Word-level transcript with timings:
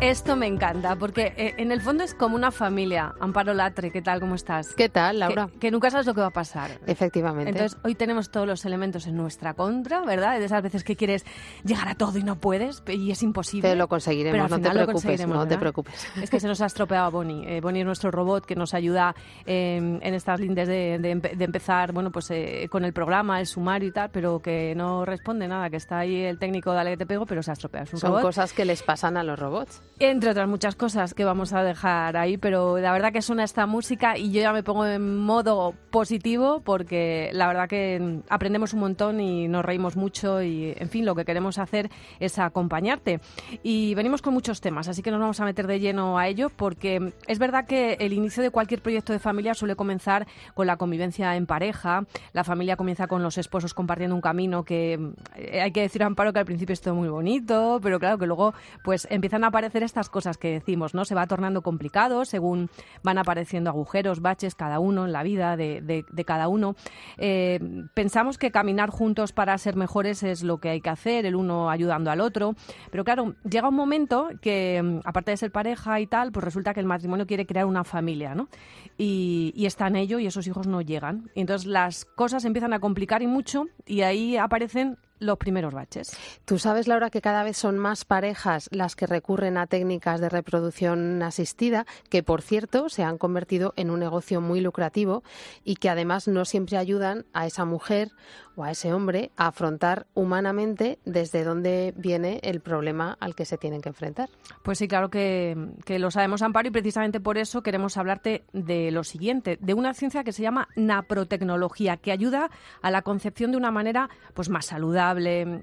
Esto 0.00 0.36
me 0.36 0.46
encanta, 0.46 0.94
porque 0.94 1.34
eh, 1.36 1.54
en 1.56 1.72
el 1.72 1.80
fondo 1.80 2.04
es 2.04 2.14
como 2.14 2.36
una 2.36 2.52
familia. 2.52 3.14
Amparo 3.18 3.52
Latre, 3.52 3.90
¿qué 3.90 4.00
tal? 4.00 4.20
¿Cómo 4.20 4.36
estás? 4.36 4.72
¿Qué 4.74 4.88
tal, 4.88 5.18
Laura? 5.18 5.50
Que, 5.58 5.72
nunca 5.72 5.90
sabes 5.90 6.06
lo 6.06 6.14
que 6.14 6.20
va 6.20 6.28
a 6.28 6.32
pasar. 6.32 6.70
Efectivamente. 6.86 7.50
Entonces, 7.50 7.76
hoy 7.82 7.96
tenemos 7.96 8.30
todos 8.30 8.46
los 8.46 8.64
elementos 8.64 9.08
en 9.08 9.16
nuestra 9.16 9.54
contra, 9.54 10.02
¿verdad? 10.02 10.38
De 10.38 10.44
esas 10.44 10.62
veces 10.62 10.84
que 10.84 10.94
quieres 10.94 11.26
llegar 11.64 11.88
a 11.88 11.96
todo 11.96 12.16
y 12.16 12.22
no 12.22 12.36
puedes, 12.36 12.80
y 12.86 13.10
es 13.10 13.24
imposible. 13.24 13.70
Te 13.70 13.74
lo 13.74 13.88
conseguiremos, 13.88 14.48
no 14.48 14.60
te 14.60 14.70
preocupes, 14.70 15.26
no 15.26 15.48
te 15.48 15.58
preocupes. 15.58 16.06
Es 16.22 16.30
que 16.30 16.38
se 16.38 16.46
nos 16.46 16.60
ha 16.60 16.66
estropeado 16.66 17.10
Bonnie. 17.10 17.56
Eh, 17.56 17.60
Bonnie 17.60 17.80
es 17.80 17.86
nuestro 17.86 18.12
robot 18.12 18.46
que 18.46 18.54
nos 18.54 18.74
ayuda 18.74 19.16
en 19.46 20.14
estas 20.14 20.38
lindes 20.38 20.68
de, 20.68 20.98
de, 21.00 21.44
empezar, 21.44 21.92
bueno, 21.92 22.12
pues 22.12 22.30
eh, 22.30 22.68
con 22.70 22.84
el 22.84 22.92
programa, 22.92 23.40
el 23.40 23.46
sumario 23.46 23.88
y 23.88 23.92
tal, 23.92 24.10
pero 24.10 24.38
que 24.38 24.74
no 24.76 25.04
responde 25.04 25.48
nada, 25.48 25.70
que 25.70 25.76
está 25.76 25.98
ahí 25.98 26.22
el 26.22 26.38
técnico, 26.38 26.72
dale 26.72 26.90
que 26.92 26.98
te 26.98 27.06
pego, 27.06 27.26
pero 27.26 27.42
se 27.42 27.50
ha 27.50 27.54
estropeado. 27.54 27.86
Son 27.96 28.22
cosas 28.22 28.52
que 28.52 28.64
les 28.64 28.82
pasan 28.82 29.16
a 29.16 29.24
los 29.24 29.38
robots. 29.38 29.82
Entre 30.00 30.30
otras 30.30 30.46
muchas 30.46 30.76
cosas 30.76 31.12
que 31.12 31.24
vamos 31.24 31.52
a 31.52 31.64
dejar 31.64 32.16
ahí, 32.16 32.36
pero 32.36 32.78
la 32.78 32.92
verdad 32.92 33.12
que 33.12 33.20
suena 33.20 33.42
esta 33.42 33.66
música 33.66 34.16
y 34.16 34.30
yo 34.30 34.40
ya 34.40 34.52
me 34.52 34.62
pongo 34.62 34.86
en 34.86 35.18
modo 35.18 35.74
positivo 35.90 36.60
porque 36.60 37.30
la 37.32 37.48
verdad 37.48 37.68
que 37.68 38.20
aprendemos 38.28 38.74
un 38.74 38.80
montón 38.80 39.20
y 39.20 39.48
nos 39.48 39.64
reímos 39.64 39.96
mucho 39.96 40.40
y, 40.40 40.72
en 40.76 40.88
fin, 40.88 41.04
lo 41.04 41.16
que 41.16 41.24
queremos 41.24 41.58
hacer 41.58 41.90
es 42.20 42.38
acompañarte. 42.38 43.18
Y 43.64 43.96
venimos 43.96 44.22
con 44.22 44.34
muchos 44.34 44.60
temas, 44.60 44.86
así 44.86 45.02
que 45.02 45.10
nos 45.10 45.18
vamos 45.18 45.40
a 45.40 45.44
meter 45.44 45.66
de 45.66 45.80
lleno 45.80 46.16
a 46.16 46.28
ello 46.28 46.48
porque 46.48 47.12
es 47.26 47.40
verdad 47.40 47.66
que 47.66 47.94
el 47.94 48.12
inicio 48.12 48.40
de 48.44 48.50
cualquier 48.50 48.80
proyecto 48.80 49.12
de 49.12 49.18
familia 49.18 49.54
suele 49.54 49.74
comenzar 49.74 50.28
con 50.54 50.68
la 50.68 50.76
convivencia 50.76 51.34
en 51.34 51.46
pareja. 51.46 52.04
La 52.32 52.44
familia 52.44 52.76
comienza 52.76 53.08
con 53.08 53.24
los 53.24 53.36
esposos 53.36 53.74
compartiendo 53.74 54.14
un 54.14 54.22
camino 54.22 54.62
que 54.62 55.12
eh, 55.34 55.60
hay 55.60 55.72
que 55.72 55.80
decir 55.80 56.04
Amparo 56.04 56.32
que 56.32 56.38
al 56.38 56.46
principio 56.46 56.72
es 56.72 56.80
todo 56.80 56.94
muy 56.94 57.08
bonito, 57.08 57.80
pero 57.82 57.98
claro 57.98 58.16
que 58.16 58.26
luego 58.26 58.54
pues 58.84 59.08
empiezan 59.10 59.42
a 59.42 59.48
aparecer 59.48 59.87
estas 59.88 60.08
cosas 60.08 60.38
que 60.38 60.52
decimos, 60.52 60.94
¿no? 60.94 61.04
Se 61.04 61.14
va 61.14 61.26
tornando 61.26 61.62
complicado 61.62 62.24
según 62.24 62.70
van 63.02 63.18
apareciendo 63.18 63.70
agujeros, 63.70 64.20
baches, 64.20 64.54
cada 64.54 64.78
uno 64.78 65.06
en 65.06 65.12
la 65.12 65.22
vida 65.22 65.56
de, 65.56 66.04
cada 66.26 66.48
uno. 66.48 66.76
Eh, 67.16 67.58
pensamos 67.94 68.38
que 68.38 68.50
caminar 68.50 68.90
juntos 68.90 69.32
para 69.32 69.56
ser 69.58 69.76
mejores 69.76 70.22
es 70.22 70.42
lo 70.42 70.58
que 70.58 70.68
hay 70.70 70.80
que 70.80 70.90
hacer, 70.90 71.26
el 71.26 71.34
uno 71.34 71.70
ayudando 71.70 72.10
al 72.10 72.20
otro, 72.20 72.54
pero 72.90 73.04
claro, 73.04 73.34
llega 73.48 73.68
un 73.68 73.74
momento 73.74 74.28
que, 74.40 74.80
mm, 74.82 75.00
aparte 75.04 75.30
de 75.30 75.36
ser 75.36 75.50
pareja 75.50 76.00
y 76.00 76.06
tal, 76.06 76.32
pues 76.32 76.44
resulta 76.44 76.74
que 76.74 76.80
el 76.80 76.86
matrimonio 76.86 77.26
quiere 77.26 77.46
crear 77.46 77.66
una 77.66 77.84
familia, 77.84 78.34
¿no? 78.34 78.48
Y, 78.96 79.64
está 79.68 79.88
en 79.88 79.96
ello 79.96 80.18
y 80.18 80.26
esos 80.26 80.46
hijos 80.46 80.66
no 80.66 80.80
llegan. 80.80 81.30
Entonces 81.34 81.66
las 81.66 82.06
cosas 82.06 82.46
empiezan 82.46 82.72
a 82.72 82.80
complicar 82.80 83.20
y 83.22 83.26
mucho 83.26 83.66
y 83.84 84.00
ahí 84.00 84.38
aparecen 84.38 84.96
los 85.18 85.38
primeros 85.38 85.74
baches. 85.74 86.16
Tú 86.44 86.58
sabes, 86.58 86.88
Laura, 86.88 87.10
que 87.10 87.20
cada 87.20 87.42
vez 87.42 87.56
son 87.56 87.78
más 87.78 88.04
parejas 88.04 88.68
las 88.72 88.96
que 88.96 89.06
recurren 89.06 89.58
a 89.58 89.66
técnicas 89.66 90.20
de 90.20 90.28
reproducción 90.28 91.22
asistida, 91.22 91.86
que 92.10 92.22
por 92.22 92.42
cierto 92.42 92.88
se 92.88 93.02
han 93.02 93.18
convertido 93.18 93.74
en 93.76 93.90
un 93.90 94.00
negocio 94.00 94.40
muy 94.40 94.60
lucrativo 94.60 95.22
y 95.64 95.76
que 95.76 95.90
además 95.90 96.28
no 96.28 96.44
siempre 96.44 96.76
ayudan 96.76 97.26
a 97.32 97.46
esa 97.46 97.64
mujer 97.64 98.12
o 98.56 98.64
a 98.64 98.70
ese 98.72 98.92
hombre 98.92 99.30
a 99.36 99.48
afrontar 99.48 100.06
humanamente 100.14 100.98
desde 101.04 101.44
dónde 101.44 101.94
viene 101.96 102.40
el 102.42 102.60
problema 102.60 103.16
al 103.20 103.34
que 103.34 103.44
se 103.44 103.56
tienen 103.56 103.80
que 103.80 103.88
enfrentar. 103.88 104.28
Pues 104.62 104.78
sí, 104.78 104.88
claro 104.88 105.10
que, 105.10 105.56
que 105.84 105.98
lo 105.98 106.10
sabemos, 106.10 106.42
Amparo, 106.42 106.68
y 106.68 106.72
precisamente 106.72 107.20
por 107.20 107.38
eso 107.38 107.62
queremos 107.62 107.96
hablarte 107.96 108.44
de 108.52 108.90
lo 108.90 109.04
siguiente, 109.04 109.58
de 109.60 109.74
una 109.74 109.94
ciencia 109.94 110.24
que 110.24 110.32
se 110.32 110.42
llama 110.42 110.68
naprotecnología, 110.74 111.96
que 111.98 112.10
ayuda 112.10 112.50
a 112.82 112.90
la 112.90 113.02
concepción 113.02 113.52
de 113.52 113.56
una 113.56 113.70
manera 113.70 114.10
pues 114.34 114.48
más 114.48 114.66
saludable 114.66 115.07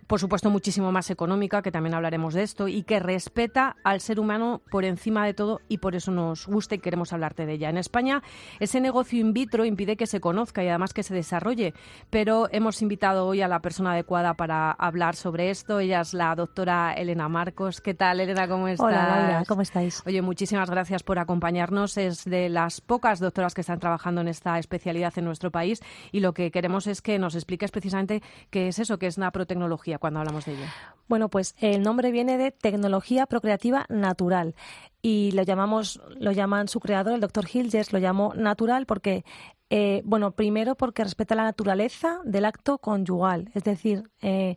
por 0.08 0.20
supuesto 0.20 0.50
muchísimo 0.50 0.92
más 0.92 1.10
económica, 1.10 1.62
que 1.62 1.72
también 1.72 1.96
hablaremos 1.96 2.34
de 2.34 2.44
esto, 2.44 2.68
y 2.68 2.84
que 2.84 3.00
respeta 3.00 3.76
al 3.84 4.02
ser 4.02 4.20
humano 4.20 4.62
por 4.72 4.86
encima 4.86 5.26
de 5.26 5.34
todo 5.34 5.62
y 5.68 5.78
por 5.78 5.96
eso 5.96 6.12
nos 6.12 6.48
gusta 6.48 6.76
y 6.76 6.80
queremos 6.80 7.14
hablarte 7.14 7.46
de 7.46 7.54
ella. 7.54 7.70
En 7.70 7.78
España 7.78 8.22
ese 8.60 8.80
negocio 8.80 9.20
in 9.20 9.34
vitro 9.34 9.66
impide 9.66 9.98
que 9.98 10.08
se 10.08 10.20
conozca 10.20 10.64
y 10.64 10.68
además 10.68 10.94
que 10.94 11.04
se 11.04 11.14
desarrolle, 11.14 11.74
pero 12.10 12.48
hemos 12.52 12.82
invitado 12.82 13.28
hoy 13.28 13.42
a 13.42 13.48
la 13.48 13.62
persona 13.62 13.92
adecuada 13.92 14.36
para 14.36 14.72
hablar 14.72 15.16
sobre 15.16 15.50
esto. 15.50 15.80
Ella 15.80 16.02
es 16.02 16.14
la 16.14 16.36
doctora 16.36 16.94
Elena 16.94 17.30
Marcos. 17.30 17.82
¿Qué 17.82 17.94
tal, 17.94 18.20
Elena? 18.20 18.48
¿Cómo 18.48 18.68
estás? 18.68 18.88
Hola, 18.88 19.08
Laura. 19.08 19.44
¿Cómo 19.48 19.62
estáis? 19.62 20.02
Oye, 20.06 20.22
muchísimas 20.22 20.70
gracias 20.70 21.04
por 21.04 21.20
acompañarnos. 21.20 21.98
Es 21.98 22.26
de 22.26 22.50
las 22.50 22.82
pocas 22.82 23.20
doctoras 23.20 23.54
que 23.54 23.62
están 23.62 23.80
trabajando 23.80 24.22
en 24.22 24.28
esta 24.28 24.58
especialidad 24.60 25.14
en 25.18 25.26
nuestro 25.26 25.52
país 25.52 25.82
y 26.12 26.20
lo 26.20 26.34
que 26.34 26.52
queremos 26.52 26.88
es 26.88 27.02
que 27.02 27.20
nos 27.20 27.36
expliques 27.36 27.72
precisamente 27.72 28.22
qué 28.50 28.68
es 28.68 28.80
eso, 28.80 28.98
qué 29.00 29.08
es 29.08 29.18
una 29.18 29.32
protecnología 29.36 30.00
cuando 30.00 30.22
hablamos 30.22 30.46
de 30.46 30.54
ello? 30.54 30.66
Bueno, 31.10 31.30
pues 31.30 31.56
el 31.60 31.84
nombre 31.84 32.12
viene 32.12 32.38
de 32.38 32.52
tecnología 32.52 33.26
procreativa 33.26 33.86
natural 33.90 34.56
y 35.02 35.32
lo 35.34 35.44
llamamos, 35.44 36.02
lo 36.18 36.32
llaman 36.32 36.70
su 36.70 36.80
creador, 36.80 37.14
el 37.14 37.22
doctor 37.22 37.46
Hilgers, 37.52 37.92
lo 37.92 38.00
llamó 38.00 38.34
natural 38.34 38.86
porque, 38.86 39.26
eh, 39.70 40.02
bueno, 40.06 40.32
primero 40.32 40.76
porque 40.76 41.04
respeta 41.04 41.36
la 41.36 41.44
naturaleza 41.44 42.22
del 42.24 42.46
acto 42.46 42.78
conyugal, 42.78 43.52
es 43.54 43.64
decir, 43.64 44.10
eh, 44.22 44.56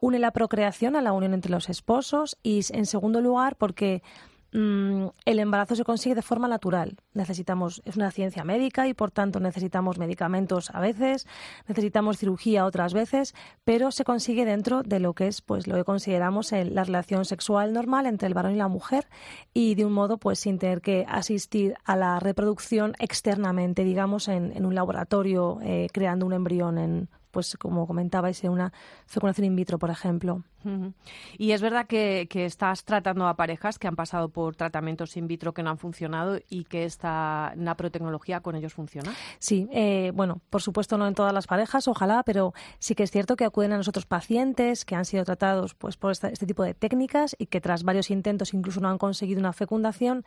une 0.00 0.18
la 0.18 0.32
procreación 0.32 0.96
a 0.96 1.02
la 1.02 1.12
unión 1.12 1.32
entre 1.32 1.50
los 1.50 1.68
esposos 1.68 2.36
y, 2.42 2.60
en 2.70 2.84
segundo 2.84 3.20
lugar, 3.20 3.56
porque 3.56 4.02
Mm, 4.52 5.06
el 5.24 5.38
embarazo 5.38 5.76
se 5.76 5.84
consigue 5.84 6.16
de 6.16 6.22
forma 6.22 6.48
natural. 6.48 6.96
Necesitamos, 7.14 7.82
es 7.84 7.96
una 7.96 8.10
ciencia 8.10 8.42
médica 8.42 8.88
y 8.88 8.94
por 8.94 9.12
tanto 9.12 9.38
necesitamos 9.38 9.98
medicamentos 9.98 10.70
a 10.70 10.80
veces, 10.80 11.26
necesitamos 11.68 12.18
cirugía 12.18 12.64
otras 12.64 12.92
veces, 12.92 13.34
pero 13.64 13.92
se 13.92 14.04
consigue 14.04 14.44
dentro 14.44 14.82
de 14.82 14.98
lo 14.98 15.14
que 15.14 15.28
es, 15.28 15.40
pues, 15.40 15.68
lo 15.68 15.76
que 15.76 15.84
consideramos 15.84 16.50
la 16.52 16.84
relación 16.84 17.24
sexual 17.24 17.72
normal 17.72 18.06
entre 18.06 18.26
el 18.26 18.34
varón 18.34 18.52
y 18.52 18.56
la 18.56 18.68
mujer 18.68 19.06
y 19.54 19.76
de 19.76 19.84
un 19.84 19.92
modo, 19.92 20.18
pues, 20.18 20.40
sin 20.40 20.58
tener 20.58 20.80
que 20.80 21.06
asistir 21.08 21.74
a 21.84 21.96
la 21.96 22.18
reproducción 22.18 22.94
externamente, 22.98 23.84
digamos, 23.84 24.28
en, 24.28 24.64
un 24.64 24.74
laboratorio 24.74 25.58
eh, 25.62 25.88
creando 25.92 26.26
un 26.26 26.32
embrión 26.32 26.78
en 26.78 27.08
pues 27.30 27.56
como 27.58 27.86
comentabais, 27.86 28.42
en 28.44 28.50
una 28.50 28.72
fecundación 29.06 29.46
in 29.46 29.56
vitro, 29.56 29.78
por 29.78 29.90
ejemplo. 29.90 30.44
Y 31.38 31.52
es 31.52 31.62
verdad 31.62 31.86
que, 31.86 32.28
estás 32.30 32.84
tratando 32.84 33.26
a 33.26 33.34
parejas 33.34 33.78
que 33.78 33.88
han 33.88 33.96
pasado 33.96 34.28
por 34.28 34.56
tratamientos 34.56 35.16
in 35.16 35.26
vitro 35.26 35.54
que 35.54 35.62
no 35.62 35.70
han 35.70 35.78
funcionado 35.78 36.38
y 36.48 36.64
que 36.64 36.84
esta 36.84 37.52
naprotecnología 37.56 38.40
con 38.40 38.56
ellos 38.56 38.74
funciona. 38.74 39.12
Sí, 39.38 39.68
eh, 39.72 40.12
bueno, 40.14 40.40
por 40.50 40.62
supuesto 40.62 40.98
no 40.98 41.06
en 41.06 41.14
todas 41.14 41.32
las 41.32 41.46
parejas, 41.46 41.88
ojalá, 41.88 42.22
pero 42.24 42.52
sí 42.78 42.94
que 42.94 43.04
es 43.04 43.10
cierto 43.10 43.36
que 43.36 43.44
acuden 43.44 43.72
a 43.72 43.76
nosotros 43.76 44.06
pacientes 44.06 44.84
que 44.84 44.94
han 44.94 45.04
sido 45.04 45.24
tratados 45.24 45.74
pues, 45.74 45.96
por 45.96 46.12
este 46.12 46.46
tipo 46.46 46.62
de 46.62 46.74
técnicas 46.74 47.36
y 47.38 47.46
que 47.46 47.60
tras 47.60 47.82
varios 47.82 48.10
intentos 48.10 48.52
incluso 48.52 48.80
no 48.80 48.88
han 48.88 48.98
conseguido 48.98 49.40
una 49.40 49.52
fecundación 49.52 50.24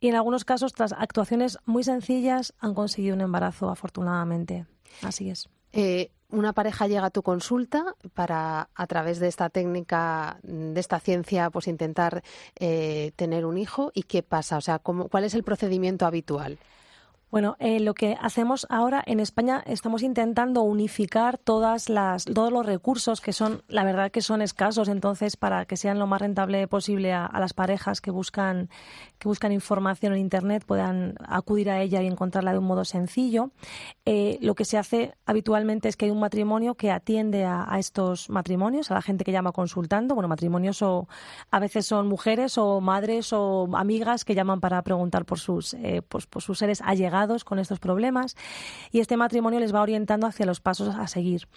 y 0.00 0.08
en 0.08 0.16
algunos 0.16 0.44
casos 0.44 0.72
tras 0.72 0.92
actuaciones 0.92 1.58
muy 1.66 1.84
sencillas 1.84 2.54
han 2.58 2.74
conseguido 2.74 3.14
un 3.14 3.20
embarazo 3.20 3.70
afortunadamente. 3.70 4.66
Así 5.02 5.30
es. 5.30 5.48
Eh, 5.72 6.10
una 6.30 6.52
pareja 6.52 6.86
llega 6.86 7.06
a 7.06 7.10
tu 7.10 7.22
consulta 7.22 7.94
para, 8.14 8.68
a 8.74 8.86
través 8.86 9.18
de 9.18 9.28
esta 9.28 9.48
técnica, 9.48 10.38
de 10.42 10.78
esta 10.78 11.00
ciencia, 11.00 11.50
pues 11.50 11.68
intentar 11.68 12.22
eh, 12.56 13.12
tener 13.16 13.46
un 13.46 13.58
hijo. 13.58 13.90
¿Y 13.94 14.02
qué 14.02 14.22
pasa? 14.22 14.56
O 14.56 14.60
sea, 14.60 14.78
¿cuál 14.78 15.24
es 15.24 15.34
el 15.34 15.42
procedimiento 15.42 16.06
habitual? 16.06 16.58
Bueno, 17.30 17.56
eh, 17.58 17.78
lo 17.78 17.92
que 17.92 18.16
hacemos 18.22 18.66
ahora 18.70 19.02
en 19.04 19.20
España 19.20 19.62
estamos 19.66 20.02
intentando 20.02 20.62
unificar 20.62 21.36
todas 21.36 21.90
las, 21.90 22.24
todos 22.24 22.50
los 22.50 22.64
recursos 22.64 23.20
que 23.20 23.34
son, 23.34 23.62
la 23.68 23.84
verdad 23.84 24.10
que 24.10 24.22
son 24.22 24.40
escasos, 24.40 24.88
entonces 24.88 25.36
para 25.36 25.66
que 25.66 25.76
sean 25.76 25.98
lo 25.98 26.06
más 26.06 26.22
rentable 26.22 26.66
posible 26.68 27.12
a, 27.12 27.30
las 27.38 27.52
parejas 27.52 28.00
que 28.00 28.10
buscan, 28.10 28.70
que 29.18 29.28
buscan 29.28 29.52
información 29.52 30.14
en 30.14 30.20
Internet 30.20 30.64
puedan 30.64 31.16
acudir 31.22 31.68
a 31.68 31.82
ella 31.82 32.00
y 32.00 32.06
encontrarla 32.06 32.52
de 32.52 32.60
un 32.60 32.64
modo 32.64 32.86
sencillo. 32.86 33.50
Eh, 34.06 34.38
lo 34.40 34.54
que 34.54 34.64
se 34.64 34.78
hace 34.78 35.12
habitualmente 35.26 35.90
es 35.90 35.98
que 35.98 36.06
hay 36.06 36.10
un 36.10 36.20
matrimonio 36.20 36.76
que 36.76 36.90
atiende 36.90 37.44
a, 37.44 37.78
estos 37.78 38.30
matrimonios, 38.30 38.90
a 38.90 38.94
la 38.94 39.02
gente 39.02 39.24
que 39.24 39.32
llama 39.32 39.52
consultando. 39.52 40.14
Bueno, 40.14 40.28
matrimonios 40.28 40.80
o 40.80 41.08
a 41.50 41.58
veces 41.58 41.84
son 41.84 42.08
mujeres 42.08 42.56
o 42.56 42.80
madres 42.80 43.34
o 43.34 43.68
amigas 43.74 44.24
que 44.24 44.34
llaman 44.34 44.60
para 44.60 44.80
preguntar 44.80 45.26
por 45.26 45.38
sus, 45.38 45.74
eh, 45.74 46.00
pues, 46.08 46.24
por 46.24 46.40
sus 46.40 46.58
seres 46.58 46.80
allegados 46.80 47.17
con 47.44 47.58
estos 47.58 47.80
problemas 47.80 48.36
y 48.92 49.00
este 49.00 49.16
matrimonio 49.16 49.60
les 49.60 49.74
va 49.74 49.82
orientando 49.82 50.26
hacia 50.26 50.46
los 50.46 50.60
pasos 50.60 50.94
a 50.94 51.06
seguir. 51.08 51.48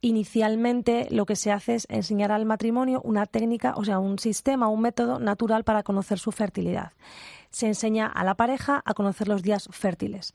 Inicialmente 0.00 1.08
lo 1.10 1.26
que 1.26 1.36
se 1.36 1.50
hace 1.50 1.76
es 1.76 1.86
enseñar 1.88 2.32
al 2.32 2.44
matrimonio 2.44 3.00
una 3.04 3.26
técnica, 3.26 3.74
o 3.76 3.84
sea, 3.84 3.98
un 3.98 4.18
sistema, 4.18 4.68
un 4.68 4.80
método 4.80 5.18
natural 5.18 5.64
para 5.64 5.82
conocer 5.82 6.18
su 6.18 6.30
fertilidad. 6.32 6.92
Se 7.50 7.66
enseña 7.66 8.06
a 8.06 8.24
la 8.24 8.34
pareja 8.34 8.82
a 8.84 8.94
conocer 8.94 9.28
los 9.28 9.42
días 9.42 9.68
fértiles 9.70 10.34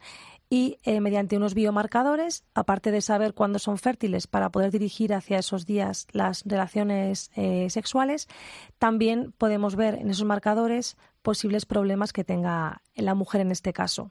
y 0.50 0.78
eh, 0.84 1.00
mediante 1.00 1.38
unos 1.38 1.54
biomarcadores, 1.54 2.44
aparte 2.56 2.92
de 2.92 3.02
saber 3.02 3.36
cuándo 3.36 3.60
son 3.60 3.78
fértiles 3.78 4.26
para 4.26 4.50
poder 4.50 4.72
dirigir 4.72 5.14
hacia 5.14 5.38
esos 5.38 5.68
días 5.68 6.08
las 6.12 6.44
relaciones 6.46 7.30
eh, 7.36 7.70
sexuales, 7.70 8.28
también 8.80 9.32
podemos 9.38 9.76
ver 9.76 9.96
en 9.96 10.10
esos 10.10 10.26
marcadores 10.26 10.98
posibles 11.22 11.66
problemas 11.66 12.14
que 12.14 12.24
tenga 12.24 12.82
la 12.96 13.14
mujer 13.14 13.42
en 13.42 13.52
este 13.52 13.74
caso. 13.74 14.10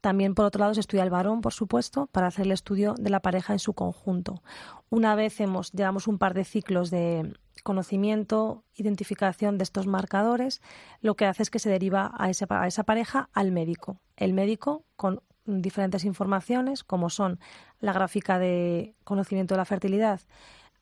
También, 0.00 0.34
por 0.34 0.46
otro 0.46 0.60
lado, 0.60 0.74
se 0.74 0.80
estudia 0.80 1.02
el 1.02 1.10
varón, 1.10 1.40
por 1.40 1.52
supuesto, 1.52 2.06
para 2.06 2.28
hacer 2.28 2.46
el 2.46 2.52
estudio 2.52 2.94
de 2.94 3.10
la 3.10 3.20
pareja 3.20 3.52
en 3.52 3.58
su 3.58 3.74
conjunto. 3.74 4.42
Una 4.88 5.14
vez 5.16 5.40
hemos, 5.40 5.72
llevamos 5.72 6.06
un 6.06 6.18
par 6.18 6.32
de 6.32 6.44
ciclos 6.44 6.90
de 6.90 7.34
conocimiento, 7.62 8.64
identificación 8.74 9.58
de 9.58 9.64
estos 9.64 9.86
marcadores, 9.86 10.62
lo 11.00 11.16
que 11.16 11.26
hace 11.26 11.42
es 11.42 11.50
que 11.50 11.58
se 11.58 11.70
deriva 11.70 12.12
a 12.16 12.30
esa, 12.30 12.46
a 12.48 12.66
esa 12.66 12.84
pareja 12.84 13.28
al 13.32 13.52
médico. 13.52 14.00
El 14.16 14.32
médico, 14.32 14.84
con 14.96 15.20
diferentes 15.46 16.04
informaciones, 16.04 16.84
como 16.84 17.10
son 17.10 17.38
la 17.80 17.92
gráfica 17.92 18.38
de 18.38 18.94
conocimiento 19.04 19.54
de 19.54 19.58
la 19.58 19.64
fertilidad, 19.64 20.20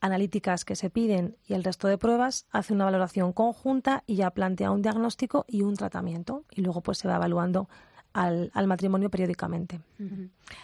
analíticas 0.00 0.64
que 0.64 0.76
se 0.76 0.90
piden 0.90 1.36
y 1.46 1.54
el 1.54 1.64
resto 1.64 1.88
de 1.88 1.96
pruebas, 1.96 2.46
hace 2.50 2.74
una 2.74 2.84
valoración 2.84 3.32
conjunta 3.32 4.02
y 4.06 4.16
ya 4.16 4.30
plantea 4.30 4.72
un 4.72 4.82
diagnóstico 4.82 5.44
y 5.46 5.62
un 5.62 5.76
tratamiento. 5.76 6.44
Y 6.50 6.62
luego 6.62 6.82
pues 6.82 6.98
se 6.98 7.08
va 7.08 7.16
evaluando 7.16 7.68
al, 8.12 8.66
matrimonio 8.66 9.10
periódicamente. 9.10 9.80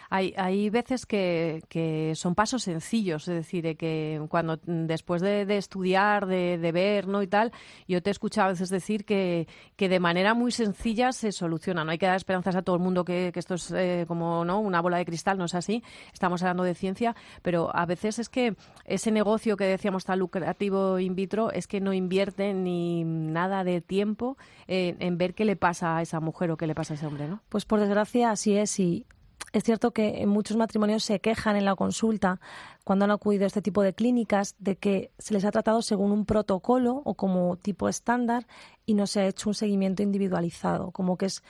hay, 0.09 0.33
hay, 0.37 0.69
veces 0.69 1.05
que, 1.05 1.63
que, 1.67 2.13
son 2.15 2.35
pasos 2.35 2.63
sencillos, 2.63 3.27
es 3.27 3.35
decir, 3.35 3.75
que 3.77 4.21
cuando 4.29 4.59
después 4.65 5.21
de, 5.21 5.57
estudiar, 5.57 6.27
de, 6.27 6.71
ver 6.71 7.07
¿no? 7.07 7.23
y 7.23 7.27
tal, 7.27 7.51
yo 7.87 8.01
te 8.01 8.09
he 8.09 8.11
escuchado 8.11 8.47
a 8.47 8.51
veces 8.51 8.69
decir 8.69 9.05
que, 9.05 9.47
que 9.75 9.89
de 9.89 9.99
manera 9.99 10.33
muy 10.33 10.51
sencilla 10.51 11.11
se 11.11 11.31
soluciona. 11.31 11.83
No 11.83 11.91
hay 11.91 11.97
que 11.97 12.05
dar 12.05 12.15
esperanzas 12.15 12.55
a 12.55 12.61
todo 12.61 12.75
el 12.75 12.81
mundo 12.81 13.03
que, 13.03 13.31
esto 13.33 13.55
es 13.55 13.71
eh, 13.71 14.05
como 14.07 14.45
¿no? 14.45 14.59
una 14.59 14.81
bola 14.81 14.97
de 14.97 15.05
cristal, 15.05 15.37
no 15.37 15.45
es 15.45 15.55
así. 15.55 15.83
Estamos 16.13 16.43
hablando 16.43 16.63
de 16.63 16.75
ciencia, 16.75 17.15
pero 17.41 17.75
a 17.75 17.85
veces 17.85 18.19
es 18.19 18.29
que 18.29 18.55
ese 18.85 19.11
negocio 19.11 19.57
que 19.57 19.65
decíamos 19.65 20.05
tan 20.05 20.19
lucrativo 20.19 20.99
in 20.99 21.15
vitro 21.15 21.51
es 21.51 21.67
que 21.67 21.81
no 21.81 21.93
invierte 21.93 22.53
ni 22.53 23.03
nada 23.03 23.63
de 23.63 23.81
tiempo 23.81 24.37
en 24.67 25.17
ver 25.17 25.33
qué 25.33 25.45
le 25.45 25.55
pasa 25.55 25.97
a 25.97 26.01
esa 26.01 26.19
mujer 26.19 26.51
o 26.51 26.57
qué 26.57 26.67
le 26.67 26.75
pasa 26.75 26.93
a 26.93 26.95
ese 26.95 27.07
hombre, 27.07 27.27
¿no? 27.27 27.38
Pues 27.47 27.65
por 27.65 27.79
desgracia 27.79 28.31
así 28.31 28.57
es. 28.57 28.79
Y 28.79 29.05
es 29.53 29.63
cierto 29.63 29.91
que 29.91 30.25
muchos 30.27 30.57
matrimonios 30.57 31.03
se 31.03 31.19
quejan 31.19 31.55
en 31.55 31.65
la 31.65 31.75
consulta 31.75 32.39
cuando 32.83 33.05
han 33.05 33.11
acudido 33.11 33.45
a 33.45 33.47
este 33.47 33.61
tipo 33.61 33.81
de 33.81 33.93
clínicas 33.93 34.55
de 34.59 34.75
que 34.75 35.11
se 35.17 35.33
les 35.33 35.45
ha 35.45 35.51
tratado 35.51 35.81
según 35.81 36.11
un 36.11 36.25
protocolo 36.25 37.01
o 37.05 37.15
como 37.15 37.57
tipo 37.57 37.89
estándar 37.89 38.47
y 38.85 38.93
no 38.93 39.07
se 39.07 39.21
ha 39.21 39.27
hecho 39.27 39.49
un 39.49 39.55
seguimiento 39.55 40.03
individualizado, 40.03 40.91
como 40.91 41.17
que 41.17 41.27
es 41.27 41.43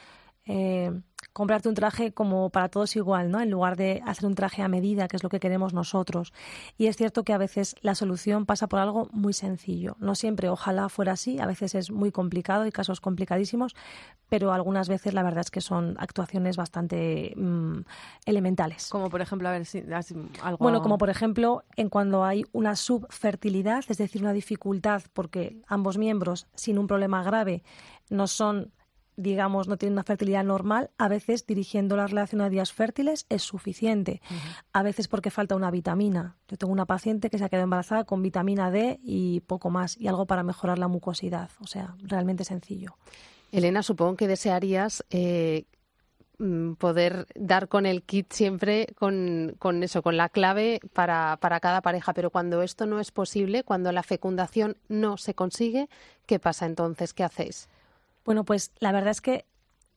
eh, 0.51 0.91
comprarte 1.31 1.69
un 1.69 1.75
traje 1.75 2.11
como 2.11 2.49
para 2.49 2.69
todos 2.69 2.95
igual, 2.95 3.29
¿no? 3.29 3.39
En 3.39 3.51
lugar 3.51 3.77
de 3.77 4.01
hacer 4.03 4.25
un 4.25 4.33
traje 4.33 4.63
a 4.63 4.67
medida, 4.67 5.07
que 5.07 5.15
es 5.15 5.21
lo 5.21 5.29
que 5.29 5.39
queremos 5.39 5.75
nosotros. 5.75 6.33
Y 6.75 6.87
es 6.87 6.97
cierto 6.97 7.23
que 7.23 7.33
a 7.33 7.37
veces 7.37 7.75
la 7.81 7.93
solución 7.93 8.47
pasa 8.47 8.67
por 8.67 8.79
algo 8.79 9.09
muy 9.11 9.33
sencillo. 9.33 9.95
No 9.99 10.15
siempre, 10.15 10.49
ojalá 10.49 10.89
fuera 10.89 11.11
así, 11.11 11.39
a 11.39 11.45
veces 11.45 11.75
es 11.75 11.91
muy 11.91 12.11
complicado 12.11 12.65
y 12.65 12.71
casos 12.71 12.99
complicadísimos, 12.99 13.75
pero 14.27 14.51
algunas 14.51 14.89
veces 14.89 15.13
la 15.13 15.21
verdad 15.21 15.41
es 15.41 15.51
que 15.51 15.61
son 15.61 15.95
actuaciones 15.99 16.57
bastante 16.57 17.35
mm, 17.37 17.81
elementales. 18.25 18.89
Como 18.89 19.11
por 19.11 19.21
ejemplo, 19.21 19.49
a 19.49 19.51
ver 19.51 19.67
si 19.67 19.83
algo... 20.41 20.57
Bueno, 20.57 20.81
como 20.81 20.97
por 20.97 21.11
ejemplo, 21.11 21.63
en 21.75 21.89
cuando 21.89 22.23
hay 22.23 22.43
una 22.53 22.75
subfertilidad, 22.75 23.85
es 23.87 23.99
decir, 23.99 24.23
una 24.23 24.33
dificultad 24.33 25.03
porque 25.13 25.61
ambos 25.67 25.99
miembros 25.99 26.47
sin 26.55 26.79
un 26.79 26.87
problema 26.87 27.21
grave 27.21 27.61
no 28.09 28.25
son 28.25 28.71
digamos, 29.19 29.67
no 29.67 29.77
tiene 29.77 29.93
una 29.93 30.03
fertilidad 30.03 30.43
normal, 30.43 30.91
a 30.97 31.09
veces 31.09 31.45
dirigiendo 31.45 31.97
la 31.97 32.07
relación 32.07 32.39
a 32.41 32.49
días 32.49 32.71
fértiles 32.71 33.25
es 33.27 33.43
suficiente. 33.43 34.21
A 34.71 34.81
veces 34.81 35.07
porque 35.09 35.29
falta 35.29 35.55
una 35.55 35.71
vitamina. 35.71 36.37
Yo 36.47 36.57
tengo 36.57 36.71
una 36.71 36.85
paciente 36.85 37.29
que 37.29 37.37
se 37.37 37.43
ha 37.43 37.49
quedado 37.49 37.65
embarazada 37.65 38.05
con 38.05 38.21
vitamina 38.21 38.71
D 38.71 38.99
y 39.03 39.41
poco 39.41 39.69
más, 39.69 39.99
y 39.99 40.07
algo 40.07 40.25
para 40.25 40.43
mejorar 40.43 40.79
la 40.79 40.87
mucosidad. 40.87 41.49
O 41.59 41.67
sea, 41.67 41.95
realmente 42.01 42.45
sencillo. 42.45 42.95
Elena, 43.51 43.83
supongo 43.83 44.15
que 44.15 44.27
desearías 44.27 45.03
eh, 45.09 45.65
mm, 46.37 46.73
poder 46.73 47.27
dar 47.35 47.67
con 47.67 47.85
el 47.85 48.03
kit 48.03 48.31
siempre 48.31 48.87
con, 48.97 49.55
con 49.59 49.83
eso, 49.83 50.01
con 50.01 50.15
la 50.15 50.29
clave 50.29 50.79
para, 50.93 51.37
para, 51.41 51.59
cada 51.59 51.81
pareja. 51.81 52.13
Pero 52.13 52.29
cuando 52.29 52.61
esto 52.61 52.85
no 52.85 53.01
es 53.01 53.11
posible, 53.11 53.63
cuando 53.63 53.91
la 53.91 54.03
fecundación 54.03 54.77
no 54.87 55.17
se 55.17 55.33
consigue, 55.33 55.89
¿qué 56.25 56.39
pasa 56.39 56.65
entonces? 56.65 57.13
¿Qué 57.13 57.25
hacéis? 57.25 57.67
Bueno, 58.25 58.45
pues 58.45 58.71
la 58.79 58.91
verdad 58.91 59.11
es 59.11 59.21
que 59.21 59.45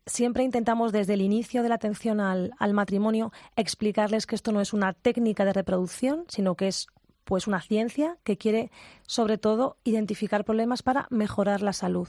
siempre 0.07 0.45
intentamos 0.45 0.93
desde 0.93 1.15
el 1.15 1.21
inicio 1.21 1.63
de 1.63 1.69
la 1.69 1.77
atención 1.77 2.21
al, 2.21 2.55
matrimonio 2.73 3.33
explicarles 3.57 4.27
que 4.27 4.35
esto 4.35 4.53
no 4.53 4.61
es 4.61 4.73
una 4.73 4.93
técnica 4.93 5.45
de 5.45 5.53
reproducción, 5.53 6.25
sino 6.29 6.55
que 6.57 6.69
es 6.69 6.87
pues 7.25 7.47
una 7.47 7.61
ciencia 7.61 8.19
que 8.25 8.37
quiere 8.37 8.71
sobre 9.07 9.39
todo 9.39 9.77
identificar 9.85 10.45
problemas 10.45 10.83
para 10.83 11.07
mejorar 11.11 11.63
la 11.63 11.73
salud. 11.73 12.09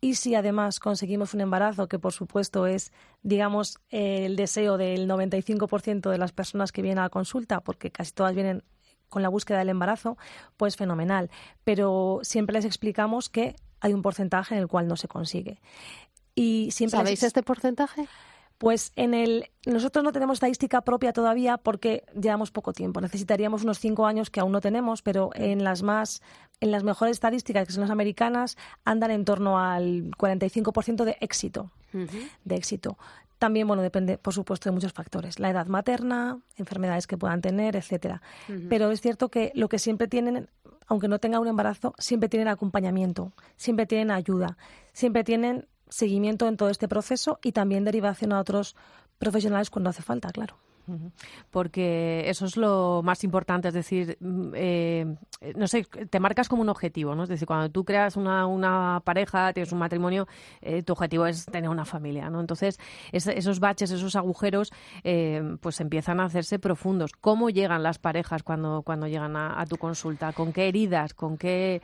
Y 0.00 0.16
si 0.16 0.34
además 0.34 0.80
conseguimos 0.80 1.32
un 1.32 1.40
embarazo, 1.40 1.88
que 1.88 1.98
por 1.98 2.12
supuesto 2.12 2.66
es, 2.66 2.92
digamos, 3.22 3.78
el 3.88 4.36
deseo 4.36 4.76
del 4.76 5.08
95% 5.08 6.10
de 6.10 6.18
las 6.18 6.32
personas 6.32 6.72
que 6.72 6.82
vienen 6.82 6.98
a 6.98 7.04
la 7.04 7.08
consulta, 7.08 7.62
porque 7.62 7.90
casi 7.90 8.12
todas 8.12 8.34
vienen 8.34 8.62
con 9.08 9.22
la 9.22 9.30
búsqueda 9.30 9.60
del 9.60 9.70
embarazo, 9.70 10.18
pues 10.58 10.76
fenomenal. 10.76 11.30
Pero 11.62 12.20
siempre 12.22 12.52
les 12.52 12.66
explicamos 12.66 13.30
que 13.30 13.56
hay 13.84 13.92
un 13.92 14.00
porcentaje 14.00 14.54
en 14.54 14.62
el 14.62 14.66
cual 14.66 14.88
no 14.88 14.96
se 14.96 15.08
consigue. 15.08 15.60
Y 16.34 16.70
siempre 16.70 16.98
¿Sabéis 16.98 17.22
este 17.22 17.42
porcentaje? 17.42 18.08
Pues 18.56 18.92
en 18.96 19.12
el 19.12 19.50
nosotros 19.66 20.02
no 20.02 20.10
tenemos 20.10 20.36
estadística 20.36 20.80
propia 20.80 21.12
todavía 21.12 21.58
porque 21.58 22.02
llevamos 22.18 22.50
poco 22.50 22.72
tiempo. 22.72 23.02
Necesitaríamos 23.02 23.62
unos 23.62 23.78
cinco 23.78 24.06
años 24.06 24.30
que 24.30 24.40
aún 24.40 24.52
no 24.52 24.62
tenemos, 24.62 25.02
pero 25.02 25.30
en 25.34 25.64
las 25.64 25.82
más 25.82 26.22
en 26.60 26.70
las 26.70 26.82
mejores 26.82 27.12
estadísticas, 27.12 27.66
que 27.66 27.74
son 27.74 27.82
las 27.82 27.90
americanas, 27.90 28.56
andan 28.86 29.10
en 29.10 29.26
torno 29.26 29.58
al 29.58 30.10
45% 30.12 31.04
de 31.04 31.18
éxito. 31.20 31.70
De 31.92 32.56
éxito. 32.56 32.96
También, 33.38 33.66
bueno, 33.66 33.82
depende, 33.82 34.16
por 34.16 34.32
supuesto, 34.32 34.70
de 34.70 34.72
muchos 34.72 34.94
factores. 34.94 35.38
La 35.38 35.50
edad 35.50 35.66
materna, 35.66 36.38
enfermedades 36.56 37.06
que 37.06 37.18
puedan 37.18 37.42
tener, 37.42 37.76
etcétera. 37.76 38.22
Pero 38.70 38.90
es 38.90 39.02
cierto 39.02 39.28
que 39.28 39.52
lo 39.54 39.68
que 39.68 39.78
siempre 39.78 40.08
tienen 40.08 40.48
aunque 40.86 41.08
no 41.08 41.18
tenga 41.18 41.40
un 41.40 41.48
embarazo, 41.48 41.94
siempre 41.98 42.28
tienen 42.28 42.48
acompañamiento, 42.48 43.32
siempre 43.56 43.86
tienen 43.86 44.10
ayuda, 44.10 44.56
siempre 44.92 45.24
tienen 45.24 45.66
seguimiento 45.88 46.48
en 46.48 46.56
todo 46.56 46.70
este 46.70 46.88
proceso 46.88 47.38
y 47.42 47.52
también 47.52 47.84
derivación 47.84 48.32
a 48.32 48.40
otros 48.40 48.76
profesionales 49.18 49.70
cuando 49.70 49.90
hace 49.90 50.02
falta, 50.02 50.30
claro. 50.30 50.56
Porque 51.50 52.28
eso 52.28 52.46
es 52.46 52.56
lo 52.56 53.02
más 53.02 53.24
importante, 53.24 53.68
es 53.68 53.74
decir, 53.74 54.16
mm, 54.20 54.52
eh, 54.54 55.16
no 55.56 55.66
sé, 55.66 55.84
te 55.84 56.20
marcas 56.20 56.48
como 56.48 56.62
un 56.62 56.68
objetivo, 56.68 57.14
¿no? 57.14 57.22
Es 57.22 57.28
decir, 57.28 57.46
cuando 57.46 57.70
tú 57.70 57.84
creas 57.84 58.16
una, 58.16 59.00
pareja, 59.04 59.52
tienes 59.52 59.72
un 59.72 59.78
matrimonio, 59.78 60.26
eh, 60.60 60.82
tu 60.82 60.92
objetivo 60.92 61.26
es 61.26 61.46
tener 61.46 61.70
una 61.70 61.84
familia, 61.84 62.28
¿no? 62.30 62.40
Entonces, 62.40 62.78
esos 63.12 63.60
baches, 63.60 63.90
esos 63.90 64.16
agujeros, 64.16 64.72
eh, 65.04 65.56
pues 65.60 65.80
empiezan 65.80 66.20
a 66.20 66.24
hacerse 66.24 66.58
profundos. 66.58 67.12
¿Cómo 67.12 67.50
llegan 67.50 67.82
las 67.82 67.98
parejas 67.98 68.42
cuando, 68.42 68.82
cuando 68.82 69.06
llegan 69.06 69.36
a, 69.36 69.64
tu 69.66 69.76
consulta? 69.76 70.32
¿Con 70.32 70.52
qué 70.52 70.68
heridas? 70.68 71.14
¿Con 71.14 71.36
qué...? 71.38 71.80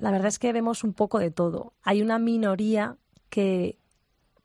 La 0.00 0.10
verdad 0.10 0.26
es 0.26 0.38
que 0.38 0.52
vemos 0.52 0.84
un 0.84 0.92
poco 0.92 1.18
de 1.18 1.30
todo. 1.30 1.74
Hay 1.82 2.02
una 2.02 2.18
minoría 2.18 2.96
que 3.30 3.78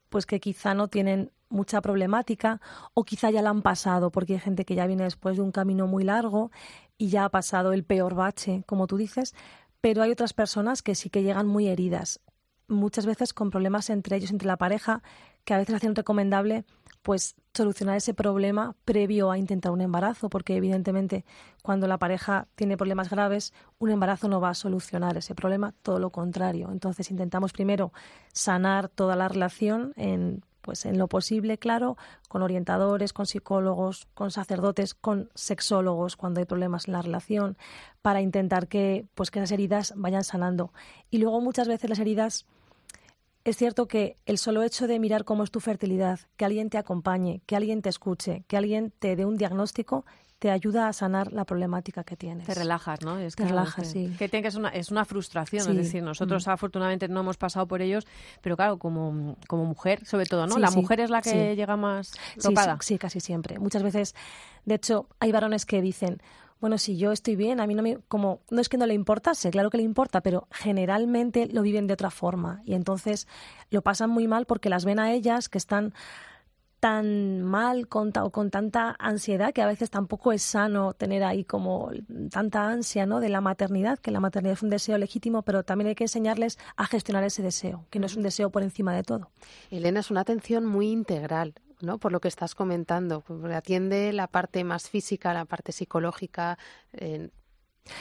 pues 0.09 0.25
que 0.25 0.39
quizá 0.39 0.73
no 0.73 0.87
tienen 0.87 1.31
mucha 1.49 1.81
problemática 1.81 2.61
o 2.93 3.03
quizá 3.03 3.31
ya 3.31 3.41
la 3.41 3.49
han 3.49 3.61
pasado 3.61 4.11
porque 4.11 4.33
hay 4.33 4.39
gente 4.39 4.65
que 4.65 4.75
ya 4.75 4.87
viene 4.87 5.03
después 5.03 5.35
de 5.35 5.41
un 5.41 5.51
camino 5.51 5.87
muy 5.87 6.03
largo 6.03 6.51
y 6.97 7.09
ya 7.09 7.25
ha 7.25 7.29
pasado 7.29 7.73
el 7.73 7.83
peor 7.83 8.15
bache, 8.15 8.63
como 8.65 8.87
tú 8.87 8.97
dices, 8.97 9.35
pero 9.81 10.01
hay 10.01 10.11
otras 10.11 10.33
personas 10.33 10.81
que 10.81 10.95
sí 10.95 11.09
que 11.09 11.23
llegan 11.23 11.47
muy 11.47 11.67
heridas, 11.67 12.19
muchas 12.67 13.05
veces 13.05 13.33
con 13.33 13.49
problemas 13.49 13.89
entre 13.89 14.15
ellos, 14.15 14.31
entre 14.31 14.47
la 14.47 14.57
pareja, 14.57 15.01
que 15.43 15.53
a 15.53 15.57
veces 15.57 15.75
hacen 15.75 15.95
recomendable 15.95 16.65
pues 17.01 17.35
solucionar 17.53 17.95
ese 17.95 18.13
problema 18.13 18.75
previo 18.85 19.31
a 19.31 19.37
intentar 19.37 19.71
un 19.71 19.81
embarazo, 19.81 20.29
porque 20.29 20.55
evidentemente 20.55 21.25
cuando 21.63 21.87
la 21.87 21.97
pareja 21.97 22.47
tiene 22.55 22.77
problemas 22.77 23.09
graves, 23.09 23.53
un 23.79 23.89
embarazo 23.89 24.27
no 24.27 24.41
va 24.41 24.49
a 24.49 24.53
solucionar 24.53 25.17
ese 25.17 25.33
problema, 25.33 25.73
todo 25.81 25.99
lo 25.99 26.09
contrario. 26.11 26.69
Entonces 26.71 27.09
intentamos 27.09 27.53
primero 27.53 27.93
sanar 28.33 28.89
toda 28.89 29.15
la 29.15 29.27
relación 29.27 29.93
en 29.95 30.43
pues 30.61 30.85
en 30.85 30.97
lo 30.97 31.07
posible, 31.07 31.57
claro, 31.57 31.97
con 32.27 32.41
orientadores, 32.41 33.13
con 33.13 33.25
psicólogos, 33.25 34.07
con 34.13 34.31
sacerdotes, 34.31 34.93
con 34.93 35.29
sexólogos 35.35 36.15
cuando 36.15 36.39
hay 36.39 36.45
problemas 36.45 36.87
en 36.87 36.93
la 36.93 37.01
relación, 37.01 37.57
para 38.01 38.21
intentar 38.21 38.67
que, 38.67 39.07
pues, 39.15 39.31
que 39.31 39.39
esas 39.39 39.51
heridas 39.51 39.93
vayan 39.95 40.23
sanando. 40.23 40.71
Y 41.09 41.17
luego 41.17 41.41
muchas 41.41 41.67
veces 41.67 41.89
las 41.89 41.99
heridas 41.99 42.45
es 43.45 43.57
cierto 43.57 43.87
que 43.87 44.17
el 44.25 44.37
solo 44.37 44.63
hecho 44.63 44.87
de 44.87 44.99
mirar 44.99 45.25
cómo 45.25 45.43
es 45.43 45.51
tu 45.51 45.59
fertilidad, 45.59 46.19
que 46.37 46.45
alguien 46.45 46.69
te 46.69 46.77
acompañe, 46.77 47.41
que 47.45 47.55
alguien 47.55 47.81
te 47.81 47.89
escuche, 47.89 48.43
que 48.47 48.57
alguien 48.57 48.91
te 48.99 49.15
dé 49.15 49.25
un 49.25 49.37
diagnóstico, 49.37 50.05
te 50.39 50.49
ayuda 50.49 50.87
a 50.87 50.93
sanar 50.93 51.33
la 51.33 51.43
problemática 51.43 52.05
que 52.05 52.15
tienes. 52.15 52.47
Te 52.47 52.53
relajas, 52.53 53.01
¿no? 53.01 53.17
Es 53.17 53.35
te 53.35 53.45
relajas, 53.45 53.87
sí. 53.87 54.15
Que, 54.17 54.29
que 54.29 54.47
es, 54.47 54.55
una, 54.55 54.69
es 54.69 54.89
una 54.89 55.03
frustración, 55.03 55.69
es 55.71 55.75
decir, 55.75 56.01
nosotros 56.01 56.47
mm. 56.47 56.49
afortunadamente 56.49 57.07
no 57.09 57.19
hemos 57.19 57.35
pasado 57.35 57.67
por 57.67 57.81
ellos, 57.81 58.07
pero 58.41 58.55
claro, 58.55 58.77
como, 58.77 59.35
como 59.47 59.65
mujer, 59.65 60.05
sobre 60.05 60.25
todo, 60.25 60.47
¿no? 60.47 60.57
la 60.57 60.71
mujer 60.71 61.01
es 61.01 61.09
la 61.09 61.21
que 61.21 61.55
llega 61.57 61.75
más 61.75 62.13
topada. 62.41 62.77
Sí, 62.79 62.97
casi 62.97 63.19
siempre. 63.19 63.59
Muchas 63.59 63.83
veces, 63.83 64.15
de 64.63 64.75
hecho, 64.75 65.07
hay 65.19 65.33
varones 65.33 65.65
que 65.65 65.81
dicen, 65.81 66.21
bueno, 66.59 66.77
si 66.77 66.97
yo 66.97 67.11
estoy 67.11 67.35
bien, 67.35 67.59
a 67.59 67.67
mí 67.67 67.75
no 67.75 67.83
me, 67.83 67.97
como, 68.07 68.41
no 68.49 68.59
es 68.59 68.69
que 68.69 68.77
no 68.77 68.85
le 68.85 68.93
importase, 68.93 69.49
claro 69.49 69.69
que 69.69 69.77
le 69.77 69.83
importa, 69.83 70.21
pero 70.21 70.47
generalmente 70.51 71.47
lo 71.47 71.61
viven 71.61 71.87
de 71.87 71.93
otra 71.93 72.09
forma 72.09 72.61
y 72.65 72.73
entonces 72.73 73.27
lo 73.69 73.81
pasan 73.81 74.09
muy 74.09 74.27
mal 74.27 74.45
porque 74.45 74.69
las 74.69 74.85
ven 74.85 74.99
a 74.99 75.13
ellas 75.13 75.47
que 75.47 75.57
están 75.57 75.93
tan 76.79 77.41
mal 77.41 77.87
con, 77.87 78.11
o 78.17 78.29
con 78.29 78.51
tanta 78.51 78.95
ansiedad 78.99 79.53
que 79.53 79.61
a 79.61 79.67
veces 79.67 79.89
tampoco 79.89 80.31
es 80.31 80.41
sano 80.41 80.93
tener 80.93 81.23
ahí 81.23 81.43
como 81.43 81.91
tanta 82.31 82.69
ansia 82.69 83.05
¿no? 83.05 83.19
de 83.19 83.29
la 83.29 83.41
maternidad, 83.41 83.99
que 83.99 84.11
la 84.11 84.19
maternidad 84.19 84.53
es 84.53 84.63
un 84.63 84.69
deseo 84.69 84.97
legítimo, 84.97 85.41
pero 85.41 85.63
también 85.63 85.89
hay 85.89 85.95
que 85.95 86.05
enseñarles 86.05 86.57
a 86.77 86.85
gestionar 86.85 87.23
ese 87.23 87.41
deseo, 87.41 87.85
que 87.89 87.99
no 87.99 88.05
es 88.05 88.15
un 88.15 88.23
deseo 88.23 88.49
por 88.49 88.63
encima 88.63 88.93
de 88.95 89.03
todo. 89.03 89.29
Elena, 89.71 89.99
es 89.99 90.09
una 90.09 90.21
atención 90.21 90.65
muy 90.65 90.89
integral. 90.89 91.53
¿No? 91.81 91.97
por 91.97 92.11
lo 92.11 92.19
que 92.19 92.27
estás 92.27 92.55
comentando, 92.55 93.23
atiende 93.53 94.13
la 94.13 94.27
parte 94.27 94.63
más 94.63 94.89
física, 94.89 95.33
la 95.33 95.45
parte 95.45 95.71
psicológica, 95.71 96.57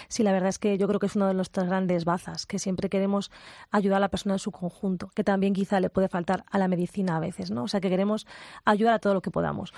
Sí, 0.08 0.22
la 0.22 0.32
verdad 0.32 0.48
es 0.48 0.58
que 0.58 0.78
yo 0.78 0.86
creo 0.88 1.00
que 1.00 1.06
es 1.06 1.16
una 1.16 1.28
de 1.28 1.34
nuestras 1.34 1.66
grandes 1.66 2.04
bazas, 2.04 2.46
que 2.46 2.58
siempre 2.58 2.88
queremos 2.88 3.30
ayudar 3.70 3.98
a 3.98 4.00
la 4.00 4.08
persona 4.08 4.34
en 4.34 4.38
su 4.38 4.52
conjunto, 4.52 5.10
que 5.14 5.24
también 5.24 5.54
quizá 5.54 5.80
le 5.80 5.90
puede 5.90 6.08
faltar 6.08 6.44
a 6.50 6.58
la 6.58 6.68
medicina 6.68 7.16
a 7.16 7.20
veces, 7.20 7.50
¿no? 7.50 7.64
O 7.64 7.68
sea, 7.68 7.80
que 7.80 7.88
queremos 7.88 8.26
ayudar 8.64 8.94
a 8.94 8.98
todo 8.98 9.14
lo 9.14 9.22
que 9.22 9.30
podamos. 9.30 9.72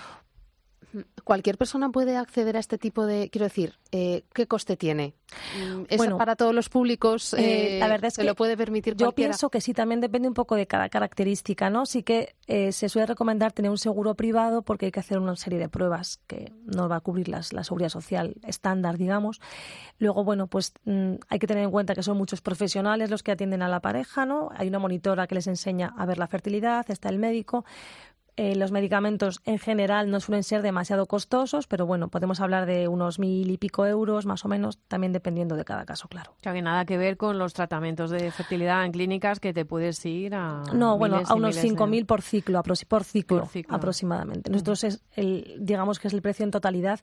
¿Cualquier 1.24 1.56
persona 1.56 1.90
puede 1.90 2.16
acceder 2.16 2.56
a 2.56 2.60
este 2.60 2.78
tipo 2.78 3.06
de, 3.06 3.30
quiero 3.30 3.44
decir, 3.44 3.74
eh, 3.92 4.24
qué 4.34 4.46
coste 4.46 4.76
tiene? 4.76 5.14
Mm, 5.56 5.82
¿Es 5.88 5.98
bueno, 5.98 6.18
para 6.18 6.36
todos 6.36 6.54
los 6.54 6.68
públicos? 6.68 7.34
Eh, 7.34 7.76
la 7.78 7.88
verdad 7.88 8.06
es 8.06 8.16
que 8.16 8.24
lo 8.24 8.34
puede 8.34 8.56
permitir 8.56 8.96
Yo 8.96 9.12
pienso 9.12 9.50
que 9.50 9.60
sí, 9.60 9.72
también 9.72 10.00
depende 10.00 10.28
un 10.28 10.34
poco 10.34 10.56
de 10.56 10.66
cada 10.66 10.88
característica, 10.88 11.70
¿no? 11.70 11.86
Sí 11.86 12.02
que 12.02 12.34
eh, 12.46 12.72
se 12.72 12.88
suele 12.88 13.06
recomendar 13.06 13.52
tener 13.52 13.70
un 13.70 13.78
seguro 13.78 14.14
privado 14.14 14.62
porque 14.62 14.86
hay 14.86 14.92
que 14.92 15.00
hacer 15.00 15.18
una 15.18 15.36
serie 15.36 15.58
de 15.58 15.68
pruebas 15.68 16.20
que 16.26 16.52
no 16.64 16.88
va 16.88 16.96
a 16.96 17.00
cubrir 17.00 17.28
la 17.28 17.42
seguridad 17.42 17.88
social 17.88 18.36
estándar, 18.44 18.98
digamos. 18.98 19.40
Luego, 19.98 20.24
bueno, 20.24 20.46
pues 20.48 20.72
mm, 20.84 21.14
hay 21.28 21.38
que 21.38 21.46
tener 21.46 21.62
en 21.62 21.70
cuenta 21.70 21.94
que 21.94 22.02
son 22.02 22.16
muchos 22.16 22.40
profesionales 22.40 23.10
los 23.10 23.22
que 23.22 23.32
atienden 23.32 23.62
a 23.62 23.68
la 23.68 23.80
pareja, 23.80 24.26
¿no? 24.26 24.50
Hay 24.56 24.68
una 24.68 24.78
monitora 24.78 25.26
que 25.26 25.36
les 25.36 25.46
enseña 25.46 25.94
a 25.96 26.06
ver 26.06 26.18
la 26.18 26.26
fertilidad, 26.26 26.90
está 26.90 27.08
el 27.08 27.18
médico, 27.18 27.64
eh, 28.36 28.54
los 28.56 28.72
medicamentos 28.72 29.40
en 29.44 29.58
general 29.58 30.10
no 30.10 30.20
suelen 30.20 30.42
ser 30.42 30.62
demasiado 30.62 31.06
costosos, 31.06 31.66
pero 31.66 31.86
bueno, 31.86 32.08
podemos 32.08 32.40
hablar 32.40 32.66
de 32.66 32.88
unos 32.88 33.18
mil 33.18 33.50
y 33.50 33.58
pico 33.58 33.86
euros 33.86 34.26
más 34.26 34.44
o 34.44 34.48
menos, 34.48 34.78
también 34.88 35.12
dependiendo 35.12 35.56
de 35.56 35.64
cada 35.64 35.84
caso, 35.84 36.08
claro. 36.08 36.32
O 36.32 36.42
sea, 36.42 36.52
que 36.52 36.62
nada 36.62 36.84
que 36.84 36.98
ver 36.98 37.16
con 37.16 37.38
los 37.38 37.52
tratamientos 37.54 38.10
de 38.10 38.30
fertilidad 38.30 38.84
en 38.84 38.92
clínicas 38.92 39.40
que 39.40 39.52
te 39.52 39.64
puedes 39.64 40.04
ir 40.06 40.34
a. 40.34 40.62
No, 40.72 40.98
bueno, 40.98 41.20
a 41.24 41.34
unos 41.34 41.56
cinco 41.56 41.86
mil 41.86 42.06
por 42.06 42.22
ciclo, 42.22 42.62
por 42.62 43.04
ciclo, 43.04 43.48
aproximadamente. 43.68 44.50
Nosotros 44.50 44.84
es 44.84 45.02
el, 45.16 45.56
digamos 45.58 45.98
que 45.98 46.08
es 46.08 46.14
el 46.14 46.22
precio 46.22 46.44
en 46.44 46.50
totalidad. 46.50 47.00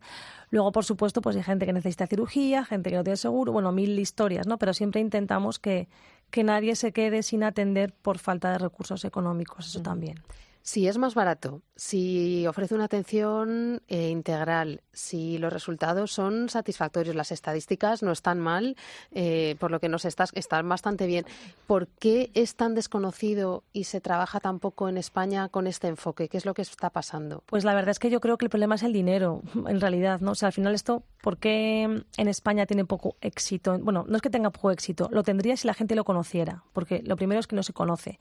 Luego, 0.50 0.72
por 0.72 0.86
supuesto, 0.86 1.22
pues 1.22 1.36
hay 1.36 1.43
gente 1.43 1.65
que 1.65 1.74
necesita 1.74 2.07
cirugía, 2.07 2.63
gente 2.65 2.89
que 2.89 2.96
no 2.96 3.03
tiene 3.03 3.17
seguro, 3.17 3.51
bueno, 3.51 3.72
mil 3.72 3.98
historias, 4.00 4.48
¿no? 4.48 4.57
Pero 4.57 4.74
siempre 4.74 5.01
intentamos 5.01 5.60
que, 5.60 5.89
que 6.31 6.43
nadie 6.43 6.75
se 6.75 6.91
quede 6.93 7.24
sin 7.24 7.43
atender 7.43 7.93
por 7.93 8.17
falta 8.17 8.51
de 8.51 8.57
recursos 8.57 9.03
económicos, 9.05 9.67
eso 9.67 9.81
también. 9.81 10.22
Si 10.67 10.86
es 10.86 10.97
más 10.97 11.15
barato, 11.15 11.62
si 11.77 12.45
ofrece 12.45 12.75
una 12.75 12.83
atención 12.83 13.81
eh, 13.88 14.09
integral, 14.09 14.81
si 14.91 15.38
los 15.38 15.53
resultados 15.53 16.12
son 16.12 16.50
satisfactorios, 16.50 17.15
las 17.15 17.31
estadísticas 17.31 18.03
no 18.03 18.12
están 18.12 18.41
mal, 18.41 18.75
eh, 19.13 19.55
por 19.59 19.71
lo 19.71 19.79
que 19.79 19.88
nos 19.88 20.03
estás, 20.03 20.31
están 20.33 20.67
bastante 20.67 21.07
bien. 21.07 21.25
¿Por 21.67 21.88
qué 21.88 22.31
es 22.33 22.55
tan 22.55 22.75
desconocido 22.75 23.63
y 23.71 23.86
se 23.86 24.01
trabaja 24.01 24.41
tan 24.41 24.59
poco 24.59 24.89
en 24.89 24.97
España 24.97 25.47
con 25.47 25.67
este 25.67 25.88
enfoque? 25.88 26.27
¿Qué 26.27 26.36
es 26.36 26.45
lo 26.45 26.53
que 26.53 26.63
está 26.63 26.89
pasando? 26.89 27.43
Pues 27.45 27.63
la 27.63 27.74
verdad 27.74 27.91
es 27.91 28.00
que 28.00 28.09
yo 28.09 28.19
creo 28.19 28.38
que 28.38 28.43
el 28.43 28.50
problema 28.50 28.75
es 28.75 28.83
el 28.83 28.91
dinero, 28.91 29.43
en 29.69 29.79
realidad, 29.79 30.19
¿no? 30.19 30.31
O 30.31 30.36
sea, 30.36 30.47
al 30.47 30.53
final 30.53 30.75
esto, 30.75 31.01
¿por 31.21 31.38
qué 31.38 31.83
en 32.17 32.27
España 32.27 32.65
tiene 32.65 32.83
poco 32.83 33.15
éxito? 33.21 33.79
Bueno, 33.79 34.03
no 34.05 34.17
es 34.17 34.21
que 34.21 34.29
tenga 34.29 34.50
poco 34.50 34.71
éxito, 34.71 35.07
lo 35.13 35.24
tendría 35.24 35.55
si 35.55 35.65
la 35.65 35.74
gente 35.74 35.95
lo 35.95 36.03
conociera, 36.03 36.65
porque 36.74 37.01
lo 37.05 37.15
primero 37.15 37.39
es 37.39 37.47
que 37.47 37.55
no 37.55 37.63
se 37.63 37.71
conoce. 37.71 38.19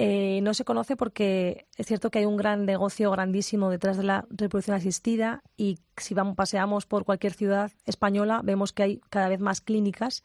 Eh, 0.00 0.38
no 0.42 0.54
se 0.54 0.64
conoce 0.64 0.94
porque 0.94 1.66
es 1.76 1.88
cierto 1.88 2.12
que 2.12 2.20
hay 2.20 2.24
un 2.24 2.36
gran 2.36 2.64
negocio 2.66 3.10
grandísimo 3.10 3.68
detrás 3.68 3.96
de 3.96 4.04
la 4.04 4.26
reproducción 4.30 4.76
asistida 4.76 5.42
y 5.56 5.80
si 5.96 6.14
vamos, 6.14 6.36
paseamos 6.36 6.86
por 6.86 7.04
cualquier 7.04 7.32
ciudad 7.32 7.72
española 7.84 8.40
vemos 8.44 8.72
que 8.72 8.84
hay 8.84 9.00
cada 9.10 9.28
vez 9.28 9.40
más 9.40 9.60
clínicas 9.60 10.22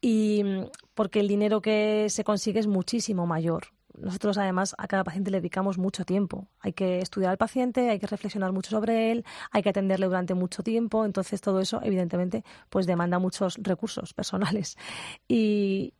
y 0.00 0.42
mm, 0.42 0.70
porque 0.94 1.20
el 1.20 1.28
dinero 1.28 1.60
que 1.60 2.06
se 2.08 2.24
consigue 2.24 2.60
es 2.60 2.66
muchísimo 2.66 3.26
mayor. 3.26 3.66
Nosotros 4.00 4.38
además 4.38 4.74
a 4.78 4.86
cada 4.86 5.04
paciente 5.04 5.30
le 5.30 5.40
dedicamos 5.40 5.76
mucho 5.76 6.06
tiempo. 6.06 6.48
Hay 6.60 6.72
que 6.72 7.00
estudiar 7.00 7.32
al 7.32 7.36
paciente, 7.36 7.90
hay 7.90 7.98
que 7.98 8.06
reflexionar 8.06 8.52
mucho 8.52 8.70
sobre 8.70 9.12
él, 9.12 9.24
hay 9.50 9.62
que 9.62 9.68
atenderle 9.68 10.06
durante 10.06 10.32
mucho 10.32 10.62
tiempo. 10.62 11.04
Entonces 11.04 11.42
todo 11.42 11.60
eso 11.60 11.80
evidentemente 11.82 12.42
pues 12.70 12.86
demanda 12.86 13.18
muchos 13.18 13.58
recursos 13.60 14.14
personales. 14.14 14.78
Y, 15.30 15.92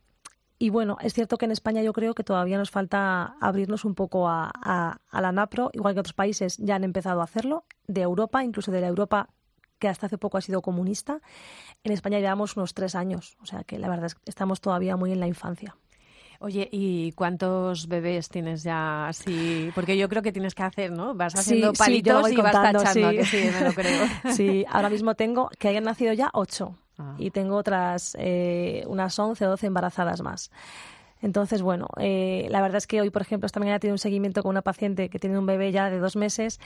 y 0.61 0.69
bueno, 0.71 0.97
es 1.01 1.13
cierto 1.13 1.37
que 1.37 1.45
en 1.45 1.51
España 1.51 1.81
yo 1.81 1.93
creo 1.93 2.13
que 2.13 2.25
todavía 2.25 2.57
nos 2.57 2.69
falta 2.69 3.37
abrirnos 3.39 3.85
un 3.85 3.95
poco 3.95 4.27
a, 4.27 4.51
la 5.11 5.31
NAPRO, 5.31 5.71
igual 5.71 5.93
que 5.93 6.01
otros 6.01 6.13
países 6.13 6.57
ya 6.57 6.75
han 6.75 6.83
empezado 6.83 7.21
a 7.21 7.23
hacerlo, 7.23 7.63
de 7.87 8.01
Europa, 8.01 8.43
incluso 8.43 8.69
de 8.69 8.81
la 8.81 8.87
Europa 8.87 9.29
que 9.79 9.87
hasta 9.87 10.07
hace 10.07 10.17
poco 10.17 10.37
ha 10.37 10.41
sido 10.41 10.61
comunista. 10.61 11.21
En 11.85 11.93
España 11.93 12.19
llevamos 12.19 12.57
unos 12.57 12.73
tres 12.73 12.93
años, 12.93 13.37
o 13.41 13.45
sea 13.45 13.63
que 13.63 13.79
la 13.79 13.87
verdad 13.87 14.07
es 14.07 14.15
que 14.15 14.21
estamos 14.25 14.59
todavía 14.59 14.97
muy 14.97 15.13
en 15.13 15.21
la 15.21 15.27
infancia. 15.27 15.77
Oye, 16.41 16.67
¿y 16.71 17.13
cuántos 17.13 17.87
bebés 17.87 18.27
tienes 18.27 18.63
ya 18.63 19.07
así? 19.07 19.71
Porque 19.75 19.97
yo 19.97 20.09
creo 20.09 20.21
que 20.21 20.33
tienes 20.33 20.55
que 20.55 20.63
hacer, 20.63 20.91
¿no? 20.91 21.15
Vas 21.15 21.35
haciendo 21.35 21.71
palitos 21.71 22.31
y 22.31 22.35
vas 22.35 22.51
tachando, 22.51 23.23
sí. 23.23 23.49
me 23.53 23.61
lo 23.61 23.73
creo. 23.73 24.07
Sí, 24.33 24.65
ahora 24.69 24.89
mismo 24.89 25.15
tengo 25.15 25.49
que 25.57 25.69
hayan 25.69 25.85
nacido 25.85 26.11
ya 26.11 26.29
ocho. 26.33 26.75
Ah. 26.99 27.15
Y 27.17 27.31
tengo 27.31 27.55
otras, 27.55 28.15
eh, 28.19 28.83
unas 28.87 29.17
11 29.17 29.45
o 29.45 29.49
12 29.49 29.67
embarazadas 29.67 30.21
más. 30.21 30.51
Entonces, 31.21 31.61
bueno, 31.61 31.87
eh, 31.97 32.47
la 32.49 32.61
verdad 32.61 32.77
es 32.77 32.87
que 32.87 33.01
hoy, 33.01 33.09
por 33.09 33.21
ejemplo, 33.21 33.45
esta 33.45 33.59
mañana 33.59 33.77
he 33.77 33.79
tenido 33.79 33.95
un 33.95 33.99
seguimiento 33.99 34.43
con 34.43 34.51
una 34.51 34.61
paciente 34.61 35.09
que 35.09 35.19
tiene 35.19 35.37
un 35.37 35.45
bebé 35.45 35.71
ya 35.71 35.89
de 35.89 35.99
dos 35.99 36.15
meses 36.15 36.59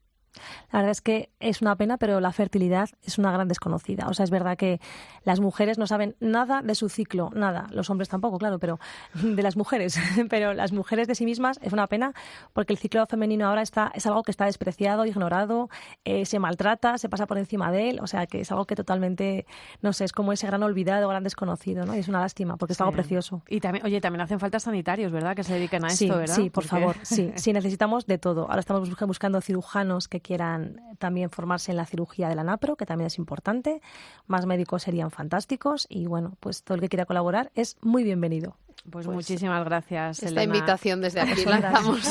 La 0.73 0.81
verdad 0.81 0.91
es 0.91 1.01
que 1.01 1.31
es 1.41 1.63
una 1.63 1.77
pena, 1.77 1.97
pero 1.97 2.21
la 2.21 2.33
fertilidad 2.33 2.89
es 3.03 3.19
una 3.19 3.33
gran 3.33 3.49
desconocida. 3.49 4.07
O 4.09 4.15
sea, 4.15 4.25
es 4.25 4.31
verdad 4.31 4.57
que 4.57 4.81
las 5.25 5.41
mujeres 5.41 5.79
no 5.79 5.87
saben 5.87 6.17
nada 6.21 6.63
de 6.63 6.75
su 6.75 6.89
ciclo, 6.89 7.31
nada. 7.35 7.67
Los 7.71 7.91
hombres 7.91 8.09
tampoco, 8.09 8.39
claro, 8.39 8.59
pero 8.59 8.79
de 9.15 9.43
las 9.43 9.57
mujeres. 9.57 9.99
pero 10.31 10.55
las 10.55 10.73
mujeres 10.73 11.09
de 11.09 11.15
sí 11.15 11.25
mismas 11.25 11.59
es 11.63 11.73
una 11.73 11.87
pena 11.87 12.13
porque 12.53 12.73
el 12.73 12.79
ciclo 12.79 13.07
femenino 13.07 13.49
ahora 13.49 13.63
está, 13.63 13.91
es 13.95 14.07
algo 14.07 14.23
que 14.23 14.31
está 14.31 14.47
despreciado, 14.47 15.07
ignorado, 15.07 15.69
eh, 16.05 16.25
se 16.27 16.39
maltrata, 16.39 16.99
se 16.99 17.09
pasa 17.09 17.27
por 17.27 17.39
encima 17.39 17.71
de 17.71 17.91
él. 17.91 18.01
O 18.01 18.07
sea, 18.07 18.27
que 18.27 18.41
es 18.41 18.51
algo 18.51 18.67
que 18.67 18.77
totalmente, 18.77 19.47
no 19.83 19.93
sé, 19.93 20.05
es 20.05 20.13
como 20.13 20.33
ese 20.33 20.47
gran 20.47 20.63
olvidado, 20.63 21.09
gran 21.09 21.25
desconocido, 21.25 21.85
¿no? 21.85 21.95
Y 21.95 22.01
es 22.01 22.09
una 22.09 22.21
lástima 22.21 22.57
porque 22.57 22.73
es 22.73 22.81
algo 22.81 22.93
precioso. 22.93 23.43
Y 23.49 23.61
también, 23.61 23.85
oye, 23.85 24.01
también 24.01 24.21
hacen 24.21 24.41
falta 24.41 24.61
sanitarios, 24.61 25.13
¿verdad? 25.13 25.35
Que 25.35 25.45
se 25.45 25.55
dediquen 25.55 25.85
a 25.85 25.89
esto, 25.89 26.17
¿verdad? 26.17 26.35
Sí, 26.35 26.51
por 26.51 26.65
favor, 26.65 26.97
sí. 27.03 27.33
Sí, 27.39 27.53
necesitamos 27.53 28.07
de 28.07 28.19
todo. 28.19 28.43
Ahora 28.43 28.61
estamos 28.61 28.91
buscando 29.07 29.41
cirujanos 29.41 30.09
que 30.09 30.21
quieran 30.29 30.83
también 30.99 31.31
formarse 31.31 31.71
en 31.71 31.79
la 31.79 31.87
cirugía 31.87 32.29
de 32.29 32.35
la 32.35 32.45
NAPRO, 32.45 32.77
que 32.77 32.85
también 32.85 33.07
es 33.07 33.17
importante. 33.17 33.81
Más 34.27 34.45
médicos 34.45 34.83
serían 34.83 35.11
fantásticos 35.11 35.87
y 35.89 36.07
bueno, 36.07 36.37
pues 36.39 36.63
todo 36.63 36.75
el 36.75 36.83
que 36.83 36.91
quiera 36.91 37.07
colaborar 37.07 37.51
es 37.55 37.79
muy 37.81 38.05
bienvenido. 38.05 38.55
Pues, 38.91 39.07
pues 39.07 39.09
muchísimas 39.09 39.65
gracias, 39.65 40.23
esta 40.23 40.43
invitación 40.43 41.01
desde 41.01 41.21
aquí 41.21 41.45
lanzamos. 41.47 42.03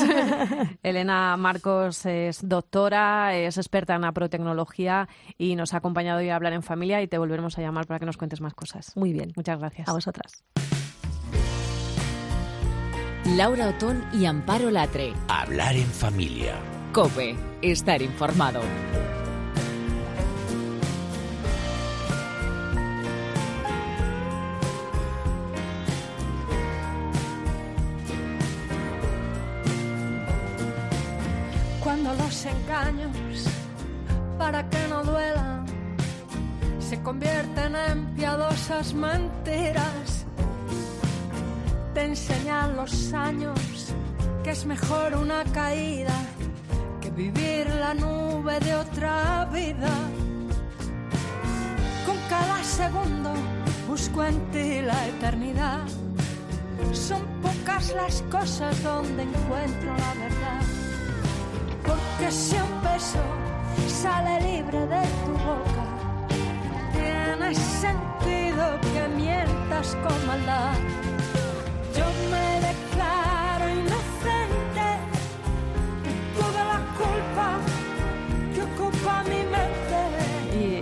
Elena 0.82 1.36
Marcos 1.36 2.04
es 2.06 2.46
doctora, 2.46 3.36
es 3.36 3.56
experta 3.56 3.94
en 3.94 4.04
aprotecnología 4.04 5.08
y 5.38 5.54
nos 5.54 5.74
ha 5.74 5.78
acompañado 5.78 6.18
hoy 6.18 6.28
a 6.28 6.36
hablar 6.36 6.52
en 6.52 6.62
familia 6.62 7.00
y 7.00 7.08
te 7.08 7.18
volveremos 7.18 7.56
a 7.56 7.62
llamar 7.62 7.86
para 7.86 8.00
que 8.00 8.06
nos 8.06 8.16
cuentes 8.16 8.40
más 8.40 8.54
cosas. 8.54 8.96
Muy 8.96 9.12
bien. 9.12 9.32
Muchas 9.36 9.58
gracias. 9.58 9.88
A 9.88 9.92
vosotras. 9.92 10.44
Laura 13.36 13.68
Otón 13.68 14.04
y 14.12 14.26
Amparo 14.26 14.70
Latre. 14.70 15.14
Hablar 15.28 15.76
en 15.76 15.86
familia. 15.86 16.77
COPE. 16.92 17.36
Estar 17.62 18.02
informado. 18.02 18.60
Cuando 31.82 32.14
los 32.14 32.46
engaños, 32.46 33.44
para 34.38 34.68
que 34.68 34.78
no 34.88 35.02
duelan, 35.04 35.66
se 36.78 37.00
convierten 37.02 37.76
en 37.76 38.06
piadosas 38.14 38.94
mentiras 38.94 40.18
te 41.98 42.04
enseñan 42.04 42.76
los 42.76 43.12
años 43.12 43.58
que 44.44 44.50
es 44.50 44.64
mejor 44.66 45.16
una 45.16 45.42
caída 45.52 46.14
vivir 47.18 47.66
la 47.74 47.94
nube 47.94 48.60
de 48.60 48.76
otra 48.76 49.44
vida. 49.52 49.92
Con 52.06 52.16
cada 52.28 52.62
segundo 52.62 53.32
busco 53.88 54.22
en 54.22 54.38
ti 54.52 54.80
la 54.82 55.00
eternidad. 55.08 55.84
Son 56.92 57.22
pocas 57.42 57.92
las 58.00 58.22
cosas 58.30 58.72
donde 58.84 59.24
encuentro 59.24 59.90
la 60.04 60.12
verdad. 60.24 60.62
Porque 61.88 62.30
si 62.30 62.54
un 62.54 62.74
beso 62.88 63.24
sale 64.02 64.34
libre 64.50 64.80
de 64.94 65.02
tu 65.24 65.32
boca, 65.48 65.84
tiene 66.92 67.48
sentido 67.82 68.64
que 68.92 69.02
mientas 69.16 69.96
con 70.04 70.18
maldad. 70.28 70.74
Yo 71.96 72.06
me 72.30 72.48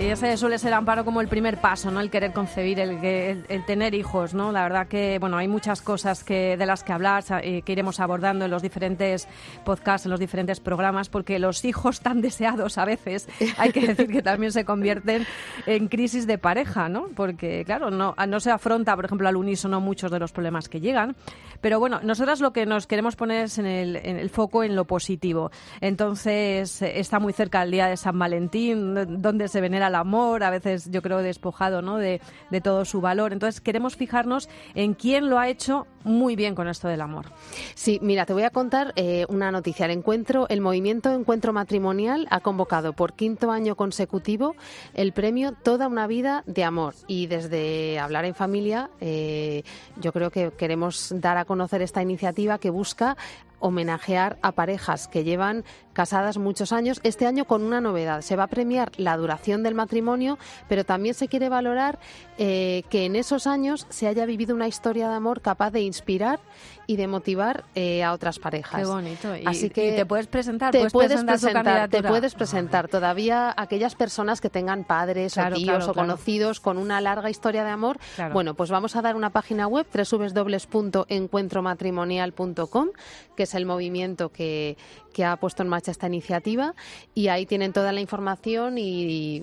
Y 0.06 0.10
ese 0.10 0.36
suele 0.36 0.56
ser 0.60 0.72
amparo 0.72 1.04
como 1.04 1.20
el 1.20 1.26
primer 1.26 1.60
paso, 1.60 1.90
¿no? 1.90 2.00
El 2.00 2.10
querer 2.10 2.32
concebir, 2.32 2.78
el, 2.78 3.04
el, 3.04 3.44
el, 3.48 3.64
tener 3.64 3.92
hijos, 3.92 4.34
¿no? 4.34 4.52
La 4.52 4.62
verdad 4.62 4.86
que, 4.86 5.18
bueno, 5.18 5.36
hay 5.36 5.48
muchas 5.48 5.82
cosas 5.82 6.22
que, 6.22 6.56
de 6.56 6.64
las 6.64 6.84
que 6.84 6.92
hablar, 6.92 7.25
eh, 7.42 7.62
que 7.62 7.72
iremos 7.72 7.98
abordando 7.98 8.44
en 8.44 8.52
los 8.52 8.62
diferentes 8.62 9.26
podcasts, 9.64 10.06
en 10.06 10.12
los 10.12 10.20
diferentes 10.20 10.60
programas, 10.60 11.08
porque 11.08 11.40
los 11.40 11.64
hijos 11.64 12.02
tan 12.02 12.20
deseados 12.20 12.78
a 12.78 12.84
veces, 12.84 13.28
hay 13.58 13.72
que 13.72 13.84
decir 13.84 14.06
que 14.06 14.22
también 14.22 14.52
se 14.52 14.64
convierten 14.64 15.26
en 15.66 15.88
crisis 15.88 16.28
de 16.28 16.38
pareja, 16.38 16.88
¿no? 16.88 17.08
Porque, 17.16 17.64
claro, 17.64 17.90
no, 17.90 18.14
no 18.28 18.38
se 18.38 18.52
afronta, 18.52 18.94
por 18.94 19.06
ejemplo, 19.06 19.26
al 19.26 19.34
unísono 19.34 19.80
muchos 19.80 20.12
de 20.12 20.20
los 20.20 20.30
problemas 20.30 20.68
que 20.68 20.78
llegan. 20.78 21.16
Pero 21.60 21.80
bueno, 21.80 21.98
nosotras 22.04 22.40
lo 22.40 22.52
que 22.52 22.64
nos 22.64 22.86
queremos 22.86 23.16
poner 23.16 23.46
es 23.46 23.58
en 23.58 23.66
el, 23.66 23.96
en 23.96 24.18
el 24.18 24.30
foco 24.30 24.62
en 24.62 24.76
lo 24.76 24.84
positivo. 24.84 25.50
Entonces, 25.80 26.80
está 26.82 27.18
muy 27.18 27.32
cerca 27.32 27.64
el 27.64 27.72
día 27.72 27.88
de 27.88 27.96
San 27.96 28.16
Valentín, 28.16 29.20
donde 29.20 29.48
se 29.48 29.60
venera 29.60 29.88
el 29.88 29.96
amor, 29.97 30.45
a 30.45 30.50
veces 30.50 30.91
yo 30.91 31.03
creo 31.03 31.19
despojado 31.19 31.83
¿no? 31.83 31.97
de, 31.97 32.21
de, 32.50 32.61
todo 32.61 32.85
su 32.85 33.00
valor. 33.00 33.33
Entonces 33.33 33.61
queremos 33.61 33.97
fijarnos 33.97 34.49
en 34.75 34.95
quién 34.95 35.29
lo 35.29 35.38
ha 35.38 35.49
hecho 35.49 35.87
muy 36.05 36.37
bien 36.37 36.55
con 36.55 36.69
esto 36.69 36.88
del 36.88 37.00
amor. 37.00 37.26
Sí, 37.75 37.99
mira, 38.00 38.26
te 38.26 38.33
voy 38.33 38.45
a 38.45 38.50
contar 38.50 38.93
eh, 38.97 39.26
una 39.29 39.50
noticia. 39.50 39.87
El 39.87 39.93
encuentro, 39.93 40.47
el 40.49 40.61
movimiento 40.61 41.12
Encuentro 41.12 41.53
Matrimonial 41.53 42.29
ha 42.31 42.41
convocado 42.41 42.93
por 42.93 43.15
quinto 43.15 43.50
año 43.50 43.75
consecutivo 43.75 44.55
el 44.95 45.12
premio 45.12 45.53
Toda 45.53 45.88
una 45.88 46.07
vida 46.07 46.45
de 46.47 46.62
amor. 46.62 46.95
Y 47.09 47.26
desde 47.26 47.99
Hablar 47.99 48.25
en 48.25 48.35
Familia, 48.35 48.91
eh, 49.00 49.65
yo 50.00 50.13
creo 50.13 50.30
que 50.30 50.52
queremos 50.52 51.13
dar 51.17 51.39
a 51.39 51.45
conocer 51.45 51.82
esta 51.82 52.02
iniciativa 52.02 52.59
que 52.59 52.71
busca 52.71 53.17
homenajear 53.60 54.38
a 54.42 54.52
parejas 54.52 55.08
que 55.08 55.25
llevan 55.25 55.64
casadas 55.92 56.36
muchos 56.36 56.73
años. 56.73 57.00
Este 57.04 57.26
año 57.26 57.47
con 57.47 57.62
una 57.62 57.80
novedad. 57.80 58.21
Se 58.21 58.36
va 58.36 58.45
a 58.45 58.49
premiar 58.49 58.92
la 58.99 59.16
duración 59.16 59.62
del 59.62 59.75
matrimonio, 59.75 60.38
pero 60.69 60.84
también 60.84 61.14
se 61.14 61.28
quiere 61.28 61.49
valorar 61.49 61.99
eh, 62.36 62.82
que 62.90 63.06
en 63.06 63.16
esos 63.16 63.47
años 63.47 63.86
se 63.88 64.06
haya 64.06 64.26
vivido 64.26 64.54
una 64.54 64.69
historia 64.69 65.08
de 65.08 65.14
amor 65.14 65.40
capaz 65.40 65.71
de 65.71 65.80
inspirar 65.80 66.38
y 66.86 66.97
de 66.97 67.06
motivar 67.06 67.64
eh, 67.75 68.04
a 68.04 68.12
otras 68.12 68.38
parejas. 68.38 68.82
Qué 68.82 68.86
bonito. 68.86 69.34
Y, 69.34 69.47
Así 69.47 69.71
que 69.71 69.95
y 69.95 69.97
te 69.97 70.06
puedes 70.06 70.26
presentar, 70.26 70.71
te 70.71 70.78
puedes, 70.78 70.92
puedes 70.92 71.25
presentar, 71.25 71.64
presentar 71.64 71.88
te 71.88 72.02
puedes 72.02 72.34
presentar. 72.34 72.88
Todavía 72.88 73.54
aquellas 73.56 73.95
personas 73.95 74.40
que 74.40 74.50
tengan 74.50 74.82
padres 74.84 75.34
Claro, 75.34 75.56
o 75.56 75.58
tíos 75.58 75.69
claro, 75.69 75.90
o 75.90 75.95
claro. 75.95 76.08
conocidos 76.08 76.60
con 76.60 76.78
una 76.78 77.00
larga 77.00 77.30
historia 77.30 77.64
de 77.64 77.71
amor. 77.71 77.99
Bueno, 78.32 78.54
pues 78.54 78.71
vamos 78.71 78.95
a 78.97 79.02
dar 79.02 79.14
una 79.16 79.30
página 79.30 79.66
web 79.66 79.86
www.encuentromatrimonial.com, 79.92 82.88
que 83.36 83.44
es 83.44 83.54
el 83.54 83.66
movimiento 83.66 84.30
que, 84.30 84.76
que 85.12 85.25
ha 85.25 85.36
puesto 85.36 85.62
en 85.62 85.68
marcha 85.68 85.90
esta 85.90 86.06
iniciativa 86.08 86.75
y 87.14 87.28
ahí 87.28 87.46
tienen 87.46 87.72
toda 87.72 87.92
la 87.92 88.00
información 88.00 88.78
y 88.78 89.42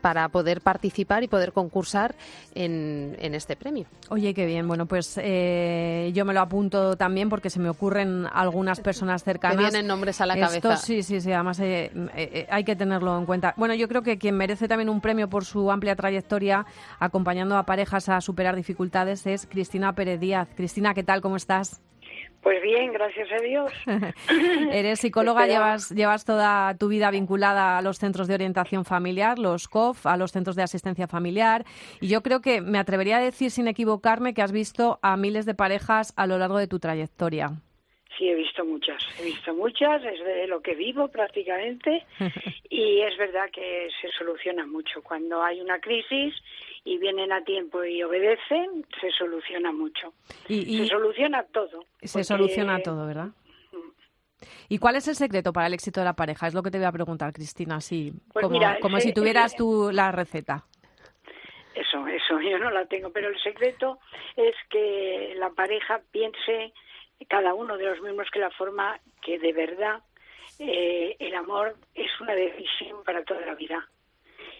para 0.00 0.28
poder 0.28 0.60
participar 0.60 1.22
y 1.24 1.28
poder 1.28 1.52
concursar 1.52 2.14
en, 2.54 3.16
en 3.18 3.34
este 3.34 3.56
premio. 3.56 3.86
Oye, 4.08 4.32
qué 4.34 4.46
bien. 4.46 4.68
Bueno, 4.68 4.86
pues 4.86 5.18
eh, 5.22 6.12
yo 6.14 6.24
me 6.24 6.32
lo 6.32 6.40
apunto 6.40 6.96
también 6.96 7.28
porque 7.28 7.50
se 7.50 7.58
me 7.58 7.68
ocurren 7.68 8.26
algunas 8.32 8.80
personas 8.80 9.24
cercanas. 9.24 9.58
vienen 9.58 9.86
nombres 9.86 10.20
a 10.20 10.26
la 10.26 10.34
Esto 10.34 10.60
cabeza. 10.60 10.76
sí, 10.76 11.02
sí, 11.02 11.20
sí, 11.20 11.32
además 11.32 11.58
eh, 11.60 11.90
eh, 12.14 12.46
hay 12.50 12.64
que 12.64 12.76
tenerlo 12.76 13.18
en 13.18 13.26
cuenta. 13.26 13.54
Bueno, 13.56 13.74
yo 13.74 13.88
creo 13.88 14.02
que 14.02 14.18
quien 14.18 14.36
merece 14.36 14.68
también 14.68 14.88
un 14.88 15.00
premio 15.00 15.28
por 15.28 15.44
su 15.44 15.70
amplia 15.70 15.96
trayectoria 15.96 16.66
acompañando 16.98 17.56
a 17.56 17.64
parejas 17.64 18.08
a 18.08 18.20
superar 18.20 18.56
dificultades 18.56 19.26
es 19.26 19.46
Cristina 19.46 19.94
Pérez 19.94 20.20
Díaz. 20.20 20.48
Cristina, 20.56 20.94
¿qué 20.94 21.02
tal? 21.02 21.20
¿Cómo 21.20 21.36
estás? 21.36 21.80
Pues 22.46 22.62
bien, 22.62 22.92
gracias 22.92 23.28
a 23.32 23.42
Dios. 23.42 23.72
Eres 24.72 25.00
psicóloga, 25.00 25.48
llevas, 25.48 25.90
llevas 25.90 26.24
toda 26.24 26.78
tu 26.78 26.86
vida 26.86 27.10
vinculada 27.10 27.76
a 27.76 27.82
los 27.82 27.98
centros 27.98 28.28
de 28.28 28.34
orientación 28.34 28.84
familiar, 28.84 29.40
los 29.40 29.66
COF, 29.66 30.06
a 30.06 30.16
los 30.16 30.30
centros 30.30 30.54
de 30.54 30.62
asistencia 30.62 31.08
familiar. 31.08 31.64
Y 32.00 32.06
yo 32.06 32.22
creo 32.22 32.42
que 32.42 32.60
me 32.60 32.78
atrevería 32.78 33.16
a 33.16 33.20
decir, 33.20 33.50
sin 33.50 33.66
equivocarme, 33.66 34.32
que 34.32 34.42
has 34.42 34.52
visto 34.52 35.00
a 35.02 35.16
miles 35.16 35.44
de 35.44 35.56
parejas 35.56 36.14
a 36.16 36.28
lo 36.28 36.38
largo 36.38 36.58
de 36.58 36.68
tu 36.68 36.78
trayectoria. 36.78 37.50
Sí, 38.16 38.28
he 38.28 38.36
visto 38.36 38.64
muchas, 38.64 39.04
he 39.20 39.24
visto 39.24 39.52
muchas, 39.52 40.04
es 40.04 40.24
de 40.24 40.46
lo 40.46 40.62
que 40.62 40.76
vivo 40.76 41.08
prácticamente 41.08 42.06
y 42.70 43.00
es 43.00 43.18
verdad 43.18 43.50
que 43.52 43.88
se 44.00 44.08
soluciona 44.16 44.64
mucho. 44.66 45.02
Cuando 45.02 45.42
hay 45.42 45.60
una 45.60 45.80
crisis 45.80 46.32
y 46.86 46.96
vienen 46.98 47.32
a 47.32 47.42
tiempo 47.44 47.84
y 47.84 48.02
obedecen, 48.02 48.86
se 49.00 49.10
soluciona 49.10 49.72
mucho. 49.72 50.14
Y, 50.48 50.60
y 50.76 50.84
Se 50.84 50.86
soluciona 50.94 51.42
todo. 51.52 51.82
se 52.00 52.12
porque- 52.12 52.24
soluciona 52.24 52.80
todo, 52.80 53.06
¿verdad? 53.06 53.28
¿Y 54.68 54.78
cuál 54.78 54.96
es 54.96 55.08
el 55.08 55.14
secreto 55.16 55.52
para 55.52 55.66
el 55.66 55.74
éxito 55.74 56.00
de 56.00 56.04
la 56.04 56.12
pareja? 56.14 56.46
Es 56.46 56.54
lo 56.54 56.62
que 56.62 56.70
te 56.70 56.78
voy 56.78 56.86
a 56.86 56.92
preguntar, 56.92 57.32
Cristina, 57.32 57.76
así, 57.76 58.12
Pues 58.32 58.42
como, 58.44 58.58
mira, 58.58 58.78
como 58.80 59.00
si 59.00 59.12
tuvieras 59.12 59.46
ese- 59.52 59.58
tú 59.58 59.90
la 59.92 60.12
receta. 60.12 60.64
Eso, 61.74 62.06
eso, 62.06 62.40
yo 62.40 62.58
no 62.58 62.70
la 62.70 62.86
tengo, 62.86 63.10
pero 63.10 63.28
el 63.28 63.40
secreto 63.42 63.98
es 64.36 64.54
que 64.70 65.34
la 65.36 65.50
pareja 65.50 66.00
piense, 66.12 66.72
cada 67.28 67.54
uno 67.54 67.76
de 67.76 67.86
los 67.86 68.00
miembros 68.02 68.28
que 68.32 68.38
la 68.40 68.50
forma, 68.50 69.00
que 69.22 69.38
de 69.38 69.52
verdad 69.52 70.00
eh, 70.58 71.16
el 71.18 71.34
amor 71.34 71.74
es 71.94 72.10
una 72.20 72.34
decisión 72.34 73.02
para 73.04 73.24
toda 73.24 73.40
la 73.40 73.54
vida 73.54 73.88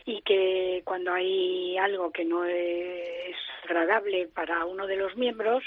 y 0.07 0.23
que 0.23 0.83
cuando 0.85 1.13
hay 1.13 1.77
algo 1.77 2.13
que 2.13 2.25
no 2.25 2.45
es 2.45 3.37
agradable 3.65 4.29
para 4.29 4.65
uno 4.65 4.87
de 4.87 4.97
los 4.97 5.17
miembros, 5.17 5.65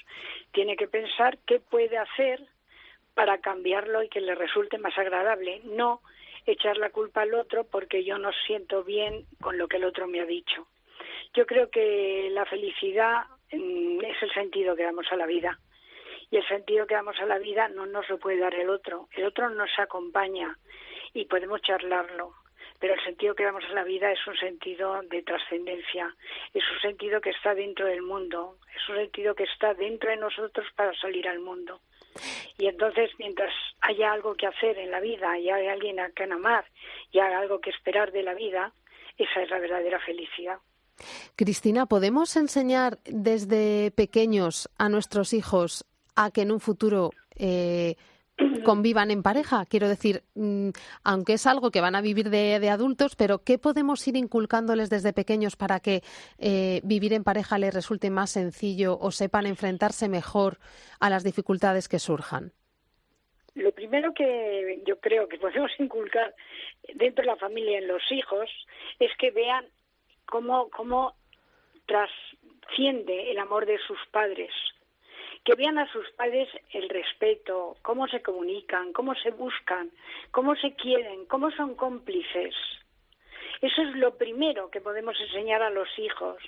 tiene 0.54 0.78
que 0.78 0.88
pensar 0.88 1.38
qué 1.45 1.60
puede 1.60 1.97
hacer 1.97 2.41
para 3.13 3.39
cambiarlo 3.39 4.02
y 4.02 4.08
que 4.08 4.21
le 4.21 4.34
resulte 4.36 4.78
más 4.78 4.97
agradable, 4.97 5.60
no 5.65 5.99
echar 6.45 6.78
la 6.78 6.89
culpa 6.89 7.23
al 7.23 7.34
otro 7.34 7.65
porque 7.65 8.06
yo 8.06 8.17
no 8.17 8.32
siento 8.47 8.86
bien 8.86 9.25
con 9.41 9.58
lo 9.58 9.67
que 9.67 9.75
el 9.75 9.84
otro 9.84 10.08
me 10.08 10.21
ha 10.21 10.25
dicho. 10.25 10.67
Yo 11.34 11.45
creo 11.45 11.69
que 11.69 12.30
la 12.32 12.45
felicidad 12.45 13.25
mm, 13.52 14.02
es 14.06 14.23
el 14.23 14.34
sentido 14.34 14.73
que 14.78 14.84
damos 14.84 15.06
a 15.12 15.17
la 15.17 15.25
vida. 15.25 15.60
Y 16.32 16.38
el 16.38 16.47
sentido 16.47 16.88
que 16.88 16.93
damos 16.93 17.19
a 17.19 17.25
la 17.25 17.39
vida 17.39 17.67
no 17.67 17.86
nos 17.88 18.08
lo 18.08 18.19
puede 18.19 18.38
dar 18.38 18.56
el 18.56 18.69
otro. 18.69 19.10
El 19.12 19.25
otro 19.25 19.49
nos 19.49 19.69
acompaña 19.78 20.58
y 21.13 21.25
podemos 21.25 21.62
charlarlo. 21.62 22.34
Pero 22.80 22.94
el 22.94 23.04
sentido 23.04 23.36
que 23.36 23.44
damos 23.44 23.63
a 23.65 23.74
la 23.74 23.84
vida 23.84 24.12
es 24.12 24.26
un 24.26 24.38
sentido 24.38 25.02
de 25.04 25.22
trascendencia, 25.22 26.15
es 26.54 26.63
un 26.72 26.80
sentido 26.82 27.20
que 27.20 27.32
está 27.32 27.54
dentro 27.54 27.86
del 27.86 28.02
mundo, 28.02 28.58
es 28.76 28.89
un 28.89 28.96
sentido 28.96 29.36
que 29.36 29.44
está 29.44 29.74
dentro 29.74 30.10
de 30.10 30.18
nosotros 30.18 30.65
para 30.76 30.94
salir 31.00 31.28
al 31.28 31.39
mundo. 31.39 31.82
Y 32.58 32.68
entonces, 32.68 33.12
mientras 33.20 33.54
haya 33.82 34.12
algo 34.12 34.36
que 34.36 34.48
hacer 34.48 34.78
en 34.78 34.92
la 34.92 35.00
vida 35.00 35.38
y 35.38 35.50
haya 35.50 35.74
alguien 35.74 36.00
a 36.00 36.10
quien 36.10 36.32
amar 36.32 36.65
y 37.12 37.20
haya 37.20 37.39
algo 37.39 37.60
que 37.60 37.70
esperar 37.70 38.12
de 38.12 38.24
la 38.24 38.34
vida, 38.34 38.74
esa 39.18 39.42
es 39.42 39.50
la 39.50 39.60
verdadera 39.60 40.00
felicidad. 40.00 40.58
Cristina, 41.36 41.86
¿podemos 41.86 42.36
enseñar 42.36 43.00
desde 43.06 43.92
pequeños 43.92 44.70
a 44.78 44.89
nuestros 44.89 45.34
hijos 45.34 45.86
a 46.15 46.32
que 46.32 46.42
en 46.42 46.52
un 46.52 46.60
futuro 46.60 47.12
eh, 47.38 47.96
convivan 48.63 49.12
en 49.12 49.23
pareja? 49.23 49.65
Quiero 49.65 49.88
decir, 49.88 50.23
mm, 50.36 50.69
aunque 51.04 51.34
es 51.34 51.47
algo 51.47 51.71
que 51.71 51.82
van 51.82 51.95
a 51.95 52.02
vivir 52.02 52.30
de, 52.30 52.69
adultos, 52.69 53.15
pero 53.15 53.39
¿qué 53.43 53.58
podemos 53.58 54.08
ir 54.08 54.15
inculcándoles 54.15 54.89
desde 54.89 55.13
pequeños 55.13 55.56
para 55.56 55.80
que 55.80 56.02
eh, 56.38 56.82
vivir 56.84 57.13
en 57.13 57.23
pareja 57.23 57.58
les 57.58 57.73
resulte 57.73 58.10
más 58.10 58.32
sencillo 58.32 58.97
o 58.99 59.12
sepan 59.12 59.45
enfrentarse 59.45 60.08
mejor 60.08 60.58
a 60.99 61.10
las 61.10 61.23
dificultades 61.23 61.88
que 61.88 61.99
surjan? 61.99 62.52
Lo 63.56 63.71
primero 63.71 64.13
que 64.13 64.82
yo 64.86 64.99
creo 64.99 65.28
que 65.28 65.38
podemos 65.38 65.71
inculcar 65.80 66.34
dentro 66.95 67.23
de 67.23 67.28
la 67.28 67.36
familia 67.36 67.80
en 67.80 67.88
los 67.88 68.04
hijos 68.12 68.49
es 68.99 69.12
que 69.17 69.32
vean 69.32 69.65
cómo, 70.25 70.69
cómo 70.69 71.15
trasciende 71.86 73.32
el 73.32 73.39
amor 73.39 73.65
de 73.65 73.80
sus 73.80 73.97
padres 74.12 74.52
que 75.43 75.56
vean 75.56 75.78
a 75.78 75.91
sus 75.91 76.10
padres 76.12 76.49
el 76.71 76.89
respeto, 76.89 77.78
cómo 77.82 78.08
se 78.08 78.21
comunican, 78.21 78.93
cómo 78.93 79.15
se 79.15 79.32
buscan, 79.32 79.91
cómo 80.32 80.56
se 80.56 80.73
quieren, 80.75 81.25
cómo 81.25 81.52
son 81.52 81.75
cómplices. 81.75 82.56
Eso 83.62 83.82
es 83.82 83.95
lo 83.95 84.17
primero 84.17 84.69
que 84.69 84.82
podemos 84.82 85.19
enseñar 85.19 85.62
a 85.62 85.69
los 85.69 85.88
hijos 85.97 86.41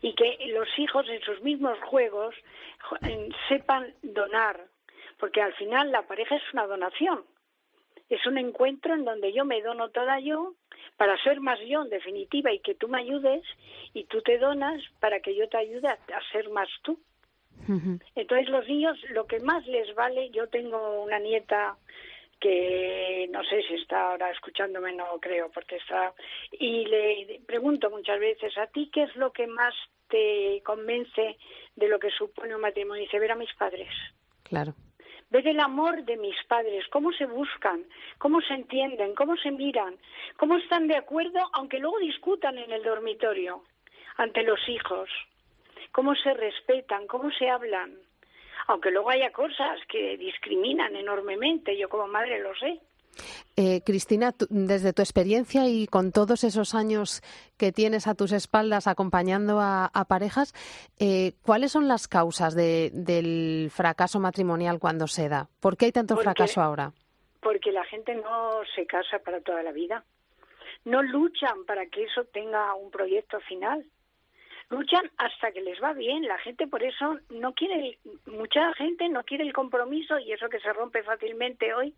y 0.00 0.14
que 0.14 0.38
los 0.52 0.68
hijos 0.78 1.08
en 1.08 1.20
sus 1.22 1.40
mismos 1.42 1.78
juegos 1.80 2.34
sepan 3.48 3.94
donar, 4.02 4.64
porque 5.18 5.42
al 5.42 5.54
final 5.54 5.90
la 5.90 6.02
pareja 6.02 6.36
es 6.36 6.42
una 6.52 6.66
donación. 6.66 7.24
Es 8.08 8.24
un 8.24 8.38
encuentro 8.38 8.94
en 8.94 9.04
donde 9.04 9.32
yo 9.34 9.44
me 9.44 9.60
dono 9.60 9.90
toda 9.90 10.18
yo 10.20 10.54
para 10.96 11.22
ser 11.22 11.40
más 11.40 11.60
yo 11.60 11.82
en 11.82 11.90
definitiva 11.90 12.50
y 12.52 12.60
que 12.60 12.74
tú 12.74 12.88
me 12.88 13.00
ayudes 13.00 13.44
y 13.92 14.04
tú 14.04 14.22
te 14.22 14.38
donas 14.38 14.82
para 15.00 15.20
que 15.20 15.34
yo 15.34 15.46
te 15.48 15.58
ayude 15.58 15.88
a 15.88 16.30
ser 16.32 16.48
más 16.48 16.68
tú. 16.82 16.98
Entonces 18.14 18.48
los 18.48 18.66
niños 18.66 18.98
lo 19.10 19.26
que 19.26 19.40
más 19.40 19.66
les 19.66 19.94
vale, 19.94 20.30
yo 20.30 20.46
tengo 20.48 21.02
una 21.02 21.18
nieta 21.18 21.76
que 22.40 23.28
no 23.30 23.42
sé 23.44 23.62
si 23.62 23.74
está 23.74 24.10
ahora 24.10 24.30
escuchándome, 24.30 24.92
no 24.92 25.18
creo, 25.20 25.50
porque 25.50 25.76
está, 25.76 26.14
y 26.52 26.86
le 26.86 27.40
pregunto 27.46 27.90
muchas 27.90 28.18
veces, 28.20 28.56
¿a 28.58 28.66
ti 28.68 28.90
qué 28.92 29.04
es 29.04 29.16
lo 29.16 29.32
que 29.32 29.46
más 29.46 29.74
te 30.08 30.62
convence 30.64 31.36
de 31.74 31.88
lo 31.88 31.98
que 31.98 32.10
supone 32.10 32.54
un 32.54 32.60
matrimonio? 32.60 33.02
Y 33.02 33.06
dice, 33.06 33.18
ver 33.18 33.32
a 33.32 33.36
mis 33.36 33.52
padres. 33.54 33.88
Claro. 34.44 34.74
Ver 35.30 35.46
el 35.46 35.60
amor 35.60 36.04
de 36.04 36.16
mis 36.16 36.36
padres, 36.46 36.86
cómo 36.88 37.12
se 37.12 37.26
buscan, 37.26 37.84
cómo 38.16 38.40
se 38.40 38.54
entienden, 38.54 39.14
cómo 39.14 39.36
se 39.36 39.50
miran, 39.50 39.96
cómo 40.36 40.56
están 40.56 40.86
de 40.86 40.96
acuerdo, 40.96 41.40
aunque 41.52 41.78
luego 41.78 41.98
discutan 41.98 42.56
en 42.56 42.72
el 42.72 42.82
dormitorio 42.82 43.62
ante 44.16 44.42
los 44.42 44.60
hijos 44.68 45.10
cómo 45.92 46.14
se 46.14 46.34
respetan, 46.34 47.06
cómo 47.06 47.30
se 47.30 47.48
hablan. 47.48 47.98
Aunque 48.66 48.90
luego 48.90 49.10
haya 49.10 49.32
cosas 49.32 49.80
que 49.88 50.16
discriminan 50.16 50.94
enormemente, 50.94 51.76
yo 51.76 51.88
como 51.88 52.06
madre 52.06 52.38
lo 52.40 52.54
sé. 52.56 52.80
Eh, 53.56 53.80
Cristina, 53.84 54.32
desde 54.50 54.92
tu 54.92 55.02
experiencia 55.02 55.66
y 55.66 55.86
con 55.86 56.12
todos 56.12 56.44
esos 56.44 56.74
años 56.74 57.22
que 57.56 57.72
tienes 57.72 58.06
a 58.06 58.14
tus 58.14 58.32
espaldas 58.32 58.86
acompañando 58.86 59.58
a, 59.60 59.90
parejas, 60.08 60.54
eh, 60.98 61.32
¿cuáles 61.42 61.72
son 61.72 61.88
las 61.88 62.06
causas 62.06 62.54
del 62.54 63.70
fracaso 63.72 64.20
matrimonial 64.20 64.78
cuando 64.78 65.08
se 65.08 65.28
da? 65.28 65.48
¿Por 65.60 65.76
qué 65.76 65.86
hay 65.86 65.92
tanto 65.92 66.16
fracaso 66.16 66.60
ahora? 66.60 66.92
Porque 67.40 67.72
la 67.72 67.84
gente 67.84 68.14
no 68.14 68.60
se 68.74 68.86
casa 68.86 69.18
para 69.18 69.40
toda 69.40 69.62
la 69.62 69.72
vida. 69.72 70.04
No 70.84 71.02
luchan 71.02 71.64
para 71.66 71.86
que 71.86 72.04
eso 72.04 72.24
tenga 72.26 72.74
un 72.74 72.90
proyecto 72.90 73.40
final 73.40 73.84
luchan 74.70 75.10
hasta 75.16 75.52
que 75.52 75.60
les 75.60 75.82
va 75.82 75.92
bien. 75.92 76.26
La 76.26 76.38
gente 76.38 76.66
por 76.66 76.82
eso 76.82 77.18
no 77.30 77.52
quiere, 77.54 77.98
mucha 78.26 78.72
gente 78.74 79.08
no 79.08 79.24
quiere 79.24 79.44
el 79.44 79.52
compromiso 79.52 80.18
y 80.18 80.32
eso 80.32 80.48
que 80.48 80.60
se 80.60 80.72
rompe 80.72 81.02
fácilmente 81.02 81.74
hoy 81.74 81.94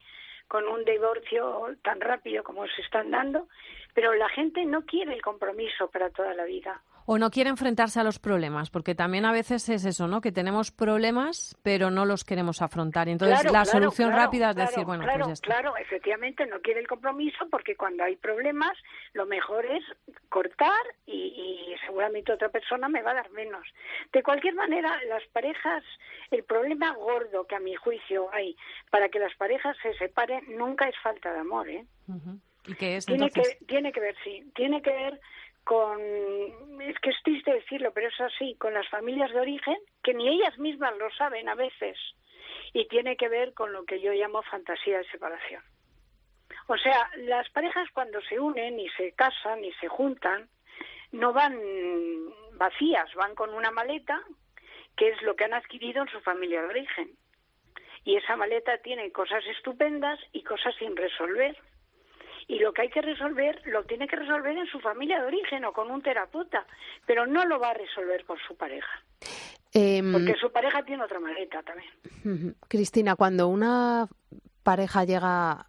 con 0.49 0.67
un 0.67 0.85
divorcio 0.85 1.77
tan 1.83 2.01
rápido 2.01 2.43
como 2.43 2.67
se 2.67 2.83
están 2.83 3.13
dando, 3.13 3.47
pero 3.95 4.15
la 4.15 4.29
gente 4.31 4.65
no 4.65 4.83
quiere 4.83 5.15
el 5.15 5.23
compromiso 5.23 5.89
para 5.91 6.11
toda 6.11 6.35
la 6.35 6.45
vida 6.45 6.83
o 7.07 7.19
no 7.19 7.31
quiere 7.31 7.51
enfrentarse 7.51 8.01
a 8.01 8.05
los 8.05 8.19
problemas, 8.19 8.71
porque 8.71 8.95
también 8.95 9.25
a 9.25 9.33
veces 9.33 9.69
es 9.69 9.85
eso, 9.85 10.07
¿no? 10.07 10.21
Que 10.21 10.33
tenemos 10.33 10.71
problemas, 10.71 11.57
pero 11.63 11.91
no 11.91 12.05
los 12.05 12.25
queremos 12.25 12.63
afrontar. 12.63 13.09
Y 13.09 13.13
entonces 13.13 13.51
la 13.51 13.65
solución 13.65 14.13
rápida 14.13 14.51
es 14.51 14.57
decir, 14.57 14.85
bueno, 14.85 15.05
pues 15.05 15.27
ya 15.27 15.33
está. 15.33 15.47
Claro, 15.47 15.77
efectivamente 15.77 16.47
no 16.47 16.61
quiere 16.61 16.81
el 16.81 16.87
compromiso 16.87 17.47
porque 17.51 17.77
cuando 17.77 18.05
hay 18.05 18.17
problemas 18.17 18.77
lo 19.13 19.27
mejor 19.27 19.67
es 19.67 19.85
cortar 20.29 20.81
y, 21.07 21.75
seguramente 21.87 22.33
otra 22.33 22.51
persona 22.51 22.89
me 22.89 23.03
va 23.03 23.13
a 23.13 23.15
dar 23.15 23.31
menos. 23.31 23.67
De 24.13 24.23
cualquier 24.23 24.55
manera, 24.55 24.97
las 25.09 25.27
parejas, 25.33 25.83
el 26.31 26.45
problema 26.45 26.95
gordo 26.95 27.47
que 27.47 27.57
a 27.57 27.61
mi 27.61 27.75
juicio 27.75 28.33
hay 28.33 28.57
para 28.91 29.09
que 29.09 29.19
las 29.19 29.35
parejas 29.37 29.77
se 29.83 29.95
separen 29.95 30.45
nunca 30.57 30.89
es 30.89 30.95
falta 31.03 31.33
de 31.33 31.41
amor, 31.41 31.69
¿eh? 31.69 31.85
¿Y 32.67 32.75
qué 32.75 32.97
es, 32.97 33.07
tiene 33.07 33.31
que 33.31 33.43
tiene 33.67 33.93
que 33.93 34.01
ver 34.01 34.15
sí 34.23 34.45
tiene 34.55 34.83
que 34.83 34.91
ver 34.91 35.21
con, 35.71 36.01
es 36.81 36.99
que 36.99 37.11
es 37.11 37.23
triste 37.23 37.53
decirlo, 37.53 37.93
pero 37.93 38.09
es 38.09 38.21
así, 38.21 38.57
con 38.57 38.75
las 38.75 38.89
familias 38.89 39.31
de 39.31 39.39
origen, 39.39 39.77
que 40.03 40.13
ni 40.15 40.29
ellas 40.29 40.59
mismas 40.59 40.99
lo 40.99 41.09
saben 41.13 41.49
a 41.49 41.55
veces, 41.55 41.97
y 42.73 42.89
tiene 42.89 43.17
que 43.17 43.29
ver 43.29 43.55
con 43.55 43.73
lo 43.73 43.85
que 43.85 44.01
yo 44.01 44.11
llamo 44.13 44.43
fantasía 44.43 44.99
de 44.99 45.09
separación. 45.13 45.63
O 46.67 46.77
sea, 46.77 47.09
las 47.19 47.49
parejas 47.51 47.89
cuando 47.93 48.21
se 48.23 48.41
unen 48.41 48.81
y 48.81 48.89
se 48.97 49.13
casan 49.13 49.65
y 49.65 49.73
se 49.75 49.87
juntan, 49.87 50.49
no 51.13 51.33
van 51.33 51.57
vacías, 52.55 53.15
van 53.15 53.37
con 53.37 53.55
una 53.55 53.71
maleta, 53.71 54.21
que 54.97 55.11
es 55.11 55.23
lo 55.23 55.37
que 55.37 55.45
han 55.45 55.55
adquirido 55.55 56.03
en 56.03 56.09
su 56.09 56.21
familia 56.23 56.63
de 56.63 56.69
origen. 56.69 57.13
Y 58.03 58.17
esa 58.17 58.35
maleta 58.35 58.79
tiene 58.79 59.13
cosas 59.13 59.47
estupendas 59.47 60.19
y 60.33 60.43
cosas 60.43 60.75
sin 60.81 60.97
resolver 60.97 61.57
y 62.51 62.59
lo 62.59 62.73
que 62.73 62.83
hay 62.83 62.89
que 62.89 63.01
resolver 63.01 63.63
lo 63.67 63.85
tiene 63.85 64.09
que 64.09 64.17
resolver 64.17 64.57
en 64.57 64.67
su 64.67 64.81
familia 64.81 65.21
de 65.21 65.27
origen 65.27 65.65
o 65.65 65.73
con 65.73 65.89
un 65.89 66.03
terapeuta, 66.03 66.67
pero 67.07 67.25
no 67.25 67.45
lo 67.45 67.61
va 67.61 67.71
a 67.71 67.75
resolver 67.75 68.25
con 68.25 68.37
su 68.47 68.57
pareja. 68.57 68.91
Em, 69.73 70.13
porque 70.13 70.35
su 70.35 70.51
pareja 70.51 70.83
tiene 70.83 71.05
otra 71.05 71.21
maleta 71.21 71.63
también. 71.63 72.57
Cristina, 72.67 73.15
cuando 73.15 73.47
una 73.47 74.09
pareja 74.65 75.05
llega 75.05 75.65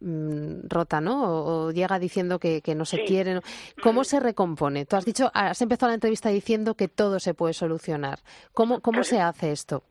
mm, 0.00 0.66
rota, 0.70 1.02
¿no? 1.02 1.24
O, 1.24 1.70
llega 1.72 1.98
diciendo 1.98 2.38
que, 2.38 2.62
no 2.74 2.86
se 2.86 3.04
quiere. 3.04 3.40
¿Cómo 3.82 4.02
se 4.02 4.18
recompone? 4.18 4.86
Tú 4.86 4.96
has 4.96 5.04
dicho, 5.04 5.30
has 5.34 5.60
empezado 5.60 5.90
la 5.90 5.96
entrevista 5.96 6.30
diciendo 6.30 6.74
que 6.74 6.88
todo 6.88 7.20
se 7.20 7.34
puede 7.34 7.52
solucionar. 7.52 8.20
¿Cómo, 8.54 8.80
cómo 8.80 9.04
se 9.04 9.20
hace 9.20 9.52
esto? 9.52 9.84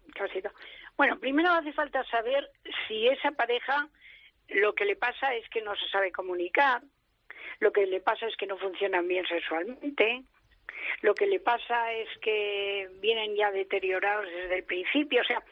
Bueno, 0.97 1.19
primero 1.19 1.51
hace 1.51 1.73
falta 1.73 2.03
saber 2.05 2.49
si 2.87 3.07
esa 3.07 3.31
pareja 3.31 3.89
lo 4.53 4.73
que 4.73 4.85
le 4.85 4.95
pasa 4.95 5.33
es 5.35 5.47
que 5.49 5.61
no 5.61 5.75
se 5.75 5.87
sabe 5.89 6.11
comunicar, 6.11 6.81
lo 7.59 7.71
que 7.71 7.85
le 7.85 8.01
pasa 8.01 8.27
es 8.27 8.35
que 8.35 8.47
no 8.47 8.57
funcionan 8.57 9.07
bien 9.07 9.25
sexualmente, 9.25 10.23
lo 11.01 11.13
que 11.13 11.27
le 11.27 11.39
pasa 11.39 11.93
es 11.93 12.09
que 12.19 12.89
vienen 12.99 13.35
ya 13.35 13.51
deteriorados 13.51 14.25
desde 14.25 14.55
el 14.55 14.63
principio, 14.63 15.21
o 15.21 15.25
sea, 15.25 15.43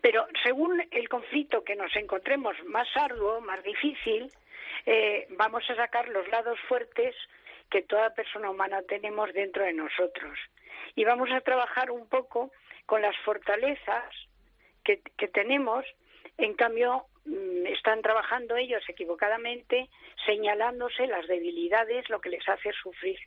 pero 0.00 0.26
según 0.42 0.82
el 0.90 1.08
conflicto 1.08 1.64
que 1.64 1.76
nos 1.76 1.94
encontremos 1.96 2.56
más 2.66 2.88
arduo, 2.96 3.40
más 3.40 3.62
difícil, 3.62 4.30
eh, 4.86 5.26
vamos 5.30 5.68
a 5.70 5.76
sacar 5.76 6.08
los 6.08 6.26
lados 6.28 6.58
fuertes 6.68 7.14
que 7.70 7.82
toda 7.82 8.14
persona 8.14 8.50
humana 8.50 8.82
tenemos 8.82 9.32
dentro 9.32 9.64
de 9.64 9.72
nosotros. 9.72 10.38
Y 10.96 11.04
vamos 11.04 11.30
a 11.30 11.40
trabajar 11.40 11.90
un 11.90 12.08
poco 12.08 12.50
con 12.86 13.02
las 13.02 13.16
fortalezas 13.18 14.04
que, 14.84 15.28
tenemos, 15.28 15.84
en 16.38 16.54
cambio, 16.54 17.06
están 17.66 18.02
trabajando 18.02 18.56
ellos 18.56 18.82
equivocadamente, 18.88 19.88
señalándose 20.26 21.06
las 21.06 21.26
debilidades, 21.26 22.08
lo 22.08 22.20
que 22.20 22.30
les 22.30 22.48
hace 22.48 22.70
sufrir. 22.82 23.18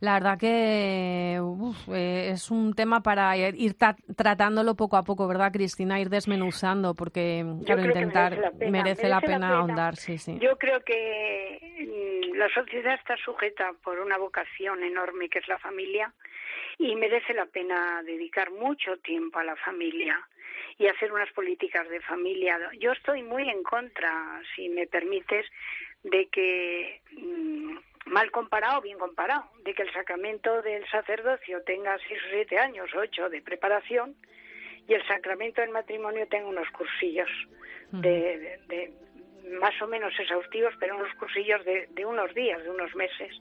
La 0.00 0.14
verdad 0.14 0.38
que 0.38 1.38
uf, 1.40 1.88
eh, 1.88 2.30
es 2.30 2.50
un 2.50 2.74
tema 2.74 3.02
para 3.02 3.36
ir 3.36 3.74
tra 3.74 3.96
tratándolo 4.16 4.74
poco 4.74 4.96
a 4.96 5.02
poco, 5.02 5.26
¿verdad, 5.26 5.52
Cristina? 5.52 6.00
Ir 6.00 6.10
desmenuzando, 6.10 6.94
porque, 6.94 7.44
claro, 7.64 7.84
intentar 7.84 8.32
merece 8.32 8.42
la 8.42 8.50
pena, 8.50 8.70
merece 8.70 9.08
la 9.08 9.20
pena 9.20 9.58
ahondar, 9.58 9.96
sí, 9.96 10.18
sí. 10.18 10.38
Yo 10.40 10.56
creo 10.58 10.80
que 10.80 11.58
mm, 11.80 12.36
la 12.36 12.48
sociedad 12.50 12.94
está 12.94 13.16
sujeta 13.16 13.72
por 13.82 13.98
una 13.98 14.18
vocación 14.18 14.82
enorme 14.82 15.28
que 15.28 15.38
es 15.38 15.48
la 15.48 15.58
familia 15.58 16.12
y 16.78 16.94
merece 16.96 17.34
la 17.34 17.46
pena 17.46 18.02
dedicar 18.04 18.50
mucho 18.50 18.96
tiempo 18.98 19.38
a 19.38 19.44
la 19.44 19.56
familia 19.56 20.18
y 20.78 20.86
hacer 20.86 21.12
unas 21.12 21.30
políticas 21.32 21.88
de 21.88 22.00
familia. 22.00 22.58
Yo 22.78 22.92
estoy 22.92 23.22
muy 23.22 23.48
en 23.48 23.62
contra, 23.62 24.40
si 24.54 24.68
me 24.68 24.86
permites, 24.86 25.46
de 26.02 26.28
que 26.28 27.00
mm, 27.12 27.76
mal 28.06 28.30
comparado, 28.30 28.80
bien 28.80 28.98
comparado, 28.98 29.44
de 29.64 29.74
que 29.74 29.82
el 29.82 29.92
sacramento 29.92 30.62
del 30.62 30.86
sacerdocio 30.88 31.62
tenga 31.62 31.98
seis 32.08 32.20
o 32.26 32.30
siete 32.30 32.58
años, 32.58 32.90
ocho 32.94 33.28
de 33.28 33.42
preparación 33.42 34.16
y 34.88 34.94
el 34.94 35.06
sacramento 35.06 35.60
del 35.60 35.70
matrimonio 35.70 36.26
tenga 36.28 36.48
unos 36.48 36.68
cursillos 36.70 37.28
de, 37.92 38.10
de, 38.10 38.60
de 38.68 38.92
más 39.60 39.80
o 39.82 39.86
menos 39.86 40.12
exhaustivos, 40.18 40.74
pero 40.78 40.96
unos 40.96 41.12
cursillos 41.14 41.64
de, 41.64 41.86
de 41.90 42.04
unos 42.04 42.34
días, 42.34 42.62
de 42.62 42.70
unos 42.70 42.94
meses, 42.94 43.34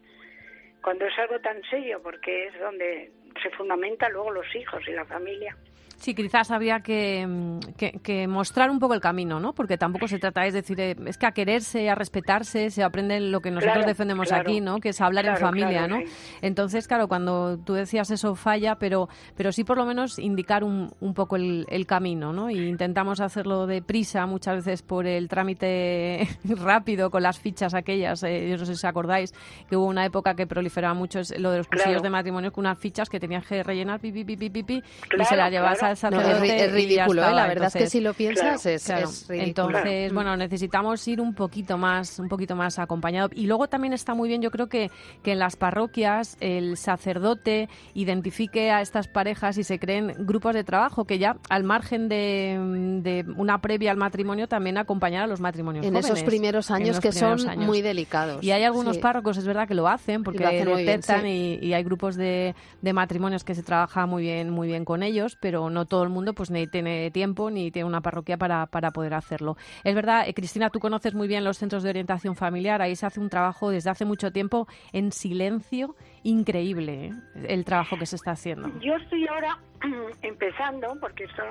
cuando 0.81 1.05
es 1.05 1.17
algo 1.17 1.39
tan 1.39 1.61
serio, 1.63 2.01
porque 2.01 2.47
es 2.47 2.59
donde 2.59 3.11
se 3.41 3.49
fundamenta 3.51 4.09
luego 4.09 4.31
los 4.31 4.55
hijos 4.55 4.87
y 4.87 4.91
la 4.91 5.05
familia. 5.05 5.55
Sí, 5.99 6.15
quizás 6.15 6.49
habría 6.51 6.79
que, 6.79 7.27
mm, 7.27 7.59
que, 7.77 7.91
que, 8.01 8.27
mostrar 8.27 8.71
un 8.71 8.79
poco 8.79 8.93
el 8.93 9.01
camino, 9.01 9.39
¿no? 9.39 9.53
Porque 9.53 9.77
tampoco 9.77 10.07
se 10.07 10.17
trata 10.17 10.45
es 10.45 10.53
decir, 10.53 10.79
eh, 10.79 10.95
es 11.05 11.17
que 11.17 11.25
a 11.25 11.31
quererse, 11.31 11.89
a 11.89 11.95
respetarse, 11.95 12.69
se 12.71 12.83
aprende 12.83 13.19
lo 13.19 13.41
que 13.41 13.51
nosotros 13.51 13.73
Claro, 13.73 13.87
defendemos 13.87 14.29
claro. 14.29 14.43
aquí, 14.49 14.61
¿no? 14.61 14.79
Que 14.79 14.89
es 14.89 15.01
hablar 15.01 15.25
en 15.25 15.37
familia, 15.37 15.87
¿no? 15.87 15.97
sí. 15.97 16.05
Entonces, 16.41 16.87
claro, 16.87 17.07
cuando 17.07 17.57
tú 17.57 17.73
decías 17.73 18.09
eso 18.11 18.35
falla, 18.35 18.75
pero, 18.75 19.09
pero 19.35 19.51
sí 19.51 19.63
por 19.63 19.77
lo 19.77 19.85
menos 19.85 20.17
indicar 20.19 20.63
un, 20.63 20.89
un 21.01 21.13
poco 21.13 21.35
el, 21.35 21.65
el 21.69 21.85
camino, 21.85 22.31
¿no? 22.31 22.49
Y 22.49 22.67
intentamos 22.69 23.19
hacerlo 23.19 23.67
deprisa 23.67 24.25
muchas 24.25 24.55
veces 24.55 24.81
por 24.81 25.05
el 25.05 25.27
trámite 25.27 26.27
rápido 26.43 27.09
con 27.11 27.23
las 27.23 27.39
fichas 27.39 27.73
aquellas. 27.73 28.23
eh, 28.23 28.47
yo 28.49 28.57
no 28.57 28.59
sé 28.59 28.67
si 28.67 28.71
os 28.73 28.85
acordáis 28.85 29.33
que 29.69 29.75
hubo 29.75 29.85
una 29.85 30.05
época 30.05 30.33
que 30.35 30.47
proliferaba 30.47 30.93
mucho 30.93 31.19
es 31.19 31.37
lo 31.37 31.51
de 31.51 31.57
los 31.57 31.67
cursillos 31.67 32.01
de 32.01 32.09
matrimonio 32.09 32.51
con 32.51 32.65
unas 32.65 32.79
fichas 32.79 33.09
que 33.09 33.19
tenías 33.19 33.45
que 33.45 33.63
rellenar 33.63 33.99
pi, 33.99 34.11
pi, 34.11 34.23
pi, 34.23 34.37
pi, 34.37 34.49
pi, 34.49 34.63
pi, 34.63 34.83
y 35.19 35.25
se 35.25 35.35
las 35.35 35.51
llevas 35.51 35.79
claro. 35.79 35.88
Al 35.89 36.13
No, 36.13 36.19
sacerdote. 36.21 36.35
es, 36.35 36.41
ri- 36.41 36.55
es 36.55 36.83
y 36.85 36.95
ya 36.95 37.03
ridículo, 37.03 37.23
¿eh? 37.27 37.33
La 37.33 37.47
verdad 37.47 37.67
es 37.67 37.73
que 37.73 37.89
si 37.89 37.99
lo 38.01 38.13
piensas 38.13 38.61
Claro, 38.61 38.75
es, 38.75 38.83
Claro. 38.85 39.09
es 39.09 39.27
ridículo. 39.27 39.47
Entonces, 39.77 40.13
bueno, 40.13 40.37
necesitamos 40.37 41.07
ir 41.07 41.21
un 41.21 41.33
poquito 41.33 41.77
más, 41.77 42.19
un 42.19 42.27
poquito 42.29 42.55
más 42.55 42.79
acompañado. 42.79 43.29
Y 43.33 43.47
luego 43.47 43.67
también 43.67 43.93
está 43.93 44.13
muy 44.13 44.27
bien, 44.29 44.41
yo 44.41 44.51
creo 44.51 44.67
que, 44.67 44.91
que 45.23 45.31
en 45.33 45.39
las 45.39 45.55
parroquias 45.55 46.37
el 46.39 46.77
sacerdote 46.77 47.67
identifique 47.93 48.71
a 48.71 48.81
estas 48.81 49.07
parejas 49.07 49.57
y 49.57 49.63
se 49.63 49.79
creen 49.79 50.13
grupos 50.19 50.53
de 50.53 50.63
trabajo 50.63 51.05
que 51.05 51.19
ya, 51.19 51.37
al 51.49 51.63
margen 51.63 52.09
de, 52.09 52.57
de 53.03 53.25
una 53.35 53.59
previa 53.61 53.91
al 53.91 53.97
matrimonio, 53.97 54.47
también 54.47 54.77
acompañar 54.77 55.23
a 55.23 55.27
los 55.27 55.39
matrimonios 55.39 55.85
en 55.85 55.91
jóvenes. 55.93 56.09
esos 56.11 56.23
primeros 56.23 56.71
años 56.71 56.99
que 56.99 57.09
primeros 57.09 57.41
son 57.41 57.49
años. 57.51 57.65
muy 57.65 57.81
delicados. 57.81 58.43
Y 58.43 58.51
hay 58.51 58.63
algunos 58.63 58.95
Sí. 58.95 59.01
párrocos, 59.01 59.37
es 59.37 59.45
verdad, 59.45 59.67
que 59.67 59.75
lo 59.75 59.87
hacen 59.87 60.23
porque 60.23 60.39
Lo 60.39 60.47
hacen 60.47 60.65
bien, 60.65 60.77
detectan 60.77 61.21
sí. 61.21 61.59
y, 61.61 61.67
y 61.67 61.73
hay 61.73 61.83
grupos 61.83 62.15
de, 62.15 62.55
de 62.81 62.93
matrimonios 62.93 63.43
que 63.43 63.55
se 63.55 63.63
trabaja 63.63 64.05
muy 64.05 64.23
bien, 64.23 64.49
muy 64.49 64.67
bien 64.67 64.85
con 64.85 65.03
ellos, 65.03 65.37
pero 65.39 65.69
no 65.69 65.78
todo 65.85 66.03
el 66.03 66.09
mundo 66.09 66.33
pues 66.33 66.51
ni 66.51 66.67
tiene 66.67 67.11
tiempo 67.11 67.49
ni 67.49 67.71
tiene 67.71 67.87
una 67.87 68.01
parroquia 68.01 68.37
para, 68.37 68.65
para 68.67 68.91
poder 68.91 69.13
hacerlo. 69.13 69.57
Es 69.83 69.95
verdad, 69.95 70.27
eh, 70.27 70.33
Cristina, 70.33 70.69
tú 70.69 70.79
conoces 70.79 71.13
muy 71.13 71.27
bien 71.27 71.43
los 71.43 71.57
centros 71.57 71.83
de 71.83 71.89
orientación 71.89 72.35
familiar, 72.35 72.81
ahí 72.81 72.95
se 72.95 73.05
hace 73.05 73.19
un 73.19 73.29
trabajo 73.29 73.69
desde 73.69 73.89
hace 73.89 74.05
mucho 74.05 74.31
tiempo 74.31 74.67
en 74.93 75.11
silencio 75.11 75.95
increíble, 76.23 77.05
¿eh? 77.05 77.11
el 77.47 77.65
trabajo 77.65 77.97
que 77.97 78.05
se 78.05 78.15
está 78.15 78.31
haciendo. 78.31 78.69
Yo 78.79 78.95
estoy 78.95 79.27
ahora 79.27 79.57
empezando, 80.21 80.97
porque 80.99 81.23
esto, 81.25 81.43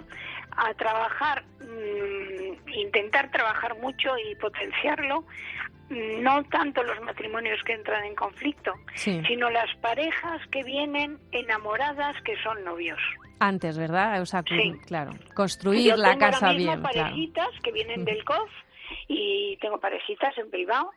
a 0.52 0.74
trabajar, 0.74 1.44
mm, 1.60 2.68
intentar 2.74 3.30
trabajar 3.30 3.78
mucho 3.80 4.10
y 4.30 4.34
potenciarlo, 4.36 5.24
no 5.90 6.42
tanto 6.44 6.82
los 6.82 7.00
matrimonios 7.02 7.62
que 7.64 7.72
entran 7.72 8.04
en 8.04 8.14
conflicto, 8.14 8.72
Sí. 8.94 9.22
sino 9.26 9.48
las 9.50 9.74
parejas 9.76 10.40
que 10.48 10.62
vienen 10.64 11.18
enamoradas 11.32 12.20
que 12.22 12.36
son 12.42 12.62
novios. 12.64 13.00
Antes, 13.40 13.78
¿verdad? 13.78 14.20
O 14.20 14.26
sea, 14.26 14.42
Sí. 14.46 14.72
claro, 14.86 15.12
construir 15.34 15.90
Yo 15.90 15.96
la 15.96 16.10
tengo 16.10 16.24
ahora 16.24 16.30
casa 16.38 16.52
mismo 16.52 16.72
bien. 16.72 16.82
claro. 16.82 16.92
parejitas 17.08 17.48
que 17.62 17.72
vienen 17.72 18.04
del 18.04 18.24
COF 18.24 18.50
y 19.06 19.56
tengo 19.60 19.78
parejitas 19.78 20.36
en 20.38 20.50
privado 20.50 20.90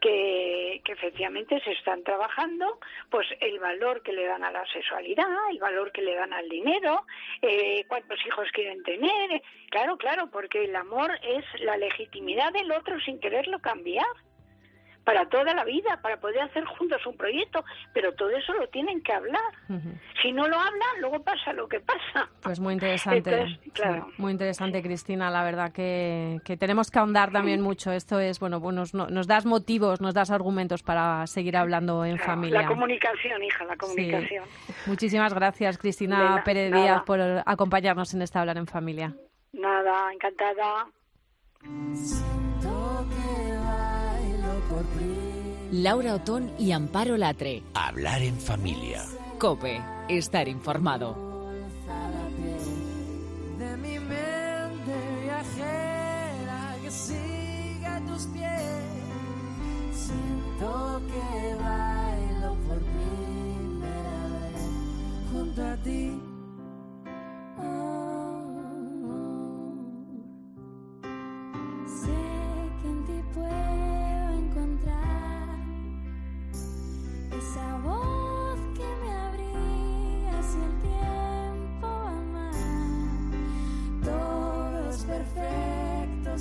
que, 0.00 0.80
que 0.84 0.92
efectivamente 0.92 1.60
se 1.64 1.72
están 1.72 2.04
trabajando, 2.04 2.78
pues 3.10 3.26
el 3.40 3.58
valor 3.58 4.02
que 4.04 4.12
le 4.12 4.26
dan 4.26 4.44
a 4.44 4.50
la 4.52 4.64
sexualidad, 4.72 5.26
el 5.50 5.58
valor 5.58 5.90
que 5.90 6.02
le 6.02 6.14
dan 6.14 6.32
al 6.32 6.48
dinero, 6.48 7.04
eh, 7.42 7.84
cuántos 7.88 8.24
hijos 8.24 8.46
quieren 8.52 8.80
tener, 8.84 9.42
claro, 9.70 9.96
claro, 9.96 10.30
porque 10.30 10.64
el 10.66 10.76
amor 10.76 11.10
es 11.22 11.44
la 11.62 11.76
legitimidad 11.76 12.52
del 12.52 12.70
otro 12.70 13.00
sin 13.00 13.18
quererlo 13.18 13.58
cambiar 13.58 14.06
para 15.08 15.26
toda 15.30 15.54
la 15.54 15.64
vida, 15.64 15.98
para 16.02 16.18
poder 16.20 16.40
hacer 16.42 16.64
juntos 16.66 17.00
un 17.06 17.16
proyecto, 17.16 17.64
pero 17.94 18.12
todo 18.14 18.28
eso 18.28 18.52
lo 18.52 18.68
tienen 18.68 19.00
que 19.02 19.12
hablar. 19.14 19.40
Si 20.20 20.32
no 20.32 20.46
lo 20.46 20.56
hablan, 20.58 21.00
luego 21.00 21.22
pasa 21.22 21.54
lo 21.54 21.66
que 21.66 21.80
pasa. 21.80 22.28
Pues 22.42 22.60
muy 22.60 22.74
interesante, 22.74 23.30
Entonces, 23.30 23.58
sí, 23.64 23.70
claro. 23.70 24.08
muy 24.18 24.32
interesante, 24.32 24.82
Cristina. 24.82 25.30
La 25.30 25.44
verdad 25.44 25.72
que, 25.72 26.40
que 26.44 26.58
tenemos 26.58 26.90
que 26.90 26.98
ahondar 26.98 27.32
también 27.32 27.62
mucho. 27.62 27.90
Esto 27.90 28.20
es, 28.20 28.38
bueno, 28.38 28.60
pues 28.60 28.74
nos, 28.74 28.92
nos 28.92 29.26
das 29.26 29.46
motivos, 29.46 30.02
nos 30.02 30.12
das 30.12 30.30
argumentos 30.30 30.82
para 30.82 31.26
seguir 31.26 31.56
hablando 31.56 32.04
en 32.04 32.16
Claro, 32.16 32.32
familia. 32.32 32.60
La 32.62 32.68
comunicación, 32.68 33.42
hija, 33.42 33.64
la 33.64 33.72
Sí. 33.72 33.78
comunicación. 33.78 34.44
Muchísimas 34.86 35.32
gracias, 35.32 35.78
Cristina 35.78 36.36
na- 36.36 36.44
Pérez 36.44 36.70
nada. 36.70 36.82
Díaz, 36.82 37.02
por 37.06 37.18
acompañarnos 37.46 38.12
en 38.12 38.20
esta 38.20 38.40
Hablar 38.40 38.58
en 38.58 38.66
Familia. 38.66 39.14
Nada, 39.52 40.12
encantada. 40.12 40.86
Laura 45.70 46.14
Otón 46.14 46.50
y 46.58 46.72
Amparo 46.72 47.16
Latre. 47.18 47.62
Hablar 47.74 48.22
en 48.22 48.38
familia. 48.38 49.04
Cope, 49.38 49.82
estar 50.08 50.48
informado. 50.48 51.28
de 53.58 53.76
mi 53.76 53.98
mente 53.98 54.94
viajera 55.22 56.76
que 56.82 56.90
sigue 56.90 57.86
a 57.86 58.00
tus 58.06 58.26
pies. 58.26 58.82
Siento 59.92 61.02
que 61.06 61.54
bailo 61.54 62.54
por 62.66 62.78
primera 62.78 64.38
vez 64.40 64.62
junto 65.32 65.62
a 65.66 65.76
ti. 65.76 66.18
Sé 67.56 68.07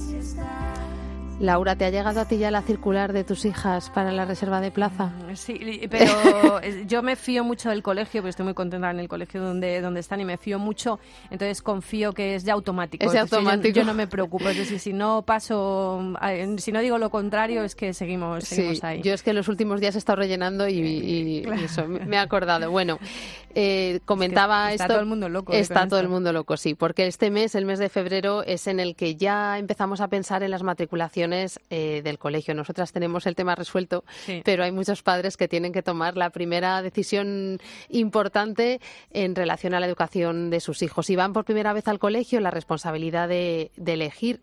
estás. 0.05 0.96
Laura, 1.39 1.75
¿te 1.75 1.85
ha 1.85 1.91
llegado 1.91 2.19
a 2.19 2.25
ti 2.25 2.39
ya 2.39 2.49
la 2.49 2.63
circular 2.63 3.13
de 3.13 3.23
tus 3.23 3.45
hijas 3.45 3.91
para 3.91 4.11
la 4.11 4.25
reserva 4.25 4.59
de 4.59 4.71
plaza? 4.71 5.11
Sí, 5.35 5.87
pero 5.87 6.11
yo 6.87 7.03
me 7.03 7.15
fío 7.15 7.43
mucho 7.43 7.69
del 7.69 7.83
colegio, 7.83 8.21
porque 8.21 8.31
estoy 8.31 8.45
muy 8.45 8.55
contenta 8.55 8.89
en 8.89 8.99
el 8.99 9.07
colegio 9.07 9.43
donde, 9.43 9.79
donde 9.79 9.99
están 9.99 10.19
y 10.19 10.25
me 10.25 10.37
fío 10.37 10.57
mucho, 10.57 10.99
entonces 11.29 11.61
confío 11.61 12.11
que 12.13 12.33
es 12.33 12.43
ya 12.43 12.53
automático. 12.53 13.05
Es 13.05 13.13
yo- 13.13 13.19
automático. 13.19 13.75
Yo, 13.75 13.83
no 13.83 13.93
me 13.93 14.07
preocupo, 14.07 14.49
es 14.49 14.57
decir, 14.57 14.79
si 14.79 14.93
no 14.93 15.21
paso, 15.21 16.01
si 16.57 16.71
no 16.71 16.79
digo 16.79 16.97
lo 16.97 17.11
contrario, 17.11 17.61
es 17.63 17.75
que 17.75 17.93
seguimos, 17.93 18.45
seguimos 18.45 18.79
Sí, 18.79 18.85
ahí. 18.87 19.01
yo 19.03 19.13
es 19.13 19.21
que 19.21 19.29
en 19.29 19.35
los 19.35 19.47
últimos 19.47 19.79
días 19.79 19.93
he 19.93 19.99
estado 19.99 20.15
rellenando 20.15 20.67
y, 20.67 20.79
y- 20.79 21.43
y 21.45 21.63
eso, 21.63 21.85
me 21.87 22.15
he 22.15 22.19
acordado. 22.19 22.71
Bueno, 22.71 22.97
eh, 23.53 23.99
comentaba 24.05 24.71
está 24.71 24.85
esto. 24.85 24.93
todo 24.95 25.01
el 25.01 25.07
mundo 25.07 25.29
loco, 25.29 25.53
Está 25.53 25.87
todo 25.87 25.99
el 25.99 26.09
mundo 26.09 26.33
loco, 26.33 26.57
sí, 26.57 26.73
porque 26.73 27.05
este 27.05 27.29
mes, 27.29 27.53
el 27.53 27.65
mes 27.65 27.77
de 27.77 27.89
febrero, 27.89 28.41
es 28.43 28.65
en 28.65 28.79
el 28.79 28.95
que 28.95 29.15
ya 29.15 29.59
empezamos 29.59 30.01
a 30.01 30.07
pensar 30.07 30.41
en 30.41 30.49
las 30.49 30.63
matriculaciones 30.63 31.26
eh, 31.33 32.01
del 32.03 32.17
colegio. 32.19 32.53
Nosotras 32.53 32.91
tenemos 32.91 33.25
el 33.25 33.35
tema 33.35 33.55
resuelto, 33.55 34.03
Sí. 34.25 34.41
pero 34.45 34.63
hay 34.63 34.71
muchos 34.71 35.03
padres 35.03 35.37
que 35.37 35.47
tienen 35.47 35.73
que 35.73 35.83
tomar 35.83 36.17
la 36.17 36.29
primera 36.29 36.81
decisión 36.81 37.59
importante 37.89 38.79
en 39.11 39.35
relación 39.35 39.73
a 39.73 39.79
la 39.79 39.85
educación 39.87 40.49
de 40.49 40.59
sus 40.59 40.81
hijos. 40.81 41.05
Si 41.05 41.15
van 41.15 41.33
por 41.33 41.45
primera 41.45 41.73
vez 41.73 41.87
al 41.87 41.99
colegio, 41.99 42.39
la 42.39 42.51
responsabilidad 42.51 43.27
de, 43.27 43.71
de 43.75 43.93
elegir 43.93 44.41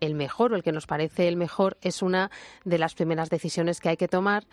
el 0.00 0.14
mejor 0.14 0.52
o 0.52 0.56
el 0.56 0.62
que 0.62 0.72
nos 0.72 0.86
parece 0.86 1.28
el 1.28 1.36
mejor 1.36 1.76
es 1.82 2.02
una 2.02 2.30
de 2.64 2.78
las 2.78 2.94
primeras 2.94 3.30
decisiones 3.30 3.80
que 3.80 3.90
hay 3.90 3.96
que 3.96 4.08
tomar. 4.08 4.46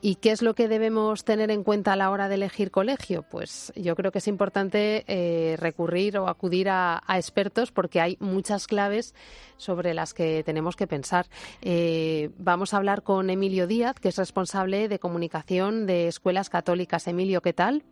¿Y 0.00 0.16
qué 0.16 0.32
es 0.32 0.42
lo 0.42 0.54
que 0.54 0.68
debemos 0.68 1.24
tener 1.24 1.50
en 1.50 1.64
cuenta 1.64 1.94
a 1.94 1.96
la 1.96 2.10
hora 2.10 2.28
de 2.28 2.34
elegir 2.34 2.70
colegio? 2.70 3.22
Pues 3.22 3.72
yo 3.74 3.96
creo 3.96 4.12
que 4.12 4.18
es 4.18 4.28
importante 4.28 5.02
eh, 5.06 5.56
recurrir 5.56 6.18
o 6.18 6.28
acudir 6.28 6.68
a, 6.68 7.02
expertos 7.16 7.72
porque 7.72 8.02
hay 8.02 8.18
muchas 8.20 8.66
claves 8.66 9.14
sobre 9.56 9.94
las 9.94 10.12
que 10.12 10.42
tenemos 10.44 10.76
que 10.76 10.86
pensar. 10.86 11.26
Eh, 11.62 12.28
vamos 12.36 12.74
a 12.74 12.76
hablar 12.76 13.02
con 13.02 13.30
Emilio 13.30 13.66
Díaz, 13.66 13.98
que 13.98 14.08
es 14.08 14.16
responsable 14.18 14.88
de 14.88 14.98
comunicación 14.98 15.86
de 15.86 16.08
escuelas 16.08 16.50
católicas. 16.50 17.08
Emilio, 17.08 17.40
¿qué 17.40 17.54
tal? 17.54 17.82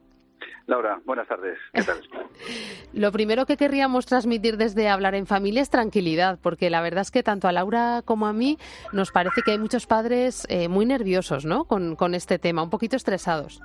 Laura, 0.67 1.01
buenas 1.05 1.27
tardes. 1.29 1.59
¿Qué 1.73 1.83
tal? 1.83 2.01
Lo 2.93 3.13
primero 3.13 3.47
que 3.47 3.57
querríamos 3.57 4.07
transmitir 4.07 4.57
desde 4.57 4.89
Hablar 4.89 5.15
en 5.15 5.27
Familia 5.27 5.63
es 5.63 5.71
tranquilidad, 5.71 6.39
porque 6.43 6.71
la 6.71 6.83
verdad 6.83 7.03
es 7.03 7.11
que 7.11 7.23
tanto 7.23 7.49
a 7.49 7.53
Laura 7.53 8.03
como 8.05 8.27
a 8.27 8.33
mí 8.33 8.59
nos 8.93 9.11
parece 9.13 9.43
que 9.43 9.53
hay 9.53 9.59
muchos 9.59 9.87
padres 9.87 10.47
eh, 10.49 10.69
muy 10.69 10.87
nerviosos 10.87 11.45
¿no? 11.45 11.65
Con, 11.65 11.97
con, 11.97 12.15
este 12.15 12.39
tema, 12.39 12.63
un 12.63 12.71
poquito 12.71 12.97
estresados. 12.97 13.61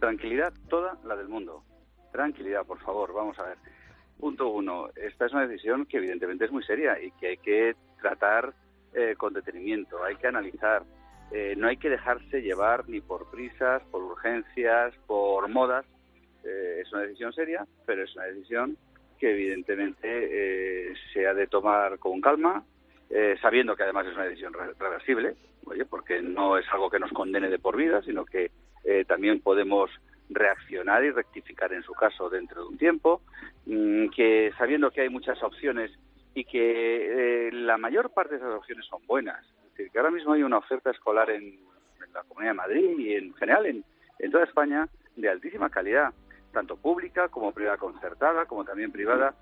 Tranquilidad 0.00 0.52
toda 0.68 0.98
la 1.04 1.16
del 1.16 1.28
mundo. 1.28 1.64
Tranquilidad, 2.12 2.64
por 2.64 2.78
favor, 2.80 3.12
vamos 3.12 3.38
a 3.38 3.44
ver. 3.44 3.58
Punto 4.18 4.48
uno, 4.48 4.88
esta 4.96 5.26
es 5.26 5.32
una 5.32 5.46
decisión 5.46 5.86
que 5.86 5.98
evidentemente 5.98 6.44
es 6.44 6.52
muy 6.52 6.64
seria 6.64 7.00
y 7.00 7.10
que 7.12 7.28
hay 7.28 7.36
que 7.36 7.76
tratar 8.00 8.52
eh, 8.94 9.14
con 9.16 9.32
detenimiento, 9.32 10.02
hay 10.02 10.16
que 10.16 10.26
analizar. 10.26 10.82
Eh, 11.30 11.54
no 11.56 11.68
hay 11.68 11.76
que 11.76 11.90
dejarse 11.90 12.40
llevar 12.40 12.88
ni 12.88 13.00
por 13.00 13.30
prisas, 13.30 13.82
por 13.90 14.02
urgencias, 14.02 14.94
por 15.06 15.48
modas, 15.48 15.84
eh, 16.44 16.82
es 16.82 16.92
una 16.92 17.02
decisión 17.02 17.32
seria, 17.32 17.66
pero 17.86 18.04
es 18.04 18.14
una 18.14 18.26
decisión 18.26 18.76
que 19.18 19.32
evidentemente 19.32 20.06
eh, 20.90 20.94
se 21.12 21.26
ha 21.26 21.34
de 21.34 21.46
tomar 21.46 21.98
con 21.98 22.20
calma, 22.20 22.64
eh, 23.10 23.36
sabiendo 23.40 23.74
que 23.74 23.82
además 23.82 24.06
es 24.06 24.14
una 24.14 24.24
decisión 24.24 24.52
reversible, 24.52 25.34
oye, 25.64 25.84
porque 25.84 26.22
no 26.22 26.56
es 26.56 26.66
algo 26.72 26.90
que 26.90 26.98
nos 26.98 27.12
condene 27.12 27.48
de 27.48 27.58
por 27.58 27.76
vida, 27.76 28.00
sino 28.02 28.24
que 28.24 28.50
eh, 28.84 29.04
también 29.06 29.40
podemos 29.40 29.90
reaccionar 30.30 31.04
y 31.04 31.10
rectificar 31.10 31.72
en 31.72 31.82
su 31.82 31.92
caso 31.94 32.28
dentro 32.28 32.62
de 32.62 32.68
un 32.68 32.78
tiempo, 32.78 33.22
mmm, 33.66 34.08
que 34.08 34.52
sabiendo 34.56 34.90
que 34.90 35.00
hay 35.02 35.08
muchas 35.08 35.42
opciones 35.42 35.90
y 36.34 36.44
que 36.44 37.48
eh, 37.48 37.52
la 37.52 37.78
mayor 37.78 38.12
parte 38.12 38.34
de 38.34 38.40
esas 38.40 38.54
opciones 38.54 38.86
son 38.86 39.04
buenas. 39.06 39.44
Es 39.44 39.70
decir, 39.72 39.90
que 39.90 39.98
ahora 39.98 40.10
mismo 40.10 40.34
hay 40.34 40.42
una 40.42 40.58
oferta 40.58 40.90
escolar 40.90 41.30
en, 41.30 41.44
en 41.44 42.12
la 42.12 42.22
Comunidad 42.22 42.52
de 42.52 42.56
Madrid 42.56 42.98
y 42.98 43.14
en 43.14 43.34
general 43.34 43.66
en, 43.66 43.84
en 44.18 44.30
toda 44.30 44.44
España 44.44 44.86
de 45.16 45.28
altísima 45.28 45.70
calidad 45.70 46.12
tanto 46.58 46.76
pública 46.76 47.28
como 47.28 47.52
privada 47.52 47.76
concertada, 47.76 48.46
como 48.46 48.64
también 48.64 48.90
privada, 48.90 49.32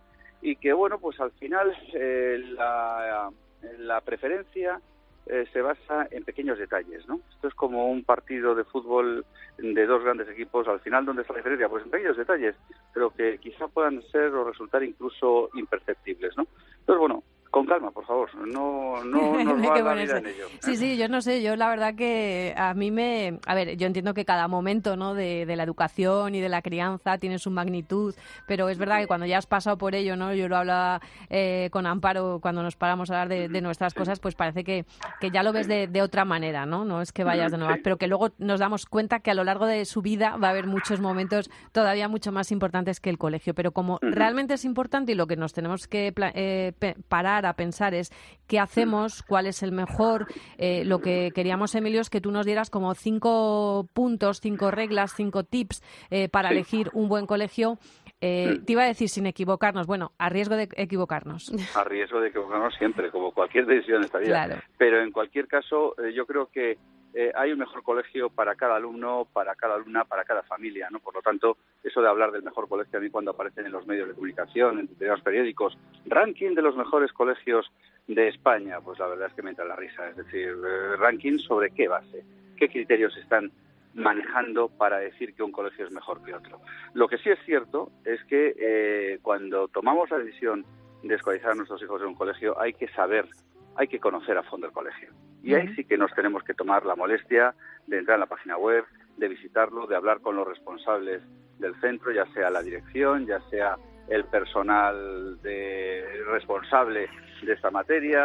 y 0.43 0.57
que, 0.57 0.75
bueno, 0.75 0.99
pues 0.99 1.19
al 1.19 1.31
final 1.33 1.75
eh, 1.95 2.39
la, 2.59 4.01
preferencia 4.05 4.79
eh, 5.25 5.47
se 5.51 5.63
basa 5.63 6.07
en 6.11 6.25
pequeños 6.25 6.59
detalles, 6.59 7.09
¿no? 7.09 7.21
Esto 7.31 7.49
es 7.49 7.55
como 7.55 7.91
un 7.91 8.05
partido 8.05 8.55
de 8.55 8.65
fútbol 8.65 9.25
de 9.57 9.87
dos 9.87 10.05
grandes 10.05 10.29
equipos, 10.29 10.69
al 10.69 10.81
final, 10.81 11.07
¿dónde 11.07 11.23
está 11.23 11.33
la 11.33 11.39
diferencia? 11.39 11.71
Pues 11.71 11.85
en 11.85 11.91
pequeños 11.91 12.19
detalles, 12.19 12.55
pero 12.93 13.09
que 13.09 13.39
quizá 13.39 13.67
puedan 13.67 14.03
ser 14.13 14.35
o 14.35 14.45
resultar 14.45 14.83
incluso 14.85 15.49
imperceptibles, 15.55 16.37
¿no? 16.37 16.47
Entonces, 16.81 17.01
bueno, 17.01 17.23
con 17.57 17.65
calma, 17.65 17.91
por 17.91 18.05
favor, 18.05 18.29
no, 18.47 19.03
no 19.03 19.43
nos 19.45 19.67
va 19.67 19.95
vida 19.95 20.19
en 20.19 20.27
ello. 20.27 20.47
¿eh? 20.47 20.59
Sí, 20.61 20.77
sí, 20.77 20.99
yo 20.99 21.09
no 21.09 21.23
sé, 21.23 21.43
yo 21.43 21.57
la 21.57 21.71
verdad 21.71 21.95
que 21.95 22.53
a 22.55 22.75
mí 22.75 22.91
me... 22.91 23.41
A 23.47 23.55
ver, 23.55 23.79
yo 23.79 23.87
entiendo 23.87 24.13
que 24.13 24.27
cada 24.27 24.47
momento 24.47 24.95
¿no? 24.95 25.15
de, 25.15 25.47
de 25.47 25.57
la 25.57 25.63
educación 25.63 26.35
y 26.35 26.43
de 26.43 26.51
la 26.51 26.61
crianza 26.61 27.17
tiene 27.17 27.39
su 27.39 27.51
magnitud, 27.51 28.15
pero 28.47 28.69
es 28.69 28.77
verdad 28.77 28.99
que 28.99 29.07
cuando 29.07 29.25
ya 29.25 29.39
has 29.39 29.47
pasado 29.47 29.79
por 29.79 29.95
ello, 29.95 30.17
¿no? 30.17 30.35
yo 30.35 30.49
lo 30.49 30.59
hablaba 30.59 31.01
eh, 31.31 31.71
con 31.73 31.87
Amparo 31.87 32.41
cuando 32.43 32.63
nos 32.63 32.77
paramos 32.77 33.11
a 33.11 33.23
hablar 33.23 33.29
de, 33.31 33.49
de 33.49 33.61
nuestras 33.63 33.95
sí. 33.95 34.01
cosas, 34.01 34.21
pues 34.21 34.35
parece 34.35 34.63
que, 34.63 34.85
que 35.19 35.31
ya 35.31 35.43
lo 35.43 35.55
ves 35.55 35.67
de, 35.67 35.87
de, 35.87 36.03
otra 36.03 36.27
manera, 36.27 36.67
¿no? 36.67 36.85
No 36.85 37.01
es 37.01 37.11
que 37.11 37.25
vayas 37.25 37.53
de 37.53 37.57
nuevas, 37.57 37.77
sí. 37.77 37.83
pero 37.83 37.97
que 37.97 38.07
luego 38.07 38.33
nos 38.37 38.61
damos 38.61 38.85
cuenta 38.85 39.21
que 39.21 39.31
a 39.31 39.35
lo 39.35 39.45
largo 39.45 39.65
de 39.65 39.87
su 39.87 40.03
vida 40.03 40.37
va 40.37 40.49
a 40.49 40.51
haber 40.51 40.67
muchos 40.67 41.01
momentos 41.01 41.51
todavía 41.73 42.07
mucho 42.07 42.33
más 42.33 42.53
importantes 42.53 43.01
que 43.01 43.09
el 43.09 43.17
colegio, 43.17 43.55
pero 43.55 43.73
como 43.73 43.99
realmente 44.03 44.53
es 44.53 44.67
importante 44.67 45.13
y 45.13 45.15
lo 45.15 45.27
que 45.27 45.37
nos 45.37 45.55
tenemos 45.55 45.89
que 45.89 46.13
eh, 46.35 46.75
parar 47.09 47.46
a 47.47 47.55
pensar 47.55 47.95
es 47.95 48.11
qué 48.47 48.59
hacemos, 48.59 49.23
cuál 49.23 49.47
es 49.47 49.63
el 49.63 49.73
mejor. 49.73 50.27
Eh, 50.59 50.85
lo 50.85 51.01
que 51.01 51.31
queríamos, 51.35 51.75
Emilio, 51.75 52.01
es 52.01 52.11
que 52.11 52.21
tú 52.21 52.31
nos 52.31 52.47
dieras 52.47 52.71
como 52.71 52.95
cinco 52.95 53.89
puntos, 53.93 54.41
cinco 54.41 54.71
reglas, 54.71 55.15
cinco 55.15 55.45
tips 55.45 55.83
eh, 56.11 56.29
para 56.29 56.49
sí. 56.49 56.55
elegir 56.55 56.91
un 56.93 57.09
buen 57.09 57.27
colegio. 57.27 57.79
Eh, 58.21 58.61
te 58.65 58.73
iba 58.73 58.83
a 58.83 58.87
decir 58.87 59.09
sin 59.09 59.27
equivocarnos, 59.27 59.87
bueno, 59.87 60.13
a 60.19 60.31
riesgo 60.31 60.57
de 60.57 60.69
equivocarnos. 60.77 61.53
A 61.77 61.85
riesgo 61.85 62.21
de 62.21 62.29
equivocarnos 62.29 62.75
siempre, 62.77 63.11
como 63.11 63.33
cualquier 63.33 63.67
decisión 63.67 64.01
de 64.01 64.07
esta 64.07 64.19
vida. 64.19 64.47
Claro. 64.47 64.63
Pero 64.79 65.03
en 65.03 65.13
cualquier 65.13 65.47
caso, 65.47 65.95
eh, 66.03 66.13
yo 66.15 66.25
creo 66.27 66.47
que 66.47 66.79
eh, 67.19 67.33
hay 67.35 67.51
un 67.51 67.59
mejor 67.59 67.83
colegio 67.83 68.29
para 68.29 68.57
cada 68.57 68.77
alumno, 68.77 69.27
para 69.33 69.55
cada 69.55 69.77
alumna, 69.77 70.05
para 70.05 70.25
cada 70.25 70.43
familia, 70.43 70.89
¿no? 70.91 70.99
Por 70.99 71.15
lo 71.15 71.23
tanto, 71.23 71.57
eso 71.83 72.03
de 72.03 72.09
hablar 72.09 72.31
del 72.31 72.43
mejor 72.43 72.69
colegio 72.69 72.99
a 72.99 73.03
mí 73.03 73.09
cuando 73.09 73.31
aparecen 73.31 73.65
en 73.65 73.73
los 73.73 73.87
medios 73.87 74.07
de 74.07 74.13
comunicación, 74.13 74.81
en 74.81 74.87
determinados 74.87 75.23
periódicos, 75.23 75.79
ranking 76.05 76.55
de 76.55 76.61
los 76.61 76.77
mejores 76.77 77.11
colegios 77.15 77.73
de 78.07 78.29
España, 78.29 78.83
pues 78.83 78.99
la 78.99 79.07
verdad 79.07 79.29
es 79.29 79.33
que 79.33 79.41
me 79.41 79.49
entra 79.49 79.65
la 79.65 79.77
risa. 79.77 80.11
Es 80.11 80.17
decir, 80.17 80.49
eh, 80.49 80.97
ranking 80.99 81.39
sobre 81.39 81.71
qué 81.71 81.89
base, 81.89 82.23
qué 82.55 82.69
criterios 82.69 83.17
están 83.17 83.51
manejando 83.95 84.69
para 84.69 84.99
decir 84.99 85.33
que 85.33 85.43
un 85.43 85.53
colegio 85.53 85.87
es 85.87 85.93
mejor 85.93 86.23
que 86.23 86.35
otro. 86.35 86.61
Lo 86.93 87.09
que 87.09 87.17
sí 87.17 87.31
es 87.31 87.39
cierto 87.47 87.93
es 88.05 88.23
que 88.25 88.55
eh, 88.59 89.21
cuando 89.23 89.69
tomamos 89.69 90.11
la 90.11 90.19
decisión 90.19 90.67
de 91.03 91.15
escolarizar 91.15 91.53
a 91.53 91.55
nuestros 91.55 91.83
hijos 91.83 92.03
en 92.03 92.09
un 92.09 92.15
colegio 92.15 92.61
hay 92.61 92.75
que 92.75 92.89
saber, 92.89 93.27
hay 93.75 93.89
que 93.89 94.01
conocer 94.01 94.37
a 94.37 94.43
fondo 94.43 94.67
el 94.67 94.73
colegio. 94.75 95.15
Y 95.47 95.55
ahí 95.55 95.73
sí 95.77 95.85
que 95.85 95.97
nos 95.97 96.13
tenemos 96.13 96.43
que 96.43 96.55
tomar 96.55 96.85
la 96.85 96.97
molestia 96.97 97.55
de 97.87 97.99
entrar 97.99 98.17
en 98.17 98.21
la 98.23 98.27
página 98.27 98.59
web, 98.59 98.85
de 99.17 99.29
visitarlo, 99.29 99.87
de 99.87 99.95
hablar 99.95 100.21
con 100.21 100.35
los 100.35 100.45
responsables 100.45 101.23
del 101.61 101.81
centro, 101.81 102.11
ya 102.11 102.27
sea 102.35 102.51
la 102.51 102.63
dirección, 102.63 103.27
ya 103.27 103.39
sea 103.49 103.77
el 104.09 104.25
personal 104.25 105.41
de, 105.43 106.05
responsable 106.33 107.09
de 107.45 107.53
esta 107.53 107.71
materia, 107.71 108.21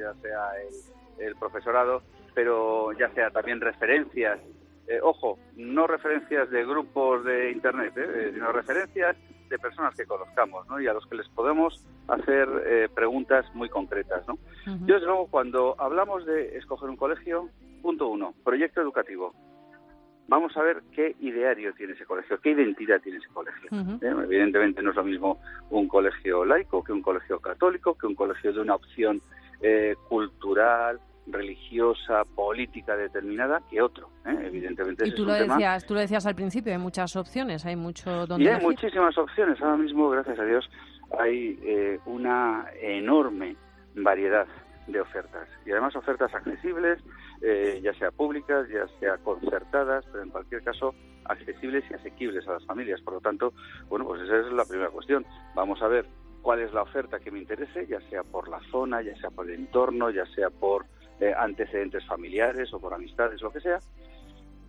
ya 0.00 0.14
sea 0.20 0.48
el, 1.18 1.26
el 1.26 1.36
profesorado, 1.36 2.02
pero 2.34 2.90
ya 2.92 3.08
sea 3.10 3.30
también 3.30 3.60
referencias. 3.60 4.40
Eh, 4.88 4.98
ojo, 5.00 5.38
no 5.54 5.86
referencias 5.86 6.50
de 6.50 6.66
grupos 6.66 7.24
de 7.24 7.52
Internet, 7.52 7.94
eh, 7.96 8.32
sino 8.34 8.50
referencias 8.50 9.16
de 9.48 9.58
personas 9.58 9.94
que 9.94 10.06
conozcamos 10.06 10.66
¿no? 10.68 10.80
y 10.80 10.86
a 10.86 10.92
los 10.92 11.06
que 11.06 11.16
les 11.16 11.28
podemos 11.28 11.84
hacer 12.08 12.48
eh, 12.66 12.88
preguntas 12.94 13.46
muy 13.54 13.68
concretas. 13.68 14.26
¿no? 14.26 14.34
Uh 14.34 14.38
-huh. 14.66 14.86
Yo, 14.86 14.94
desde 14.94 15.06
luego, 15.06 15.26
cuando 15.28 15.74
hablamos 15.78 16.24
de 16.26 16.56
escoger 16.56 16.88
un 16.88 16.96
colegio, 16.96 17.48
punto 17.82 18.08
uno, 18.08 18.34
proyecto 18.44 18.80
educativo. 18.80 19.34
Vamos 20.26 20.56
a 20.56 20.62
ver 20.62 20.82
qué 20.92 21.14
ideario 21.20 21.74
tiene 21.74 21.92
ese 21.92 22.06
colegio, 22.06 22.40
qué 22.40 22.52
identidad 22.52 23.00
tiene 23.02 23.18
ese 23.18 23.28
colegio. 23.28 23.68
Uh 23.70 23.76
-huh. 23.76 24.24
Evidentemente 24.24 24.82
no 24.82 24.90
es 24.90 24.96
lo 24.96 25.04
mismo 25.04 25.38
un 25.70 25.86
colegio 25.86 26.44
laico 26.46 26.82
que 26.82 26.92
un 26.92 27.02
colegio 27.02 27.40
católico, 27.40 27.94
que 27.94 28.06
un 28.06 28.14
colegio 28.14 28.52
de 28.52 28.60
una 28.60 28.74
opción 28.74 29.20
cultural, 30.08 30.98
religiosa, 31.26 32.24
política 32.34 32.96
determinada 32.96 33.62
que 33.70 33.80
otro. 33.80 34.10
¿eh? 34.26 34.36
Evidentemente. 34.46 35.08
Y 35.08 35.14
tú 35.14 35.24
lo 35.24 35.32
decías, 35.32 35.82
tema... 35.82 35.88
tú 35.88 35.94
lo 35.94 36.00
decías 36.00 36.26
al 36.26 36.34
principio, 36.34 36.72
hay 36.72 36.78
muchas 36.78 37.16
opciones, 37.16 37.64
hay 37.64 37.76
mucho 37.76 38.26
donde. 38.26 38.44
Y 38.44 38.48
hay 38.48 38.54
elegir. 38.54 38.68
muchísimas 38.68 39.16
opciones. 39.16 39.60
Ahora 39.60 39.76
mismo, 39.76 40.10
gracias 40.10 40.38
a 40.38 40.44
Dios, 40.44 40.68
hay 41.18 41.58
eh, 41.62 41.98
una 42.06 42.66
enorme 42.80 43.56
variedad 43.94 44.46
de 44.86 45.00
ofertas 45.00 45.48
y 45.64 45.70
además 45.70 45.96
ofertas 45.96 46.34
accesibles, 46.34 46.98
eh, 47.40 47.80
ya 47.82 47.94
sea 47.94 48.10
públicas, 48.10 48.68
ya 48.68 48.86
sea 49.00 49.16
concertadas, 49.18 50.04
pero 50.12 50.22
en 50.22 50.30
cualquier 50.30 50.62
caso 50.62 50.94
accesibles 51.24 51.84
y 51.90 51.94
asequibles 51.94 52.46
a 52.48 52.52
las 52.52 52.66
familias. 52.66 53.00
Por 53.00 53.14
lo 53.14 53.20
tanto, 53.20 53.54
bueno, 53.88 54.04
pues 54.04 54.20
esa 54.22 54.40
es 54.40 54.52
la 54.52 54.64
primera 54.64 54.90
cuestión. 54.90 55.24
Vamos 55.54 55.80
a 55.80 55.88
ver 55.88 56.06
cuál 56.42 56.60
es 56.60 56.72
la 56.74 56.82
oferta 56.82 57.18
que 57.18 57.30
me 57.30 57.38
interese, 57.38 57.86
ya 57.86 58.00
sea 58.10 58.22
por 58.22 58.48
la 58.48 58.60
zona, 58.70 59.00
ya 59.00 59.16
sea 59.16 59.30
por 59.30 59.48
el 59.48 59.54
entorno, 59.54 60.10
ya 60.10 60.26
sea 60.34 60.50
por 60.50 60.84
eh, 61.24 61.34
antecedentes 61.34 62.04
familiares 62.06 62.70
o 62.74 62.78
por 62.78 62.92
amistades, 62.92 63.40
lo 63.40 63.50
que 63.50 63.60
sea. 63.60 63.78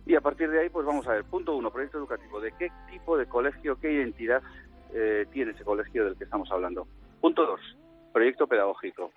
Y 0.06 0.14
a 0.14 0.22
partir 0.22 0.48
de 0.50 0.60
ahí, 0.60 0.70
pues 0.70 0.86
vamos 0.86 1.06
a 1.06 1.12
ver, 1.12 1.24
punto 1.24 1.54
uno, 1.54 1.70
proyecto 1.70 1.98
educativo, 1.98 2.40
de 2.40 2.52
qué 2.52 2.70
tipo 2.90 3.18
de 3.18 3.26
colegio, 3.26 3.78
qué 3.78 3.92
identidad 3.92 4.42
eh, 4.94 5.26
tiene 5.32 5.52
ese 5.52 5.64
colegio 5.64 6.04
del 6.04 6.16
que 6.16 6.24
estamos 6.24 6.50
hablando. 6.50 6.86
Punto 7.20 7.44
dos, 7.44 7.60
proyecto 8.12 8.46
pedagógico. 8.46 9.12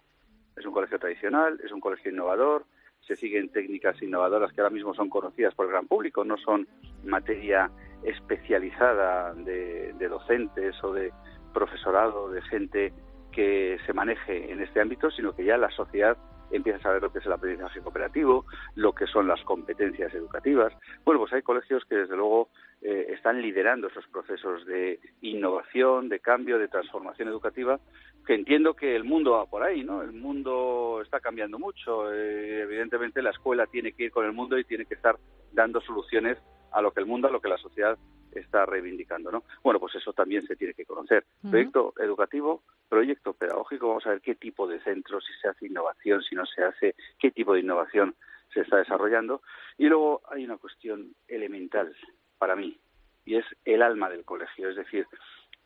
Es 0.57 0.65
un 0.65 0.73
colegio 0.73 0.99
tradicional, 0.99 1.59
es 1.63 1.71
un 1.71 1.79
colegio 1.79 2.11
innovador, 2.11 2.65
se 2.99 3.15
siguen 3.15 3.49
técnicas 3.49 4.01
innovadoras 4.01 4.51
que 4.51 4.59
ahora 4.59 4.73
mismo 4.73 4.93
son 4.93 5.09
conocidas 5.09 5.55
por 5.55 5.67
el 5.67 5.71
gran 5.71 5.87
público, 5.87 6.25
no 6.25 6.35
son 6.37 6.67
materia 7.05 7.71
especializada 8.03 9.33
de, 9.33 9.93
de 9.93 10.07
docentes 10.09 10.75
o 10.83 10.91
de 10.91 11.13
profesorado, 11.53 12.29
de 12.29 12.41
gente 12.41 12.93
que 13.31 13.77
se 13.85 13.93
maneje 13.93 14.51
en 14.51 14.61
este 14.61 14.81
ámbito, 14.81 15.09
sino 15.11 15.33
que 15.33 15.45
ya 15.45 15.57
la 15.57 15.69
sociedad 15.69 16.17
empiezas 16.51 16.85
a 16.85 16.91
ver 16.91 17.01
lo 17.01 17.11
que 17.11 17.19
es 17.19 17.25
el 17.25 17.33
aprendizaje 17.33 17.81
cooperativo, 17.81 18.45
lo 18.75 18.93
que 18.93 19.07
son 19.07 19.27
las 19.27 19.41
competencias 19.43 20.13
educativas. 20.13 20.73
Bueno, 21.05 21.21
pues 21.21 21.33
hay 21.33 21.41
colegios 21.41 21.83
que 21.85 21.95
desde 21.95 22.15
luego 22.15 22.49
eh, 22.81 23.07
están 23.09 23.41
liderando 23.41 23.87
esos 23.87 24.07
procesos 24.07 24.65
de 24.65 24.99
innovación, 25.21 26.09
de 26.09 26.19
cambio, 26.19 26.57
de 26.57 26.67
transformación 26.67 27.27
educativa, 27.27 27.79
que 28.25 28.35
entiendo 28.35 28.73
que 28.73 28.95
el 28.95 29.03
mundo 29.03 29.31
va 29.31 29.45
por 29.45 29.63
ahí, 29.63 29.83
¿no? 29.83 30.01
El 30.01 30.13
mundo 30.13 31.01
está 31.01 31.19
cambiando 31.19 31.57
mucho. 31.59 32.13
eh, 32.13 32.61
evidentemente 32.61 33.21
la 33.21 33.31
escuela 33.31 33.65
tiene 33.67 33.91
que 33.93 34.05
ir 34.05 34.11
con 34.11 34.25
el 34.25 34.33
mundo 34.33 34.57
y 34.57 34.63
tiene 34.63 34.85
que 34.85 34.93
estar 34.93 35.17
dando 35.51 35.81
soluciones 35.81 36.37
a 36.71 36.81
lo 36.81 36.91
que 36.91 36.99
el 36.99 37.05
mundo, 37.05 37.27
a 37.27 37.31
lo 37.31 37.41
que 37.41 37.49
la 37.49 37.57
sociedad 37.57 37.97
está 38.31 38.65
reivindicando, 38.65 39.31
¿no? 39.31 39.43
Bueno, 39.63 39.79
pues 39.79 39.95
eso 39.95 40.13
también 40.13 40.45
se 40.45 40.55
tiene 40.55 40.73
que 40.73 40.85
conocer. 40.85 41.25
Proyecto 41.49 41.93
educativo, 41.97 42.61
proyecto 42.89 43.33
pedagógico, 43.33 43.87
vamos 43.87 44.05
a 44.07 44.11
ver 44.11 44.21
qué 44.21 44.35
tipo 44.35 44.67
de 44.67 44.79
centros, 44.81 45.23
si 45.25 45.33
se 45.39 45.47
hace 45.47 45.67
innovación, 45.67 46.21
si 46.23 46.35
no 46.35 46.45
se 46.45 46.63
hace, 46.63 46.95
qué 47.19 47.31
tipo 47.31 47.53
de 47.53 47.61
innovación 47.61 48.15
se 48.53 48.61
está 48.61 48.77
desarrollando. 48.77 49.41
Y 49.77 49.87
luego 49.87 50.21
hay 50.29 50.43
una 50.43 50.57
cuestión 50.57 51.13
elemental 51.27 51.95
para 52.37 52.55
mí, 52.55 52.77
y 53.25 53.35
es 53.35 53.45
el 53.65 53.81
alma 53.81 54.09
del 54.09 54.25
colegio, 54.25 54.69
es 54.69 54.75
decir, 54.75 55.07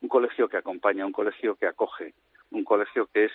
un 0.01 0.09
colegio 0.09 0.49
que 0.49 0.57
acompaña, 0.57 1.05
un 1.05 1.13
colegio 1.13 1.55
que 1.55 1.67
acoge, 1.67 2.13
un 2.51 2.63
colegio 2.63 3.07
que 3.07 3.25
es 3.25 3.31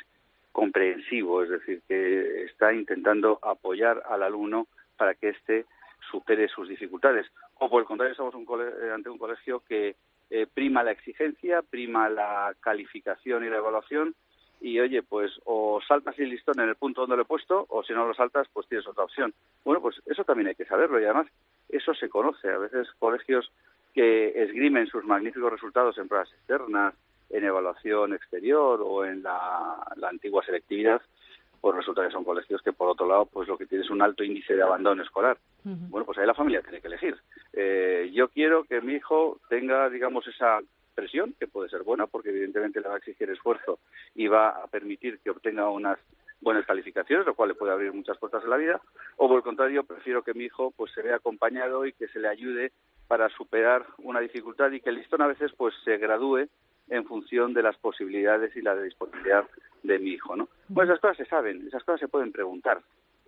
comprensivo, 0.52 1.42
es 1.42 1.50
decir, 1.50 1.82
que 1.88 2.44
está 2.44 2.72
intentando 2.72 3.38
apoyar 3.42 4.02
al 4.08 4.22
alumno 4.22 4.66
para 4.96 5.14
que 5.14 5.30
éste 5.30 5.66
supere 6.10 6.48
sus 6.48 6.68
dificultades. 6.68 7.26
O 7.54 7.70
por 7.70 7.80
el 7.80 7.86
contrario, 7.86 8.12
estamos 8.12 8.34
un 8.34 8.46
ante 8.92 9.08
un 9.08 9.18
colegio 9.18 9.60
que 9.60 9.96
eh, 10.30 10.46
prima 10.52 10.82
la 10.82 10.92
exigencia, 10.92 11.62
prima 11.62 12.08
la 12.08 12.54
calificación 12.60 13.44
y 13.44 13.48
la 13.48 13.58
evaluación, 13.58 14.14
y 14.60 14.80
oye, 14.80 15.02
pues 15.02 15.30
o 15.44 15.80
saltas 15.86 16.18
el 16.18 16.30
listón 16.30 16.58
en 16.60 16.68
el 16.68 16.74
punto 16.74 17.02
donde 17.02 17.16
lo 17.16 17.22
he 17.22 17.26
puesto, 17.26 17.66
o 17.68 17.82
si 17.82 17.92
no 17.92 18.06
lo 18.06 18.14
saltas, 18.14 18.48
pues 18.52 18.66
tienes 18.68 18.86
otra 18.86 19.04
opción. 19.04 19.32
Bueno, 19.64 19.80
pues 19.80 20.00
eso 20.06 20.24
también 20.24 20.48
hay 20.48 20.54
que 20.54 20.64
saberlo, 20.64 21.00
y 21.00 21.04
además 21.04 21.28
eso 21.68 21.94
se 21.94 22.08
conoce. 22.08 22.48
A 22.50 22.58
veces 22.58 22.88
colegios 22.98 23.50
que 23.94 24.42
esgrimen 24.42 24.86
sus 24.88 25.04
magníficos 25.04 25.52
resultados 25.52 25.96
en 25.98 26.08
pruebas 26.08 26.32
externas, 26.32 26.94
en 27.30 27.44
evaluación 27.44 28.14
exterior 28.14 28.80
o 28.82 29.04
en 29.04 29.22
la, 29.22 29.76
la 29.96 30.08
antigua 30.08 30.44
selectividad, 30.44 31.02
pues 31.60 31.76
resulta 31.76 32.04
que 32.04 32.12
son 32.12 32.24
colegios 32.24 32.62
que, 32.62 32.72
por 32.72 32.88
otro 32.88 33.06
lado, 33.06 33.26
pues 33.26 33.48
lo 33.48 33.58
que 33.58 33.66
tiene 33.66 33.84
es 33.84 33.90
un 33.90 34.02
alto 34.02 34.24
índice 34.24 34.54
de 34.54 34.62
abandono 34.62 35.02
escolar. 35.02 35.38
Bueno, 35.64 36.06
pues 36.06 36.18
ahí 36.18 36.26
la 36.26 36.34
familia 36.34 36.62
tiene 36.62 36.80
que 36.80 36.86
elegir. 36.86 37.16
Eh, 37.52 38.10
yo 38.12 38.28
quiero 38.28 38.64
que 38.64 38.80
mi 38.80 38.94
hijo 38.94 39.40
tenga, 39.48 39.90
digamos, 39.90 40.26
esa 40.26 40.60
presión, 40.94 41.34
que 41.38 41.46
puede 41.46 41.68
ser 41.68 41.82
buena, 41.82 42.06
porque 42.06 42.30
evidentemente 42.30 42.80
le 42.80 42.88
va 42.88 42.94
a 42.94 42.98
exigir 42.98 43.28
esfuerzo 43.30 43.78
y 44.14 44.26
va 44.28 44.48
a 44.48 44.66
permitir 44.66 45.18
que 45.20 45.30
obtenga 45.30 45.68
unas 45.68 45.98
buenas 46.40 46.66
calificaciones, 46.66 47.26
lo 47.26 47.34
cual 47.34 47.50
le 47.50 47.54
puede 47.54 47.72
abrir 47.72 47.92
muchas 47.92 48.18
puertas 48.18 48.44
en 48.44 48.50
la 48.50 48.56
vida, 48.56 48.80
o 49.16 49.28
por 49.28 49.38
el 49.38 49.42
contrario, 49.42 49.84
prefiero 49.84 50.22
que 50.22 50.34
mi 50.34 50.44
hijo 50.44 50.72
pues 50.76 50.92
se 50.92 51.02
vea 51.02 51.16
acompañado 51.16 51.84
y 51.86 51.92
que 51.92 52.08
se 52.08 52.20
le 52.20 52.28
ayude 52.28 52.72
para 53.08 53.28
superar 53.30 53.86
una 53.98 54.20
dificultad 54.20 54.70
y 54.70 54.80
que 54.80 54.90
el 54.90 54.96
listón 54.96 55.22
a 55.22 55.26
veces 55.26 55.52
pues 55.56 55.74
se 55.84 55.96
gradúe 55.98 56.48
en 56.88 57.04
función 57.04 57.54
de 57.54 57.62
las 57.62 57.76
posibilidades 57.76 58.54
y 58.56 58.62
la 58.62 58.74
disponibilidad 58.76 59.44
de 59.82 59.98
mi 59.98 60.10
hijo, 60.10 60.36
¿no? 60.36 60.48
Bueno, 60.68 60.92
esas 60.92 61.00
cosas 61.00 61.16
se 61.16 61.26
saben, 61.26 61.66
esas 61.66 61.82
cosas 61.84 62.00
se 62.00 62.08
pueden 62.08 62.32
preguntar. 62.32 62.80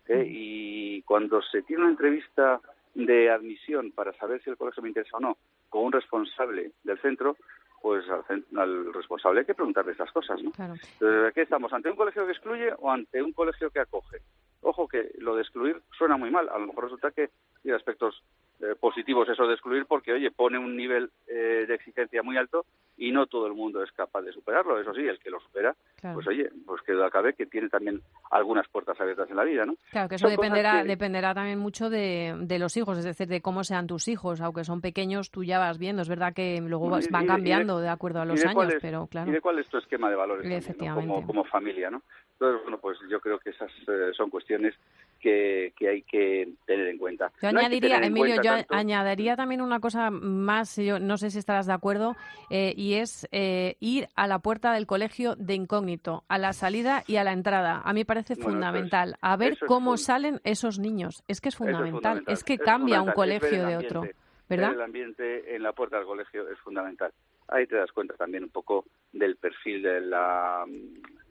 ¿eh? 0.09 0.25
Y 0.29 1.03
cuando 1.03 1.41
se 1.43 1.63
tiene 1.63 1.83
una 1.83 1.93
entrevista 1.93 2.61
de 2.95 3.31
admisión 3.31 3.93
para 3.93 4.13
saber 4.15 4.43
si 4.43 4.51
el 4.51 4.57
colegio 4.57 4.83
me 4.83 4.89
interesa 4.89 5.17
o 5.17 5.21
no 5.21 5.37
con 5.69 5.85
un 5.85 5.93
responsable 5.93 6.73
del 6.83 7.01
centro, 7.01 7.37
pues 7.81 8.05
al, 8.11 8.45
al 8.57 8.93
responsable 8.93 9.41
hay 9.41 9.47
que 9.47 9.55
preguntarle 9.55 9.93
estas 9.93 10.11
cosas, 10.13 10.43
¿no? 10.43 10.51
Claro. 10.51 10.75
Entonces, 10.75 11.35
¿qué 11.35 11.43
estamos? 11.43 11.73
¿Ante 11.73 11.91
un 11.91 11.97
colegio 11.97 12.27
que 12.27 12.33
excluye 12.33 12.73
o 12.79 12.91
ante 12.91 13.23
un 13.23 13.33
colegio 13.33 13.71
que 13.71 13.81
acoge? 13.81 14.19
Ojo 14.63 14.87
que 14.89 15.13
lo 15.19 15.37
de 15.37 15.43
excluir 15.43 15.81
suena 15.97 16.17
muy 16.17 16.31
mal. 16.31 16.49
A 16.49 16.59
lo 16.59 16.67
mejor 16.67 16.85
resulta 16.85 17.11
que 17.13 17.31
tiene 17.63 17.77
aspectos 17.77 18.23
eh, 18.63 18.75
positivos 18.79 19.29
eso 19.29 19.47
de 19.47 19.55
excluir 19.55 19.87
porque, 19.87 20.13
oye, 20.13 20.31
pone 20.31 20.59
un 20.59 20.77
nivel 20.77 21.11
eh, 21.29 21.65
de 21.67 21.75
exigencia 21.75 22.23
muy 22.23 22.37
alto 22.37 22.65
y 22.99 23.13
no 23.13 23.27
todo 23.27 23.47
el 23.47 23.55
mundo 23.55 23.83
es 23.83 23.91
capaz 23.93 24.21
de 24.23 24.33
superarlo. 24.33 24.79
Eso 24.79 24.93
sí, 24.93 25.01
el 25.01 25.19
que 25.19 25.31
lo 25.31 25.41
supera, 25.41 25.75
Claro. 25.97 26.15
pues 26.15 26.27
oye, 26.29 26.51
pues 26.67 26.83
que 26.83 26.93
duda 26.93 27.09
cabe 27.11 27.33
que 27.35 27.47
tiene 27.47 27.69
también 27.71 28.03
algunas 28.31 28.69
puertas 28.69 29.01
abiertas 29.01 29.31
en 29.31 29.37
la 29.37 29.45
vida, 29.45 29.65
¿no? 29.65 29.77
Claro, 29.91 30.09
que 30.09 30.17
eso 30.17 30.27
Son 30.29 30.37
dependerá, 30.37 30.83
que- 30.83 30.89
dependerá 30.89 31.33
también 31.35 31.59
mucho 31.59 31.89
de, 31.89 32.35
de 32.41 32.59
los 32.59 32.77
hijos, 32.77 32.99
es 32.99 33.05
decir, 33.05 33.27
de 33.29 33.41
cómo 33.41 33.65
sean 33.65 33.87
tus 33.87 34.07
hijos. 34.09 34.41
Aunque 34.43 34.65
son 34.65 34.83
pequeños, 34.83 35.31
tú 35.31 35.43
ya 35.45 35.59
vas 35.59 35.79
viendo. 35.79 36.03
Es 36.03 36.09
verdad 36.11 36.35
que 36.35 36.61
luego 36.61 36.89
Y- 36.89 36.91
van 37.11 37.23
y- 37.23 37.25
y 37.25 37.27
cambiando 37.27 37.81
de 37.81 37.89
acuerdo 37.89 38.21
a 38.21 38.27
los 38.27 38.45
años, 38.45 38.75
es- 38.75 38.79
pero 38.83 39.07
claro. 39.07 39.31
¿Y 39.31 39.33
de 39.33 39.41
cuál 39.41 39.59
es 39.59 39.69
tu 39.69 39.79
esquema 39.79 40.11
de 40.11 40.17
valores 40.17 40.67
también, 40.67 40.95
como, 40.95 41.27
como 41.27 41.45
familia, 41.45 41.91
¿no? 41.91 42.03
Entonces, 42.33 42.63
bueno, 42.63 42.79
pues 42.79 42.99
yo 43.11 43.21
creo 43.21 43.39
que 43.39 43.51
esas 43.51 43.71
eh, 43.89 44.13
son 44.17 44.29
cuestiones 44.31 44.75
que, 45.21 45.73
que 45.77 45.89
hay 45.89 46.03
que 46.03 46.49
tener 46.67 46.89
en 46.89 46.99
cuenta. 46.99 47.31
Yo 47.41 47.53
No 47.53 47.61
añadiría, 47.61 47.99
Emilio, 47.99 48.37
yo 48.37 48.43
tanto- 48.57 48.75
añadiría 48.75 49.37
también 49.37 49.61
una 49.61 49.79
cosa 49.79 50.11
más, 50.11 50.77
yo 50.77 50.99
no 50.99 51.17
sé 51.17 51.31
si 51.31 51.39
estarás 51.39 51.67
de 51.67 51.73
acuerdo, 51.73 52.17
eh, 52.51 52.75
y 52.77 52.95
es 52.95 53.29
eh, 53.31 53.77
ir 53.81 54.09
a 54.17 54.27
la 54.27 54.41
puerta 54.41 54.73
del 54.73 54.87
colegio 54.87 55.37
de 55.37 55.55
incógnito, 55.55 56.25
a 56.29 56.39
la 56.39 56.53
salida 56.53 57.05
y 57.07 57.17
a 57.17 57.25
la 57.25 57.33
entrada. 57.33 57.83
A 57.85 57.93
mí 57.93 58.05
parece 58.05 58.35
Bueno, 58.35 58.51
fundamental. 58.51 59.17
a 59.21 59.37
ver 59.37 59.53
es 59.53 59.61
cómo 59.67 59.97
salen 59.97 60.41
esos 60.45 60.79
niños. 60.79 61.23
Es 61.29 61.41
que 61.41 61.51
es 61.51 61.57
fundamental. 61.57 62.25
Es, 62.27 62.43
que 62.43 62.55
es 62.55 62.61
cambia 62.61 63.03
un 63.03 63.13
colegio 63.13 63.67
de 63.67 63.77
otro, 63.77 64.01
ver 64.03 64.15
¿verdad? 64.49 64.73
El 64.73 64.83
ambiente 64.83 65.55
en 65.55 65.63
la 65.63 65.73
puerta 65.73 65.99
del 65.99 66.07
colegio 66.07 66.49
es 66.49 66.59
fundamental. 66.61 67.13
Ahí 67.49 67.67
te 67.67 67.77
das 67.77 67.93
cuenta 67.93 68.15
también 68.15 68.45
un 68.45 68.51
poco 68.51 68.85
del 69.13 69.37
perfil 69.37 69.83
de 69.83 70.01
la, 70.01 70.65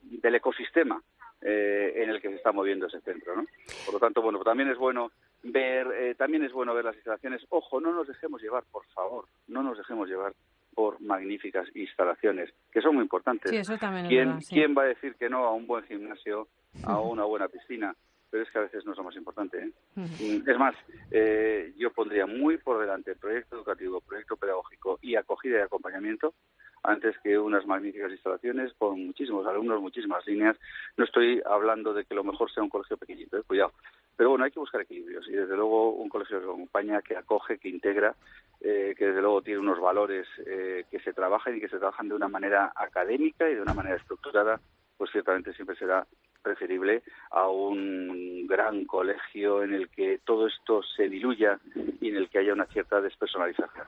del 0.03 0.35
ecosistema 0.35 1.01
eh, 1.41 1.93
en 1.95 2.09
el 2.09 2.21
que 2.21 2.29
se 2.29 2.35
está 2.35 2.51
moviendo 2.51 2.87
ese 2.87 3.01
centro, 3.01 3.35
¿no? 3.35 3.45
Por 3.85 3.93
lo 3.93 3.99
tanto, 3.99 4.21
bueno, 4.21 4.39
también 4.39 4.69
es 4.69 4.77
bueno 4.77 5.11
ver, 5.43 5.87
eh, 5.97 6.15
también 6.15 6.43
es 6.43 6.51
bueno 6.51 6.73
ver 6.73 6.85
las 6.85 6.95
instalaciones. 6.95 7.45
Ojo, 7.49 7.79
no 7.79 7.93
nos 7.93 8.07
dejemos 8.07 8.41
llevar, 8.41 8.63
por 8.71 8.85
favor, 8.87 9.25
no 9.47 9.63
nos 9.63 9.77
dejemos 9.77 10.09
llevar 10.09 10.33
por 10.73 10.99
magníficas 11.01 11.67
instalaciones, 11.75 12.53
que 12.71 12.81
son 12.81 12.95
muy 12.95 13.03
importantes. 13.03 13.51
Sí, 13.51 13.57
eso 13.57 13.77
también 13.77 14.05
es 14.05 14.09
¿Quién, 14.09 14.25
verdad, 14.27 14.41
sí. 14.41 14.55
¿Quién 14.55 14.75
va 14.77 14.83
a 14.83 14.87
decir 14.87 15.15
que 15.15 15.29
no 15.29 15.45
a 15.45 15.53
un 15.53 15.67
buen 15.67 15.83
gimnasio, 15.85 16.47
a 16.83 16.99
una 16.99 17.23
buena 17.23 17.47
piscina? 17.47 17.95
Pero 18.29 18.43
es 18.43 18.51
que 18.51 18.59
a 18.59 18.61
veces 18.61 18.85
no 18.85 18.91
es 18.91 18.97
lo 18.97 19.03
más 19.03 19.15
importante. 19.15 19.57
¿eh? 19.57 19.71
Mm, 19.95 20.47
Es 20.47 20.57
más, 20.59 20.75
eh, 21.09 21.73
yo 21.77 21.91
pondría 21.91 22.27
muy 22.27 22.57
por 22.57 22.79
delante 22.79 23.15
proyecto 23.15 23.55
educativo, 23.55 24.01
proyecto 24.01 24.37
pedagógico 24.37 24.99
y 25.01 25.15
acogida 25.15 25.57
y 25.57 25.61
acompañamiento 25.61 26.35
antes 26.83 27.17
que 27.19 27.37
unas 27.37 27.65
magníficas 27.65 28.11
instalaciones 28.11 28.73
con 28.77 29.05
muchísimos 29.05 29.45
alumnos, 29.47 29.81
muchísimas 29.81 30.25
líneas. 30.25 30.57
No 30.97 31.05
estoy 31.05 31.41
hablando 31.45 31.93
de 31.93 32.05
que 32.05 32.15
lo 32.15 32.23
mejor 32.23 32.51
sea 32.51 32.63
un 32.63 32.69
colegio 32.69 32.97
pequeñito, 32.97 33.37
¿eh? 33.37 33.43
cuidado. 33.45 33.73
Pero 34.15 34.31
bueno, 34.31 34.43
hay 34.43 34.51
que 34.51 34.59
buscar 34.59 34.81
equilibrios 34.81 35.27
y 35.29 35.31
desde 35.31 35.55
luego 35.55 35.93
un 35.93 36.09
colegio 36.09 36.39
que 36.39 36.45
acompaña, 36.45 37.01
que 37.01 37.15
acoge, 37.15 37.57
que 37.57 37.69
integra, 37.69 38.15
eh, 38.59 38.93
que 38.97 39.07
desde 39.07 39.21
luego 39.21 39.41
tiene 39.41 39.61
unos 39.61 39.79
valores 39.79 40.27
eh, 40.45 40.83
que 40.91 40.99
se 40.99 41.13
trabajan 41.13 41.55
y 41.55 41.61
que 41.61 41.69
se 41.69 41.77
trabajan 41.77 42.09
de 42.09 42.15
una 42.15 42.27
manera 42.27 42.71
académica 42.75 43.49
y 43.49 43.55
de 43.55 43.61
una 43.61 43.73
manera 43.73 43.95
estructurada, 43.95 44.59
pues 44.97 45.09
ciertamente 45.11 45.53
siempre 45.53 45.77
será 45.77 46.05
preferible 46.41 47.03
a 47.31 47.47
un 47.47 48.47
gran 48.47 48.85
colegio 48.85 49.63
en 49.63 49.73
el 49.73 49.89
que 49.89 50.19
todo 50.25 50.47
esto 50.47 50.81
se 50.95 51.09
diluya 51.09 51.59
y 52.01 52.09
en 52.09 52.15
el 52.15 52.29
que 52.29 52.39
haya 52.39 52.53
una 52.53 52.65
cierta 52.65 53.01
despersonalización. 53.01 53.87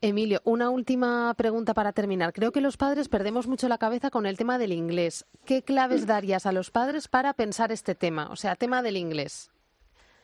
Emilio, 0.00 0.40
una 0.44 0.70
última 0.70 1.34
pregunta 1.34 1.74
para 1.74 1.92
terminar. 1.92 2.32
Creo 2.32 2.52
que 2.52 2.60
los 2.60 2.76
padres 2.76 3.08
perdemos 3.08 3.46
mucho 3.46 3.68
la 3.68 3.78
cabeza 3.78 4.10
con 4.10 4.26
el 4.26 4.36
tema 4.36 4.58
del 4.58 4.72
inglés. 4.72 5.26
¿Qué 5.46 5.62
claves 5.62 6.06
darías 6.06 6.46
a 6.46 6.52
los 6.52 6.70
padres 6.70 7.08
para 7.08 7.32
pensar 7.34 7.72
este 7.72 7.94
tema? 7.94 8.28
O 8.30 8.36
sea, 8.36 8.56
tema 8.56 8.82
del 8.82 8.96
inglés. 8.96 9.50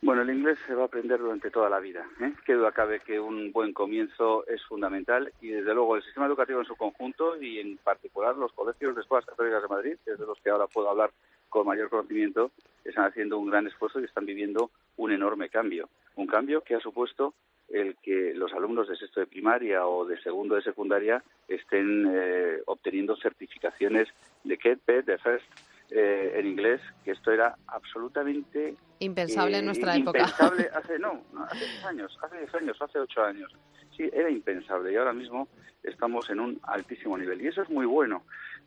Bueno, 0.05 0.21
el 0.21 0.29
inglés 0.29 0.59
se 0.67 0.75
va 0.75 0.83
a 0.83 0.85
aprender 0.85 1.19
durante 1.19 1.51
toda 1.51 1.71
la 1.71 1.81
vida. 1.81 2.07
¿eh? 2.21 2.35
Qué 2.45 2.53
duda 2.53 2.73
cabe 2.73 3.01
que 3.01 3.19
un 3.19 3.53
buen 3.53 3.73
comienzo 3.73 4.47
es 4.47 4.63
fundamental 4.67 5.33
y 5.41 5.49
desde 5.49 5.73
luego 5.73 5.97
el 5.97 6.03
sistema 6.03 6.27
educativo 6.27 6.61
en 6.61 6.67
su 6.67 6.77
conjunto 6.77 7.41
y 7.41 7.59
en 7.59 7.79
particular 7.79 8.37
los 8.37 8.53
colegios 8.53 8.95
de 8.95 9.01
escuelas 9.01 9.25
católicas 9.25 9.63
de 9.63 9.69
Madrid, 9.69 9.97
que 10.05 10.13
es 10.13 10.19
de 10.19 10.27
los 10.27 10.39
que 10.43 10.51
ahora 10.51 10.67
puedo 10.67 10.91
hablar 10.91 11.11
con 11.55 11.69
mayor 11.69 11.89
conocimiento, 11.89 12.51
están 12.85 13.05
haciendo 13.05 13.39
un 13.39 13.49
gran 13.49 13.65
esfuerzo 13.69 14.01
y 14.01 14.05
están 14.07 14.27
viviendo 14.27 14.73
un 14.97 15.13
enorme 15.13 15.49
cambio. 15.49 15.89
Un 16.17 16.27
cambio 16.27 16.63
que 16.63 16.75
ha 16.75 16.81
supuesto 16.81 17.33
el 17.69 17.95
que 18.03 18.35
los 18.35 18.53
alumnos 18.53 18.89
de 18.89 18.97
sexto 18.97 19.21
de 19.21 19.29
primaria 19.29 19.87
o 19.87 20.05
de 20.05 20.21
segundo 20.21 20.57
de 20.57 20.63
secundaria 20.63 21.23
estén 21.47 22.11
eh, 22.13 22.59
obteniendo 22.67 23.15
certificaciones 23.17 24.09
de 24.43 24.59
KET, 24.59 24.81
PET, 24.85 25.07
de 25.07 25.19
FIRST 25.19 25.45
eh, 25.91 26.33
en 26.35 26.47
inglés, 26.49 26.81
que 27.05 27.13
esto 27.13 27.31
era 27.31 27.55
absolutamente 27.69 28.75
Impensable 28.99 29.59
en 29.59 29.63
eh, 29.63 29.67
nuestra 29.67 29.95
época. 29.95 30.19
impensable 30.19 30.71
hace 30.75 30.99
no, 30.99 31.23
no, 31.33 31.45
hace 31.45 31.67
10 31.67 31.85
años, 31.85 32.19
hace 32.21 32.39
10 32.39 32.55
años, 32.57 32.83
hace 32.83 32.99
8 32.99 33.23
años. 33.23 33.55
Sí, 33.97 34.11
era 34.13 34.29
impensable 34.29 34.93
y 34.93 34.97
ahora 34.97 35.13
mismo 35.13 35.47
estamos 35.85 36.29
en 36.31 36.41
un 36.41 36.59
altísimo 36.65 37.17
nivel 37.17 37.41
y 37.43 37.47
eso 37.47 37.63
es 37.63 37.71
muy 37.71 37.87
bueno, 37.87 38.25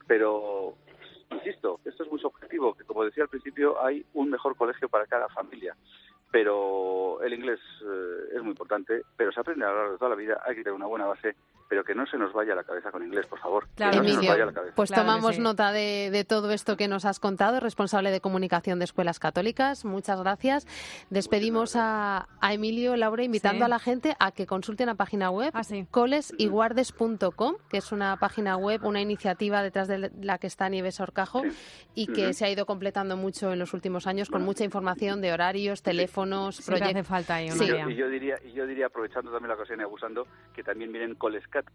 pero 0.07 0.77
insisto, 1.31 1.79
esto 1.85 2.03
es 2.03 2.11
muy 2.11 2.19
subjetivo, 2.19 2.73
que 2.73 2.83
como 2.83 3.03
decía 3.03 3.23
al 3.23 3.29
principio 3.29 3.83
hay 3.83 4.05
un 4.13 4.29
mejor 4.29 4.55
colegio 4.55 4.89
para 4.89 5.05
cada 5.05 5.27
familia, 5.29 5.75
pero 6.31 7.21
el 7.21 7.33
inglés 7.33 7.59
eh, 7.81 8.35
es 8.35 8.41
muy 8.41 8.51
importante, 8.51 9.03
pero 9.15 9.31
se 9.31 9.39
aprende 9.39 9.65
a 9.65 9.71
lo 9.71 9.91
de 9.93 9.97
toda 9.97 10.09
la 10.11 10.15
vida, 10.15 10.41
hay 10.45 10.55
que 10.55 10.63
tener 10.63 10.75
una 10.75 10.87
buena 10.87 11.05
base 11.05 11.35
pero 11.67 11.83
que 11.83 11.93
no 11.95 12.05
se 12.05 12.17
nos 12.17 12.33
vaya 12.33 12.55
la 12.55 12.63
cabeza 12.63 12.91
con 12.91 13.03
inglés, 13.03 13.25
por 13.27 13.39
favor. 13.39 13.67
Claro. 13.75 13.91
que 13.91 13.97
no 13.97 14.03
se 14.03 14.07
nos 14.09 14.15
Emilio, 14.17 14.31
vaya 14.33 14.45
la 14.45 14.53
cabeza. 14.53 14.73
pues 14.75 14.89
Claro 14.89 15.03
tomamos 15.03 15.35
sí. 15.35 15.41
nota 15.41 15.71
de, 15.71 16.09
de 16.11 16.23
todo 16.25 16.51
esto 16.51 16.77
que 16.77 16.87
nos 16.87 17.05
has 17.05 17.19
contado, 17.19 17.59
responsable 17.59 18.11
de 18.11 18.21
comunicación 18.21 18.79
de 18.79 18.85
escuelas 18.85 19.19
católicas. 19.19 19.85
Muchas 19.85 20.19
gracias. 20.21 20.65
Despedimos 21.09 21.75
a, 21.75 22.27
a 22.41 22.53
Emilio, 22.53 22.95
Laura, 22.95 23.23
invitando 23.23 23.59
Sí. 23.59 23.63
a 23.63 23.67
la 23.67 23.79
gente 23.79 24.15
a 24.19 24.31
que 24.31 24.45
consulten 24.45 24.87
la 24.87 24.95
página 24.95 25.29
web 25.29 25.51
Ah, 25.53 25.63
sí. 25.63 25.85
colesiguardes.com, 25.91 27.55
que 27.69 27.77
es 27.77 27.91
una 27.91 28.17
página 28.17 28.57
web, 28.57 28.83
una 28.85 29.01
iniciativa 29.01 29.61
detrás 29.63 29.87
de 29.87 30.11
la 30.21 30.37
que 30.37 30.47
está 30.47 30.69
Nieves 30.69 30.99
Orcajo 30.99 31.41
Sí. 31.43 31.49
y 31.95 32.07
que 32.07 32.25
Ujú. 32.25 32.33
se 32.33 32.45
ha 32.45 32.49
ido 32.49 32.65
completando 32.65 33.17
mucho 33.17 33.51
en 33.53 33.59
los 33.59 33.73
últimos 33.73 34.07
años 34.07 34.29
con 34.29 34.43
mucha 34.43 34.63
información 34.63 35.21
de 35.21 35.33
horarios, 35.33 35.81
teléfonos, 35.83 36.55
Siempre 36.57 36.75
hace 36.75 36.81
proyectos. 36.93 37.07
falta 37.07 37.35
ahí 37.35 37.47
una 37.47 37.55
Sí. 37.57 37.63
Y 37.65 37.67
yo, 37.67 37.89
y 37.89 37.95
yo 37.95 38.09
diría, 38.09 38.35
y 38.45 38.51
yo 38.53 38.65
diría, 38.67 38.85
aprovechando 38.87 39.31
también 39.31 39.49
la 39.49 39.55
ocasión 39.55 39.79
y 39.79 39.83
abusando, 39.83 40.27
que 40.53 40.63
también 40.63 40.91
miren 40.91 41.15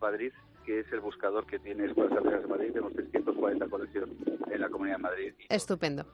Madrid, 0.00 0.32
que 0.64 0.80
es 0.80 0.92
el 0.92 1.00
buscador 1.00 1.46
que 1.46 1.58
tiene 1.58 1.86
Escuelas 1.86 2.14
Católicas 2.14 2.42
de 2.42 2.48
Madrid. 2.48 2.68
Tenemos 2.68 2.92
340 2.92 3.68
colegios 3.68 4.08
en 4.50 4.60
la 4.60 4.68
Comunidad 4.68 4.96
de 4.96 5.02
Madrid. 5.02 5.34
Estupendo. 5.48 6.06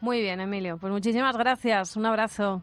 Muy 0.00 0.20
bien, 0.20 0.40
Emilio. 0.40 0.78
Pues 0.78 0.92
muchísimas 0.92 1.36
gracias. 1.36 1.96
Un 1.96 2.06
abrazo. 2.06 2.62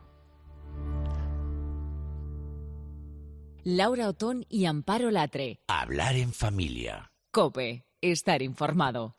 Laura 3.63 4.07
Otón 4.07 4.45
y 4.49 4.65
Amparo 4.65 5.11
Latre. 5.11 5.59
Hablar 5.67 6.15
en 6.15 6.33
familia. 6.33 7.11
Cope, 7.31 7.85
estar 8.01 8.41
informado. 8.41 9.15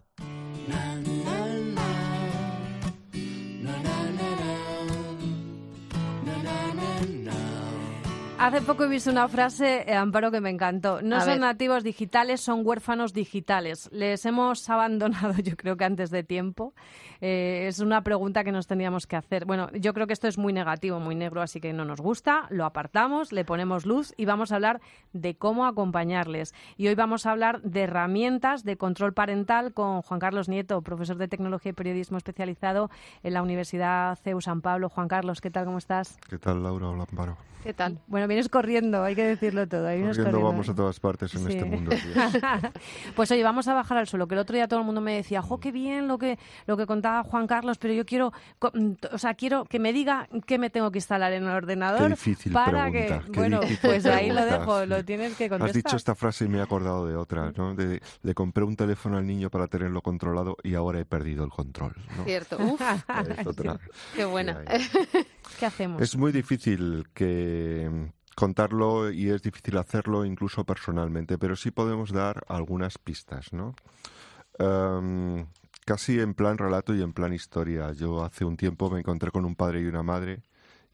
Hace 8.43 8.63
poco 8.63 8.85
he 8.85 8.89
visto 8.89 9.11
una 9.11 9.29
frase, 9.29 9.85
eh, 9.87 9.95
Amparo, 9.95 10.31
que 10.31 10.41
me 10.41 10.49
encantó. 10.49 11.03
No 11.03 11.17
A 11.17 11.21
son 11.21 11.33
ver. 11.33 11.41
nativos 11.41 11.85
digitales, 11.85 12.41
son 12.41 12.63
huérfanos 12.65 13.13
digitales. 13.13 13.91
Les 13.93 14.25
hemos 14.25 14.67
abandonado, 14.71 15.35
yo 15.45 15.59
creo 15.59 15.77
que 15.77 15.85
antes 15.85 16.09
de 16.09 16.23
tiempo. 16.23 16.73
Eh, 17.21 17.67
es 17.69 17.81
una 17.81 18.03
pregunta 18.03 18.43
que 18.43 18.51
nos 18.51 18.67
tendríamos 18.67 19.07
que 19.07 19.17
hacer. 19.17 19.45
Bueno, 19.45 19.69
yo 19.75 19.93
creo 19.93 20.07
que 20.07 20.15
esto 20.15 20.27
es 20.27 20.39
muy 20.39 20.55
negativo, 20.55 21.01
muy 21.01 21.15
negro, 21.17 21.43
así 21.43 21.61
que 21.61 21.75
no 21.75 21.85
nos 21.85 22.01
gusta. 22.01 22.47
Lo 22.49 22.65
apartamos, 22.65 23.31
le 23.31 23.45
ponemos 23.45 23.85
luz 23.85 24.15
y 24.17 24.25
vamos 24.25 24.53
a 24.53 24.55
hablar 24.55 24.81
de 25.13 25.37
cómo 25.37 25.67
acompañarles. 25.67 26.55
Y 26.79 26.89
hoy 26.89 26.95
vamos 26.95 27.27
a 27.27 27.33
hablar 27.33 27.61
de 27.61 27.83
herramientas 27.83 28.65
de 28.65 28.79
control 28.79 29.13
parental 29.13 29.75
con 29.75 30.01
Juan 30.01 30.19
Carlos 30.19 30.49
Nieto, 30.49 30.81
profesor 30.81 31.19
de 31.19 31.29
Tecnología 31.29 31.73
y 31.73 31.75
Periodismo 31.75 32.17
especializado 32.17 32.89
en 33.23 33.35
la 33.35 33.43
Universidad 33.43 34.17
CEU 34.17 34.41
San 34.41 34.63
Pablo. 34.63 34.89
Juan 34.89 35.09
Carlos, 35.09 35.43
¿qué 35.43 35.51
tal? 35.51 35.67
¿Cómo 35.67 35.77
estás? 35.77 36.17
¿Qué 36.27 36.39
tal, 36.39 36.63
Laura? 36.63 36.89
Hola, 36.89 37.05
Amparo. 37.07 37.37
¿Qué 37.63 37.75
tal? 37.75 37.99
Bueno, 38.07 38.27
vienes 38.31 38.49
corriendo, 38.49 39.05
hay 39.05 39.15
que 39.15 39.25
decirlo 39.25 39.67
todo. 39.69 39.87
ahí 39.87 39.99
vienes 39.99 40.17
Corriendo 40.17 40.39
corriendo, 40.41 40.51
vamos 40.53 40.69
a 40.69 40.75
todas 40.75 40.99
partes 41.01 41.35
en 41.35 41.45
Sí. 41.45 41.53
este 41.53 41.65
mundo. 41.65 41.91
pues 43.17 43.31
oye, 43.31 43.43
vamos 43.43 43.69
a 43.69 43.75
bajar 43.75 43.99
al 43.99 44.07
suelo, 44.07 44.27
que 44.27 44.35
el 44.35 44.41
otro 44.41 44.57
día 44.57 44.67
todo 44.69 44.81
el 44.81 44.87
mundo 44.87 45.01
me 45.01 45.15
decía, 45.15 45.43
jo, 45.43 45.59
qué 45.61 45.73
bien 45.73 46.09
lo 46.09 46.19
que, 46.19 46.39
lo 46.67 46.77
que 46.77 46.87
contaba 46.87 47.23
Juan 47.25 47.47
Carlos, 47.47 47.79
pero 47.79 47.95
yo 47.95 48.05
quiero, 48.07 48.33
mm, 48.73 48.93
o 49.13 49.19
sea, 49.19 49.35
quiero 49.35 49.65
que 49.65 49.79
me 49.79 49.93
diga 49.93 50.29
qué 50.47 50.59
me 50.59 50.71
tengo 50.71 50.91
que 50.91 50.99
instalar 50.99 51.33
en 51.33 51.45
el 51.45 51.51
ordenador 51.51 52.03
Qué 52.03 52.09
difícil 52.11 52.53
para 52.53 52.91
pregunta, 52.91 53.21
que, 53.27 53.33
qué 53.33 53.39
bueno, 53.39 53.61
difícil 53.61 53.91
pues 53.91 54.07
ahí 54.07 54.29
lo 54.29 54.35
pregunta, 54.37 54.59
dejo, 54.59 54.87
lo 54.87 55.05
tienes 55.05 55.37
que 55.37 55.49
contestar. 55.49 55.69
Has 55.69 55.75
dicho 55.75 55.97
esta 55.97 56.15
frase 56.15 56.45
y 56.45 56.49
me 56.49 56.59
he 56.59 56.63
acordado 56.63 57.07
de 57.07 57.17
otra, 57.17 57.53
¿no? 57.57 57.75
De, 57.75 58.01
le 58.23 58.35
compré 58.35 58.65
un 58.65 58.77
teléfono 58.77 59.17
al 59.17 59.27
niño 59.27 59.51
para 59.51 59.67
tenerlo 59.67 60.01
controlado 60.03 60.57
y 60.63 60.75
ahora 60.75 61.01
he 61.01 61.05
perdido 61.05 61.45
el 61.45 61.51
control. 61.51 61.95
¿no? 62.17 62.25
Cierto. 62.25 62.57
Uf, 62.61 62.81
Es 63.39 63.47
otra. 63.47 63.79
qué 64.15 64.25
buena. 64.25 64.63
¿Qué 65.59 65.67
hacemos? 65.67 66.01
Es 66.01 66.17
muy 66.17 66.33
difícil 66.33 67.07
que 67.15 67.91
contarlo 68.41 69.11
y 69.11 69.29
es 69.29 69.43
difícil 69.43 69.77
hacerlo 69.77 70.25
incluso 70.25 70.65
personalmente, 70.65 71.37
pero 71.37 71.57
sí 71.57 71.71
podemos 71.71 72.11
dar 72.11 72.43
algunas 72.49 72.97
pistas, 72.97 73.53
¿no? 73.53 73.75
Em, 74.59 75.47
casi 75.85 76.19
en 76.19 76.33
plan 76.33 76.57
relato 76.57 76.95
y 76.95 77.03
en 77.03 77.13
plan 77.13 77.35
historia. 77.35 77.93
Yo 77.93 78.25
hace 78.25 78.47
un 78.47 78.57
tiempo 78.57 78.91
me 78.91 79.01
encontré 79.01 79.31
con 79.31 79.45
un 79.45 79.57
padre 79.57 79.83
y 79.83 79.87
una 79.87 80.03
madre 80.03 80.43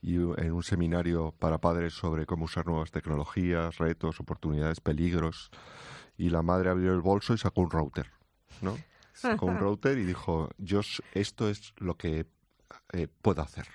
y 0.02 0.16
en 0.16 0.52
un 0.52 0.64
seminario 0.64 1.36
para 1.38 1.58
padres 1.58 1.94
sobre 1.94 2.26
cómo 2.26 2.46
usar 2.46 2.66
nuevas 2.66 2.90
tecnologías, 2.90 3.78
retos, 3.78 4.18
oportunidades, 4.18 4.80
peligros. 4.80 5.52
Y 6.18 6.30
la 6.30 6.42
madre 6.42 6.70
abrió 6.70 6.92
el 6.94 7.00
bolso 7.00 7.32
y 7.32 7.38
sacó 7.38 7.60
un 7.60 7.70
router, 7.70 8.10
¿no? 8.60 8.76
Sacó 9.12 9.46
un 9.46 9.58
router 9.60 9.98
y 9.98 10.04
dijo, 10.04 10.50
yo 10.58 10.80
esto 11.14 11.48
es 11.48 11.74
lo 11.76 11.96
que 11.96 12.26
eh, 12.92 13.06
puedo 13.22 13.40
hacer. 13.40 13.68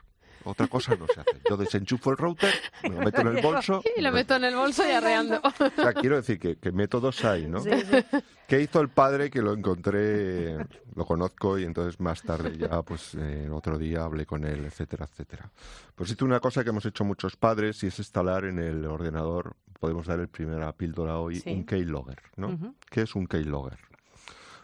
Otra 0.43 0.67
cosa 0.67 0.95
no 0.95 1.05
se 1.07 1.19
hace. 1.21 1.41
Yo 1.49 1.57
desenchufo 1.57 2.11
el 2.11 2.17
router, 2.17 2.53
me 2.83 2.89
lo 2.89 3.01
meto 3.01 3.21
en 3.21 3.27
el 3.27 3.41
bolso. 3.43 3.81
Y 3.95 4.01
lo 4.01 4.11
meto 4.11 4.35
en 4.35 4.43
el 4.45 4.55
bolso 4.55 4.87
y 4.87 4.91
arreando. 4.91 5.39
O 5.43 5.51
sea, 5.75 5.93
quiero 5.93 6.15
decir 6.17 6.39
que, 6.39 6.57
que 6.57 6.71
métodos 6.71 7.23
hay, 7.25 7.47
¿no? 7.47 7.59
Sí, 7.59 7.69
sí. 7.71 8.19
¿Qué 8.47 8.59
hizo 8.61 8.81
el 8.81 8.89
padre 8.89 9.29
que 9.29 9.41
lo 9.41 9.53
encontré, 9.53 10.57
lo 10.95 11.05
conozco 11.05 11.57
y 11.57 11.63
entonces 11.63 11.99
más 11.99 12.21
tarde 12.21 12.57
ya, 12.57 12.81
pues 12.81 13.15
eh, 13.17 13.49
otro 13.51 13.77
día 13.77 14.03
hablé 14.03 14.25
con 14.25 14.43
él, 14.43 14.65
etcétera, 14.65 15.05
etcétera? 15.09 15.49
Pues 15.95 16.11
hizo 16.11 16.25
una 16.25 16.39
cosa 16.41 16.63
que 16.63 16.69
hemos 16.71 16.85
hecho 16.85 17.05
muchos 17.05 17.37
padres 17.37 17.81
y 17.83 17.87
es 17.87 17.97
instalar 17.99 18.43
en 18.45 18.59
el 18.59 18.85
ordenador, 18.85 19.55
podemos 19.79 20.05
dar 20.07 20.19
el 20.19 20.27
primera 20.27 20.73
píldora 20.73 21.17
hoy, 21.17 21.37
Sí. 21.39 21.49
un 21.51 21.63
keylogger, 21.65 22.21
¿no? 22.35 22.49
Ujú. 22.49 22.75
¿Qué 22.89 23.01
es 23.03 23.15
un 23.15 23.25
keylogger? 23.25 23.77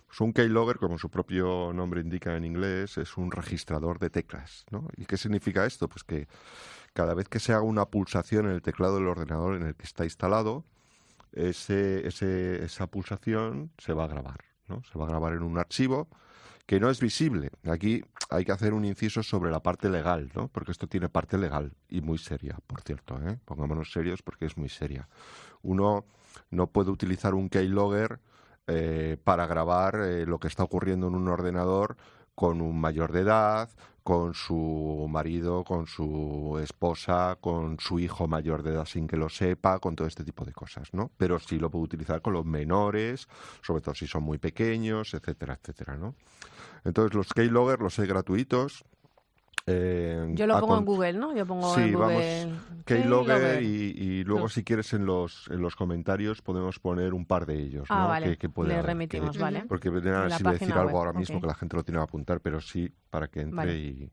Pues 0.07 0.21
un 0.21 0.31
keylogger, 0.33 0.77
como 0.77 0.97
su 0.97 1.09
propio 1.09 1.71
nombre 1.73 2.01
indica 2.01 2.35
en 2.37 2.45
inglés, 2.45 2.97
es 2.97 3.17
un 3.17 3.29
registrador 3.31 3.99
de 3.99 4.09
teclas, 4.09 4.65
¿no? 4.71 4.87
¿Y 4.95 5.05
qué 5.05 5.17
significa 5.17 5.65
esto? 5.65 5.89
Pues 5.89 6.03
que 6.03 6.27
cada 6.93 7.13
vez 7.13 7.27
que 7.29 7.39
se 7.39 7.53
haga 7.53 7.61
una 7.63 7.85
pulsación 7.85 8.45
en 8.47 8.53
el 8.53 8.61
teclado 8.61 8.95
del 8.95 9.07
ordenador 9.07 9.55
en 9.55 9.63
el 9.63 9.75
que 9.75 9.83
está 9.83 10.05
instalado, 10.05 10.63
ese- 11.33 12.07
esa 12.07 12.87
pulsación 12.87 13.71
se 13.77 13.93
va 13.93 14.05
a 14.05 14.07
grabar, 14.07 14.39
¿no? 14.67 14.81
Se 14.83 14.97
va 14.97 15.05
a 15.05 15.09
grabar 15.09 15.33
en 15.33 15.43
un 15.43 15.57
archivo 15.57 16.07
que 16.65 16.79
no 16.79 16.89
es 16.89 16.99
visible. 16.99 17.51
Aquí 17.69 18.03
hay 18.29 18.43
que 18.45 18.51
hacer 18.51 18.73
un 18.73 18.85
inciso 18.85 19.23
sobre 19.23 19.51
la 19.51 19.61
parte 19.61 19.89
legal, 19.89 20.31
¿no? 20.35 20.47
Porque 20.49 20.71
esto 20.71 20.87
tiene 20.87 21.09
parte 21.09 21.37
legal 21.37 21.73
y 21.89 22.01
muy 22.01 22.17
seria, 22.17 22.57
por 22.65 22.81
cierto, 22.81 23.19
¿eh? 23.27 23.39
Pongámonos 23.45 23.91
serios 23.91 24.21
porque 24.21 24.45
es 24.45 24.57
muy 24.57 24.69
seria. 24.69 25.07
Uno 25.61 26.05
no 26.49 26.67
puede 26.67 26.91
utilizar 26.91 27.35
un 27.35 27.49
keylogger 27.49 28.19
eh, 28.67 29.17
para 29.23 29.47
grabar 29.47 29.95
eh, 30.01 30.25
lo 30.25 30.39
que 30.39 30.47
está 30.47 30.63
ocurriendo 30.63 31.07
en 31.07 31.15
un 31.15 31.27
ordenador 31.27 31.97
con 32.35 32.61
un 32.61 32.79
mayor 32.79 33.13
de 33.13 33.21
edad, 33.21 33.69
con 34.03 34.33
su 34.33 35.07
marido, 35.09 35.63
con 35.63 35.87
su 35.87 36.59
esposa, 36.61 37.37
con 37.41 37.79
su 37.79 37.99
hijo 37.99 38.27
mayor 38.27 38.63
de 38.63 38.71
edad 38.71 38.85
sin 38.85 39.07
que 39.07 39.17
lo 39.17 39.27
sepa, 39.27 39.79
con 39.79 39.95
todo 39.95 40.07
este 40.07 40.23
tipo 40.23 40.45
de 40.45 40.53
cosas, 40.53 40.93
¿no? 40.93 41.11
Pero 41.17 41.39
sí 41.39 41.59
lo 41.59 41.69
puede 41.69 41.85
utilizar 41.85 42.21
con 42.21 42.33
los 42.33 42.45
menores, 42.45 43.27
sobre 43.61 43.81
todo 43.81 43.95
si 43.95 44.07
son 44.07 44.23
muy 44.23 44.37
pequeños, 44.37 45.13
etcétera, 45.13 45.59
etcétera, 45.61 45.97
¿no? 45.97 46.15
Entonces 46.85 47.15
los 47.15 47.33
keylogger 47.33 47.81
los 47.81 47.99
hay 47.99 48.07
gratuitos. 48.07 48.85
Eh, 49.67 50.31
Yo 50.33 50.47
lo 50.47 50.55
pongo 50.61 50.67
con- 50.67 50.79
en 50.79 50.85
Google, 50.85 51.13
¿no? 51.13 51.35
Yo 51.35 51.45
pongo 51.45 51.75
Sí, 51.75 51.81
en 51.81 51.93
vamos, 51.99 52.13
Google. 52.13 52.53
Keylogger 52.85 53.61
y, 53.63 53.67
y 53.97 54.23
luego 54.23 54.47
si 54.47 54.63
quieres 54.63 54.93
en 54.93 55.05
los 55.05 55.49
en 55.51 55.61
los 55.61 55.75
comentarios 55.75 56.41
podemos 56.41 56.79
poner 56.79 57.13
un 57.13 57.25
par 57.25 57.45
de 57.45 57.55
ellos, 57.61 57.85
Ah, 57.89 58.03
¿no? 58.03 58.07
vale. 58.07 58.29
Que, 58.31 58.37
que 58.37 58.49
puede 58.49 58.69
Le 58.69 58.81
remitimos, 58.81 59.35
que- 59.35 59.43
vale. 59.43 59.65
Porque 59.67 59.89
la 60.29 60.35
así 60.35 60.43
decir 60.43 60.59
página 60.59 60.75
algo 60.75 60.87
web, 60.91 60.95
ahora 60.97 61.13
mismo 61.19 61.41
que 61.41 61.47
la 61.47 61.55
gente 61.55 61.75
lo 61.75 61.83
tiene 61.83 61.99
que 61.99 62.03
apuntar, 62.03 62.39
pero 62.39 62.61
sí 62.61 62.89
para 63.09 63.27
que 63.27 63.41
entre 63.41 63.55
Vale. 63.57 63.77
y, 63.77 64.09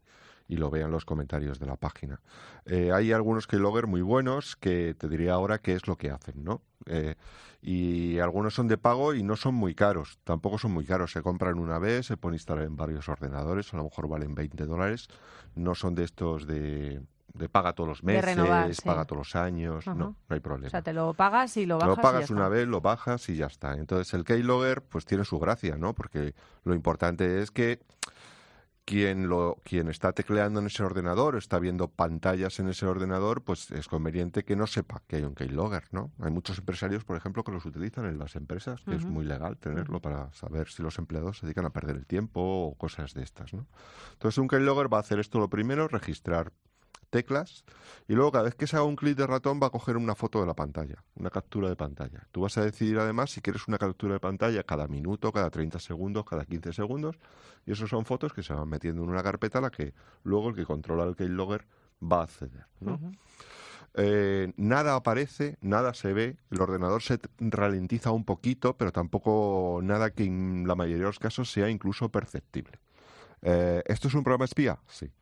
y 0.49 0.57
lo 0.57 0.71
vean 0.71 0.91
los 0.91 1.05
comentarios 1.05 1.59
de 1.59 1.67
la 1.67 1.77
página. 1.77 2.21
Eh, 2.67 2.93
hay 2.93 3.13
algunos 3.13 3.47
keylogger 3.47 3.87
muy 3.87 4.03
buenos 4.03 4.57
que 4.57 4.95
te 4.95 5.09
diría 5.09 5.35
ahora 5.35 5.59
qué 5.59 5.73
es 5.73 5.87
lo 5.87 5.97
que 5.97 6.11
hacen, 6.11 6.45
¿no? 6.45 6.63
Eh, 6.87 7.15
y 7.63 8.19
algunos 8.19 8.55
son 8.55 8.69
de 8.69 8.77
pago 8.77 9.15
y 9.15 9.23
no 9.23 9.37
son 9.37 9.55
muy 9.55 9.75
caros, 9.75 10.19
tampoco 10.25 10.59
son 10.59 10.73
muy 10.73 10.85
caros, 10.85 11.13
se 11.13 11.23
compran 11.23 11.59
una 11.59 11.79
vez, 11.79 12.07
se 12.07 12.19
pueden 12.19 12.35
instalar 12.35 12.65
en 12.65 12.77
varios 12.77 13.09
ordenadores, 13.09 13.73
a 13.73 13.79
lo 13.79 13.85
mejor 13.85 14.07
valen 14.07 14.35
20 14.35 14.67
dólares, 14.67 15.09
no 15.55 15.75
son 15.75 15.95
de 15.95 16.05
estos 16.05 16.47
de, 16.47 17.01
de 17.33 17.49
paga 17.49 17.73
todos 17.73 17.89
los 17.89 18.05
meses, 18.05 18.25
renovar, 18.25 18.75
sí. 18.75 18.83
paga 18.85 19.07
todos 19.07 19.19
los 19.21 19.37
años, 19.37 19.89
Ajá. 19.89 19.95
no, 19.95 20.17
no 20.29 20.35
hay 20.35 20.41
problema. 20.41 20.69
O 20.69 20.71
sea, 20.71 20.83
te 20.83 20.93
lo 20.93 21.15
pagas 21.15 21.57
y 21.57 21.65
lo 21.65 21.79
bajas. 21.79 21.89
Lo 21.89 21.95
y 21.95 21.97
ya 21.97 22.03
pagas 22.03 22.23
está. 22.25 22.35
una 22.35 22.49
vez, 22.49 22.69
lo 22.69 22.81
bajas 22.83 23.29
y 23.31 23.37
ya 23.37 23.47
está. 23.47 23.75
Entonces 23.75 24.13
el 24.13 24.25
keylogger 24.25 24.83
pues 24.83 25.05
tiene 25.05 25.25
su 25.25 25.39
gracia, 25.39 25.77
¿no? 25.77 25.95
Porque 25.95 26.35
lo 26.65 26.75
importante 26.75 27.41
es 27.41 27.51
que 27.51 27.81
quien 28.85 29.29
lo 29.29 29.61
quien 29.65 29.89
está 29.89 30.13
tecleando 30.13 30.61
en 30.61 30.67
ese 30.67 30.83
ordenador, 30.83 31.37
está 31.37 31.59
viendo 31.59 31.89
pantallas 31.89 32.59
en 32.61 32.69
ese 32.69 32.87
ordenador, 32.87 33.43
pues 33.43 33.71
es 33.71 33.89
conveniente 33.89 34.45
que 34.45 34.57
no 34.57 34.67
sepa 34.67 35.03
que 35.07 35.17
hay 35.17 35.25
un 35.25 35.35
keylogger, 35.35 35.85
¿no? 35.91 36.13
Hay 36.21 36.31
muchos 36.31 36.59
empresarios, 36.59 37.05
por 37.05 37.17
ejemplo, 37.17 37.45
que 37.45 37.53
los 37.53 37.65
utilizan 37.65 38.07
en 38.07 38.19
las 38.19 38.37
empresas, 38.37 38.83
que 38.85 38.95
es 38.95 39.05
muy 39.05 39.25
legal 39.25 39.57
tenerlo 39.57 40.01
para 40.01 40.33
saber 40.33 40.69
si 40.69 40.83
los 40.83 40.99
empleados 40.99 41.39
se 41.39 41.47
dedican 41.47 41.65
a 41.65 41.71
perder 41.71 41.97
el 41.97 42.07
tiempo 42.07 42.41
o 42.41 42.75
cosas 42.75 43.15
de 43.15 43.23
estas, 43.23 43.55
¿no? 43.55 43.67
Entonces 44.13 44.39
un 44.39 44.49
keylogger 44.49 44.93
va 44.93 44.99
a 44.99 45.01
hacer 45.01 45.19
esto 45.19 45.39
lo 45.39 45.49
primero, 45.49 45.89
registrar 45.89 46.53
teclas 47.15 47.65
y 48.09 48.15
luego 48.15 48.33
cada 48.33 48.45
vez 48.45 48.57
que 48.57 48.67
se 48.67 48.75
haga 48.75 48.85
un 48.85 48.97
clic 48.97 49.17
de 49.17 49.25
ratón 49.25 49.61
va 49.63 49.69
a 49.69 49.71
coger 49.71 49.97
una 49.97 50.17
foto 50.17 50.41
de 50.41 50.47
la 50.47 50.55
pantalla, 50.55 51.05
una 51.15 51.31
captura 51.31 51.69
de 51.69 51.77
pantalla. 51.77 52.27
Tú 52.33 52.41
vas 52.41 52.59
a 52.59 52.65
decidir 52.65 52.99
además 52.99 53.31
si 53.31 53.41
quieres 53.41 53.69
una 53.69 53.79
captura 53.79 54.15
de 54.15 54.21
pantalla 54.21 54.65
cada 54.65 54.89
minuto, 54.89 55.31
cada 55.31 55.49
30 55.49 55.79
segundos, 55.79 56.25
cada 56.25 56.45
15 56.45 56.73
segundos 56.73 57.17
y 57.67 57.71
eso 57.71 57.87
son 57.87 58.05
fotos 58.05 58.33
que 58.33 58.43
se 58.43 58.53
van 58.53 58.69
metiendo 58.69 59.05
en 59.05 59.11
una 59.11 59.23
carpeta 59.23 59.59
a 59.59 59.63
la 59.63 59.71
que 59.71 59.95
luego 60.25 60.49
el 60.49 60.57
que 60.57 60.67
controla 60.67 61.05
el 61.05 61.15
keylogger 61.15 61.65
va 62.03 62.23
a 62.23 62.25
acceder. 62.25 62.67
eh, 63.95 64.53
nada 64.57 64.97
aparece, 64.97 65.57
nada 65.61 65.95
se 65.95 66.13
ve, 66.13 66.37
el 66.51 66.61
ordenador 66.61 67.01
se 67.01 67.21
ralentiza 67.39 68.11
un 68.11 68.25
poquito, 68.25 68.77
pero 68.77 68.91
tampoco 68.91 69.79
nada 69.85 70.11
que 70.11 70.25
en 70.25 70.65
la 70.67 70.75
mayoría 70.75 71.05
de 71.05 71.11
los 71.11 71.21
casos 71.21 71.53
sea 71.53 71.71
incluso 71.71 72.09
perceptible. 72.09 72.81
Eh, 73.43 73.85
¿Esto 73.87 74.09
es 74.09 74.15
un 74.15 74.25
programa 74.25 74.47
espía? 74.47 74.81
Sí, 74.89 75.13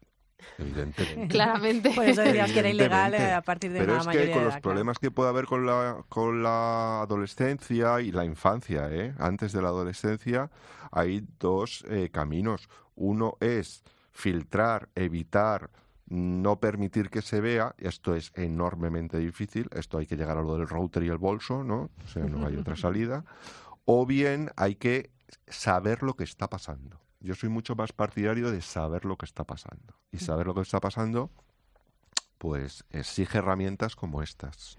evidentemente. 0.58 1.28
Claramente. 1.28 1.90
Por 1.94 2.04
eso 2.04 2.22
decías 2.22 2.52
que 2.52 2.58
era 2.58 2.70
ilegal 2.70 3.14
eh, 3.14 3.32
a 3.32 3.42
partir 3.42 3.72
de 3.72 3.80
Pero 3.80 3.92
una 3.92 4.00
es 4.00 4.06
mayoría 4.06 4.28
que 4.28 4.32
con 4.32 4.44
los 4.44 4.52
edad, 4.54 4.62
claro. 4.62 4.74
problemas 4.74 4.98
que 4.98 5.10
puede 5.10 5.28
haber 5.28 5.46
con 5.46 5.66
la, 5.66 6.04
con 6.08 6.42
la 6.42 7.02
adolescencia 7.02 8.00
y 8.00 8.12
la 8.12 8.24
infancia, 8.24 8.88
¿eh? 8.90 9.14
antes 9.18 9.52
de 9.52 9.62
la 9.62 9.68
adolescencia, 9.68 10.50
hay 10.90 11.26
dos 11.38 11.84
eh, 11.88 12.10
caminos. 12.12 12.68
Uno 12.94 13.36
es 13.40 13.82
filtrar, 14.12 14.88
evitar, 14.94 15.70
no 16.06 16.60
permitir 16.60 17.08
que 17.08 17.22
se 17.22 17.40
vea. 17.40 17.74
Esto 17.78 18.14
es 18.14 18.32
enormemente 18.34 19.18
difícil. 19.18 19.68
Esto 19.74 19.98
hay 19.98 20.06
que 20.06 20.16
llegar 20.16 20.36
a 20.36 20.42
lo 20.42 20.56
del 20.56 20.68
router 20.68 21.02
y 21.02 21.08
el 21.08 21.18
bolso, 21.18 21.64
¿no? 21.64 21.90
O 22.04 22.08
sea, 22.08 22.24
no 22.24 22.46
hay 22.46 22.56
otra 22.56 22.76
salida. 22.76 23.24
O 23.84 24.04
bien 24.06 24.50
hay 24.56 24.74
que 24.76 25.10
saber 25.46 26.02
lo 26.02 26.14
que 26.14 26.24
está 26.24 26.48
pasando. 26.48 27.00
Yo 27.22 27.34
soy 27.34 27.48
mucho 27.48 27.74
más 27.76 27.92
partidario 27.92 28.50
de 28.50 28.60
saber 28.60 29.04
lo 29.04 29.16
que 29.16 29.26
está 29.26 29.44
pasando. 29.44 29.94
Y 30.10 30.18
saber 30.18 30.46
lo 30.46 30.54
que 30.54 30.62
está 30.62 30.80
pasando 30.80 31.30
pues 32.42 32.84
exige 32.90 33.38
herramientas 33.38 33.94
como 33.94 34.20
estas. 34.20 34.76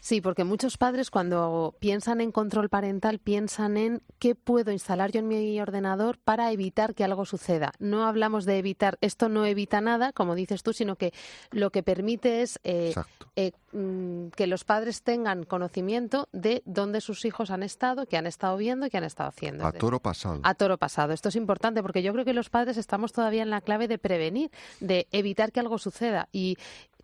Sí, 0.00 0.20
porque 0.20 0.44
muchos 0.44 0.76
padres 0.76 1.10
cuando 1.10 1.74
piensan 1.80 2.20
en 2.20 2.32
control 2.32 2.68
parental 2.68 3.18
piensan 3.18 3.78
en 3.78 4.02
qué 4.18 4.34
puedo 4.34 4.72
instalar 4.72 5.10
yo 5.10 5.20
en 5.20 5.28
mi 5.28 5.58
ordenador 5.58 6.18
para 6.18 6.52
evitar 6.52 6.94
que 6.94 7.04
algo 7.04 7.24
suceda. 7.24 7.72
No 7.78 8.04
hablamos 8.04 8.44
de 8.44 8.58
evitar, 8.58 8.98
esto 9.00 9.30
no 9.30 9.46
evita 9.46 9.80
nada, 9.80 10.12
como 10.12 10.34
dices 10.34 10.62
tú, 10.62 10.74
sino 10.74 10.96
que 10.96 11.14
lo 11.50 11.70
que 11.70 11.82
permite 11.82 12.42
es 12.42 12.60
eh, 12.62 12.94
eh, 13.36 13.52
mm, 13.72 14.28
que 14.36 14.46
los 14.46 14.64
padres 14.64 15.02
tengan 15.02 15.44
conocimiento 15.44 16.28
de 16.32 16.62
dónde 16.66 17.00
sus 17.00 17.24
hijos 17.24 17.50
han 17.50 17.62
estado, 17.62 18.04
qué 18.04 18.18
han 18.18 18.26
estado 18.26 18.58
viendo 18.58 18.84
y 18.84 18.90
qué 18.90 18.98
han 18.98 19.04
estado 19.04 19.30
haciendo. 19.30 19.64
A 19.64 19.72
toro 19.72 19.98
pasado. 19.98 20.40
a 20.42 20.52
toro 20.52 20.76
pasado. 20.76 21.14
Esto 21.14 21.30
es 21.30 21.36
importante 21.36 21.80
porque 21.80 22.02
yo 22.02 22.12
creo 22.12 22.26
que 22.26 22.34
los 22.34 22.50
padres 22.50 22.76
estamos 22.76 23.12
todavía 23.14 23.44
en 23.44 23.48
la 23.48 23.62
clave 23.62 23.88
de 23.88 23.96
prevenir, 23.96 24.50
de 24.80 25.08
evitar 25.10 25.52
que 25.52 25.60
algo 25.60 25.78
suceda. 25.78 26.28
Y 26.32 26.58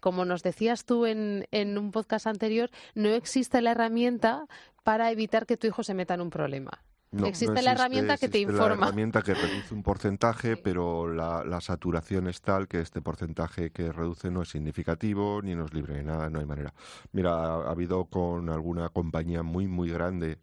como 0.05 0.26
nos 0.26 0.42
decías 0.42 0.84
tú 0.84 1.07
en, 1.07 1.46
en 1.50 1.78
un 1.78 1.90
podcast 1.90 2.26
anterior, 2.26 2.68
no 2.94 3.09
existe 3.09 3.62
la 3.62 3.70
herramienta 3.70 4.44
para 4.82 5.11
evitar 5.11 5.46
que 5.46 5.57
tu 5.57 5.66
hijo 5.66 5.82
se 5.82 5.94
meta 5.94 6.12
en 6.12 6.20
un 6.20 6.28
problema. 6.28 6.84
No, 7.11 7.26
existe 7.26 7.55
no 7.55 7.62
la 7.62 7.72
herramienta 7.72 8.18
que 8.18 8.28
te 8.28 8.38
informa. 8.38 8.76
La 8.76 8.86
herramienta 8.88 9.22
que 9.22 9.32
reduce 9.32 9.72
un 9.72 9.82
porcentaje, 9.82 10.59
pero 10.59 11.09
la, 11.11 11.42
la 11.42 11.62
saturación 11.62 12.28
es 12.28 12.42
tal 12.42 12.68
que 12.68 12.80
este 12.80 13.00
porcentaje 13.00 13.70
que 13.70 13.92
reduce 13.92 14.30
no 14.30 14.42
es 14.42 14.50
significativo 14.50 15.40
ni 15.40 15.55
nos 15.55 15.72
libre 15.72 15.94
de 15.94 16.02
nada, 16.02 16.28
no 16.28 16.38
hay 16.38 16.44
manera. 16.44 16.74
Mira, 17.12 17.30
ha, 17.32 17.55
ha 17.66 17.70
habido 17.70 18.05
con 18.05 18.50
alguna 18.50 18.90
compañía 18.90 19.42
muy, 19.42 19.68
muy 19.68 19.88
grande 19.88 20.36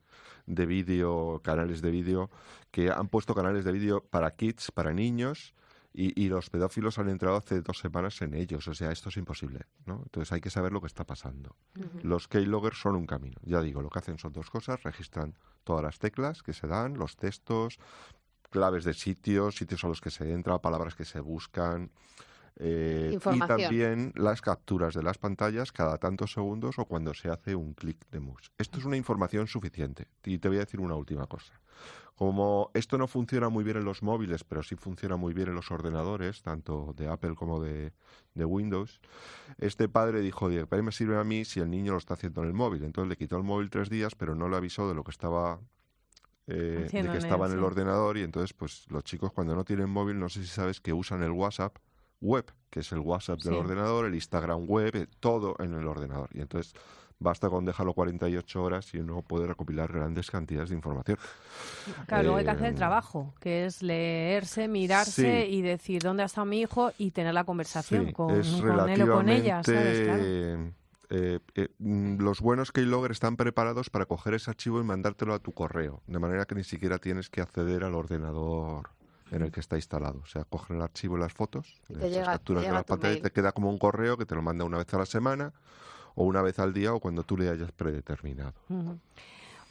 de 0.47 0.65
vídeo, 0.65 1.39
canales 1.43 1.83
de 1.83 1.91
vídeo, 1.91 2.31
que 2.71 2.89
han 2.89 3.09
puesto 3.09 3.35
canales 3.35 3.63
de 3.63 3.73
vídeo 3.73 4.03
para 4.09 4.31
kids, 4.31 4.71
para 4.71 4.91
niños, 4.91 5.53
y, 5.93 6.19
y 6.21 6.29
los 6.29 6.49
pedófilos 6.49 6.99
han 6.99 7.09
entrado 7.09 7.37
hace 7.37 7.61
dos 7.61 7.79
semanas 7.79 8.21
en 8.21 8.33
ellos. 8.33 8.67
O 8.67 8.73
sea, 8.73 8.91
esto 8.91 9.09
es 9.09 9.17
imposible, 9.17 9.65
¿no? 9.85 10.01
Entonces 10.03 10.31
hay 10.31 10.41
que 10.41 10.49
saber 10.49 10.71
lo 10.71 10.81
que 10.81 10.87
está 10.87 11.05
pasando. 11.05 11.55
Los 12.01 12.27
keyloggers 12.27 12.79
son 12.79 12.95
un 12.95 13.05
camino. 13.05 13.37
Ya 13.43 13.61
digo, 13.61 13.81
lo 13.81 13.89
que 13.89 13.99
hacen 13.99 14.17
son 14.17 14.33
dos 14.33 14.49
cosas. 14.49 14.83
Registran 14.83 15.35
todas 15.63 15.83
las 15.83 15.99
teclas 15.99 16.43
que 16.43 16.53
se 16.53 16.67
dan, 16.67 16.97
los 16.97 17.17
textos, 17.17 17.79
claves 18.49 18.83
de 18.83 18.93
sitios, 18.93 19.55
sitios 19.55 19.83
a 19.83 19.87
los 19.87 20.01
que 20.01 20.11
se 20.11 20.31
entra, 20.31 20.59
palabras 20.59 20.95
que 20.95 21.05
se 21.05 21.19
buscan. 21.19 21.91
Eh, 22.57 23.17
y 23.33 23.39
también 23.39 24.13
las 24.15 24.41
capturas 24.41 24.93
de 24.93 25.03
las 25.03 25.17
pantallas 25.17 25.71
cada 25.71 25.97
tantos 25.97 26.33
segundos 26.33 26.77
o 26.79 26.85
cuando 26.85 27.13
se 27.13 27.29
hace 27.29 27.55
un 27.55 27.73
clic 27.73 27.97
de 28.11 28.19
mus. 28.19 28.51
Esto 28.57 28.79
es 28.79 28.85
una 28.85 28.97
información 28.97 29.47
suficiente. 29.47 30.07
Y 30.23 30.37
te 30.37 30.47
voy 30.47 30.57
a 30.57 30.61
decir 30.61 30.79
una 30.79 30.95
última 30.95 31.27
cosa. 31.27 31.53
Como 32.15 32.69
esto 32.75 32.99
no 32.99 33.07
funciona 33.07 33.49
muy 33.49 33.63
bien 33.63 33.77
en 33.77 33.85
los 33.85 34.03
móviles, 34.03 34.43
pero 34.43 34.61
sí 34.61 34.75
funciona 34.75 35.15
muy 35.15 35.33
bien 35.33 35.47
en 35.47 35.55
los 35.55 35.71
ordenadores, 35.71 36.43
tanto 36.43 36.93
de 36.95 37.07
Apple 37.07 37.33
como 37.33 37.59
de, 37.59 37.93
de 38.35 38.45
Windows, 38.45 38.99
este 39.57 39.89
padre 39.89 40.19
dijo, 40.21 40.45
"Oye, 40.45 40.67
¿para 40.67 40.81
qué 40.81 40.85
me 40.85 40.91
sirve 40.91 41.17
a 41.17 41.23
mí 41.23 41.45
si 41.45 41.61
el 41.61 41.71
niño 41.71 41.93
lo 41.93 41.97
está 41.97 42.13
haciendo 42.13 42.41
en 42.43 42.49
el 42.49 42.53
móvil? 42.53 42.83
Entonces 42.83 43.09
le 43.09 43.17
quitó 43.17 43.37
el 43.37 43.43
móvil 43.43 43.71
tres 43.71 43.89
días, 43.89 44.13
pero 44.13 44.35
no 44.35 44.49
le 44.49 44.57
avisó 44.57 44.87
de 44.87 44.93
lo 44.93 45.03
que 45.03 45.11
estaba... 45.11 45.59
eh, 46.47 46.87
de 46.91 47.09
que 47.11 47.17
estaba 47.17 47.47
en 47.47 47.53
el 47.53 47.63
ordenador 47.63 48.17
y 48.17 48.23
entonces 48.23 48.53
pues 48.53 48.85
los 48.89 49.03
chicos 49.03 49.31
cuando 49.31 49.55
no 49.55 49.63
tienen 49.63 49.89
móvil 49.89 50.19
no 50.19 50.27
sé 50.29 50.41
si 50.41 50.47
sabes 50.47 50.81
que 50.81 50.91
usan 50.93 51.23
el 51.23 51.31
WhatsApp 51.31 51.77
web 52.21 52.45
que 52.69 52.79
es 52.81 52.91
el 52.93 52.99
WhatsApp 52.99 53.41
del 53.41 53.53
Sí. 53.53 53.59
ordenador 53.59 54.05
el 54.05 54.15
Instagram 54.15 54.65
web 54.67 54.95
eh, 54.95 55.07
todo 55.19 55.55
en 55.59 55.73
el 55.73 55.85
ordenador 55.87 56.29
y 56.33 56.39
entonces 56.41 56.73
basta 57.19 57.49
con 57.49 57.65
dejarlo 57.65 57.93
48 57.93 58.63
horas 58.63 58.93
y 58.93 58.99
uno 58.99 59.21
puede 59.21 59.45
recopilar 59.47 59.91
grandes 59.91 60.31
cantidades 60.31 60.69
de 60.69 60.75
información 60.75 61.17
Claro, 62.07 62.23
luego 62.23 62.37
hay 62.37 62.45
que 62.45 62.51
hacer 62.51 62.67
el 62.67 62.73
Eh, 62.73 62.77
trabajo, 62.77 63.33
que 63.39 63.65
es 63.65 63.81
leerse, 63.83 64.67
mirarse 64.67 65.45
Sí. 65.47 65.53
y 65.55 65.61
decir 65.61 66.01
dónde 66.01 66.23
ha 66.23 66.27
estado 66.27 66.45
mi 66.45 66.61
hijo 66.61 66.91
y 66.97 67.11
tener 67.11 67.33
la 67.33 67.43
conversación 67.43 68.07
Sí, 68.07 68.13
con, 68.13 68.27
con 68.29 68.89
él 68.89 69.01
o 69.03 69.13
con 69.13 69.29
ella, 69.29 69.63
¿sabes? 69.63 69.99
Claro. 70.01 70.23
eh, 71.13 71.39
eh, 71.55 71.67
mm, 71.79 72.21
los 72.21 72.39
buenos 72.39 72.71
keylogger 72.71 73.11
están 73.11 73.35
preparados 73.35 73.89
para 73.89 74.05
coger 74.05 74.33
ese 74.35 74.49
archivo 74.49 74.79
y 74.79 74.83
mandártelo 74.83 75.33
a 75.33 75.39
tu 75.39 75.51
correo, 75.51 76.01
de 76.07 76.19
manera 76.19 76.45
que 76.45 76.55
ni 76.55 76.63
siquiera 76.63 76.99
tienes 76.99 77.29
que 77.29 77.41
acceder 77.41 77.83
al 77.83 77.95
ordenador 77.95 78.89
en 79.31 79.41
el 79.41 79.51
que 79.51 79.59
está 79.61 79.75
instalado. 79.77 80.19
O 80.23 80.25
sea, 80.27 80.43
cogen 80.43 80.75
el 80.77 80.81
archivo 80.83 81.17
y 81.17 81.21
las 81.21 81.33
fotos, 81.33 81.75
Y 81.89 81.93
te 81.95 82.09
llega- 82.09 82.25
te 82.25 82.31
capturas 82.31 82.63
de 82.63 82.71
las 82.71 82.83
pantallas, 82.85 83.13
mail. 83.15 83.23
te 83.23 83.31
queda 83.31 83.51
como 83.53 83.69
un 83.69 83.77
correo 83.77 84.17
que 84.17 84.25
te 84.25 84.35
lo 84.35 84.41
manda 84.41 84.65
una 84.65 84.77
vez 84.77 84.93
a 84.93 84.97
la 84.97 85.05
semana 85.05 85.53
o 86.15 86.25
una 86.25 86.41
vez 86.41 86.59
al 86.59 86.73
día 86.73 86.93
o 86.93 86.99
cuando 86.99 87.23
tú 87.23 87.37
le 87.37 87.49
hayas 87.49 87.71
predeterminado. 87.71 88.53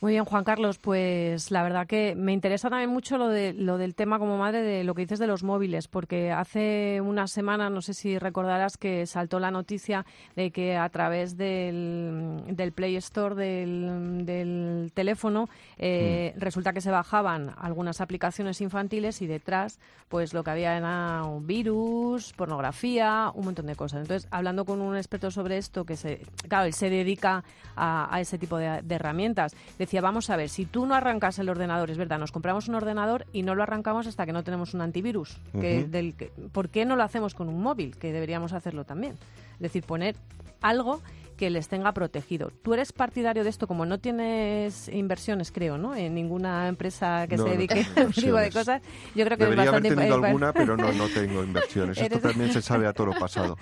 Muy 0.02 0.12
bien, 0.12 0.24
Juan 0.24 0.44
Carlos, 0.44 0.78
pues 0.78 1.50
la 1.50 1.62
verdad 1.62 1.86
que 1.86 2.14
me 2.16 2.32
interesa 2.32 2.70
también 2.70 2.88
mucho 2.88 3.18
lo, 3.18 3.28
de, 3.28 3.52
lo 3.52 3.76
del 3.76 3.94
tema 3.94 4.18
como 4.18 4.38
madre 4.38 4.62
de 4.62 4.82
lo 4.82 4.94
que 4.94 5.02
dices 5.02 5.18
de 5.18 5.26
los 5.26 5.42
móviles, 5.42 5.88
porque 5.88 6.32
hace 6.32 7.02
una 7.02 7.26
semana, 7.26 7.68
no 7.68 7.82
sé 7.82 7.92
si 7.92 8.18
recordarás 8.18 8.78
que 8.78 9.04
saltó 9.04 9.38
la 9.40 9.50
noticia 9.50 10.06
de 10.36 10.52
que 10.52 10.78
a 10.78 10.88
través 10.88 11.36
del, 11.36 12.40
del 12.46 12.72
Play 12.72 12.96
Store 12.96 13.34
del, 13.34 14.24
del 14.24 14.90
teléfono 14.94 15.50
eh, 15.76 16.32
resulta 16.38 16.72
que 16.72 16.80
se 16.80 16.90
bajaban 16.90 17.52
algunas 17.58 18.00
aplicaciones 18.00 18.62
infantiles 18.62 19.20
y 19.20 19.26
detrás 19.26 19.78
pues 20.08 20.32
lo 20.32 20.42
que 20.42 20.50
había 20.50 20.78
era 20.78 21.24
un 21.24 21.46
virus, 21.46 22.32
pornografía, 22.32 23.30
un 23.34 23.44
montón 23.44 23.66
de 23.66 23.76
cosas. 23.76 24.00
Entonces, 24.00 24.28
hablando 24.32 24.64
con 24.64 24.80
un 24.80 24.96
experto 24.96 25.30
sobre 25.30 25.58
esto, 25.58 25.84
que 25.84 25.96
se, 25.96 26.22
claro, 26.48 26.64
él 26.64 26.72
se 26.72 26.88
dedica 26.88 27.44
a, 27.76 28.12
a 28.12 28.20
ese 28.20 28.38
tipo 28.38 28.56
de, 28.56 28.80
de 28.82 28.94
herramientas, 28.94 29.54
decía, 29.90 30.00
vamos 30.00 30.30
a 30.30 30.36
ver, 30.36 30.48
si 30.48 30.66
tú 30.66 30.86
no 30.86 30.94
arrancas 30.94 31.40
el 31.40 31.48
ordenador, 31.48 31.90
es 31.90 31.98
verdad, 31.98 32.20
nos 32.20 32.30
compramos 32.30 32.68
un 32.68 32.76
ordenador 32.76 33.26
y 33.32 33.42
no 33.42 33.56
lo 33.56 33.64
arrancamos 33.64 34.06
hasta 34.06 34.24
que 34.24 34.32
no 34.32 34.44
tenemos 34.44 34.72
un 34.72 34.82
antivirus. 34.82 35.36
que, 35.60 35.84
del, 35.84 36.14
que- 36.14 36.30
¿Por 36.52 36.68
qué 36.68 36.84
no 36.84 36.94
lo 36.94 37.02
hacemos 37.02 37.34
con 37.34 37.48
un 37.48 37.60
móvil? 37.60 37.96
Que 37.96 38.12
deberíamos 38.12 38.52
hacerlo 38.52 38.84
también. 38.84 39.16
Es 39.60 39.64
decir, 39.64 39.84
poner 39.84 40.16
algo 40.62 41.02
que 41.36 41.48
les 41.48 41.68
tenga 41.68 41.92
protegido. 41.92 42.50
Tú 42.62 42.74
eres 42.74 42.92
partidario 42.92 43.44
de 43.44 43.48
esto, 43.50 43.66
como 43.66 43.86
no 43.86 43.98
tienes 43.98 44.88
inversiones, 44.88 45.50
creo, 45.50 45.78
¿no? 45.78 45.94
En 45.94 46.14
ninguna 46.14 46.68
empresa 46.68 47.26
que 47.28 47.38
No, 47.38 47.44
se 47.44 47.50
dedique 47.50 47.74
a 47.74 47.80
este 47.80 48.06
tipo 48.08 48.36
de 48.36 48.50
cosas. 48.50 48.82
Yo 49.14 49.24
creo 49.24 49.38
que 49.38 49.44
Debería 49.44 49.64
es 49.64 49.68
haber 49.70 49.82
bastante 49.82 49.88
tenido 49.96 50.18
impa- 50.20 50.26
alguna, 50.26 50.52
pero 50.52 50.76
no, 50.76 50.92
no 50.92 51.08
tengo 51.08 51.42
inversiones. 51.44 51.96
Esto 51.96 52.18
también 52.20 52.52
se 52.52 52.60
sabe 52.60 52.86
a 52.86 52.92
toro 52.92 53.12
pasado. 53.18 53.56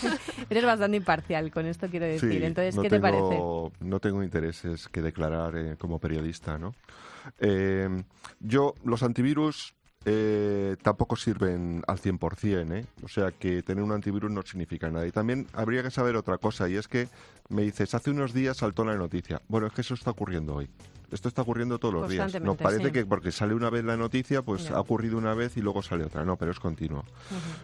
Eres 0.50 0.64
bastante 0.64 0.96
imparcial, 0.96 1.50
con 1.50 1.66
esto 1.66 1.88
quiero 1.88 2.06
decir. 2.06 2.38
Sí, 2.38 2.44
Entonces, 2.44 2.76
¿qué 2.80 2.88
te 2.88 3.00
parece? 3.00 3.40
No 3.80 3.98
tengo 4.00 4.22
intereses 4.22 4.88
que 4.88 5.02
declarar 5.02 5.56
eh, 5.56 5.76
como 5.76 5.98
periodista, 5.98 6.56
¿no? 6.56 6.72
Eh, 7.40 7.88
yo, 8.38 8.74
los 8.84 9.02
antivirus 9.02 9.73
eh, 10.04 10.76
tampoco 10.82 11.16
sirven 11.16 11.82
al 11.86 11.98
100%, 11.98 12.76
¿eh? 12.76 12.86
O 13.02 13.08
sea, 13.08 13.30
que 13.32 13.62
tener 13.62 13.82
un 13.82 13.92
antivirus 13.92 14.30
no 14.30 14.42
significa 14.42 14.90
nada. 14.90 15.06
Y 15.06 15.12
también 15.12 15.46
habría 15.52 15.82
que 15.82 15.90
saber 15.90 16.16
otra 16.16 16.38
cosa, 16.38 16.68
y 16.68 16.76
es 16.76 16.88
que 16.88 17.08
me 17.48 17.62
dices, 17.62 17.94
hace 17.94 18.10
unos 18.10 18.32
días 18.32 18.58
saltó 18.58 18.84
la 18.84 18.96
noticia. 18.96 19.40
Bueno, 19.48 19.66
es 19.66 19.72
que 19.72 19.80
eso 19.80 19.94
está 19.94 20.10
ocurriendo 20.10 20.54
hoy. 20.54 20.68
Esto 21.10 21.28
está 21.28 21.42
ocurriendo 21.42 21.78
todos 21.78 21.94
los 21.94 22.08
días. 22.08 22.40
Nos 22.40 22.56
parece 22.56 22.86
sí. 22.86 22.90
que 22.90 23.06
porque 23.06 23.30
sale 23.30 23.54
una 23.54 23.70
vez 23.70 23.84
la 23.84 23.96
noticia, 23.96 24.42
pues 24.42 24.70
ha 24.70 24.80
ocurrido 24.80 25.16
una 25.16 25.32
vez 25.32 25.56
y 25.56 25.60
luego 25.60 25.82
sale 25.82 26.04
otra. 26.04 26.24
No, 26.24 26.36
pero 26.36 26.50
es 26.50 26.58
continuo. 26.58 27.04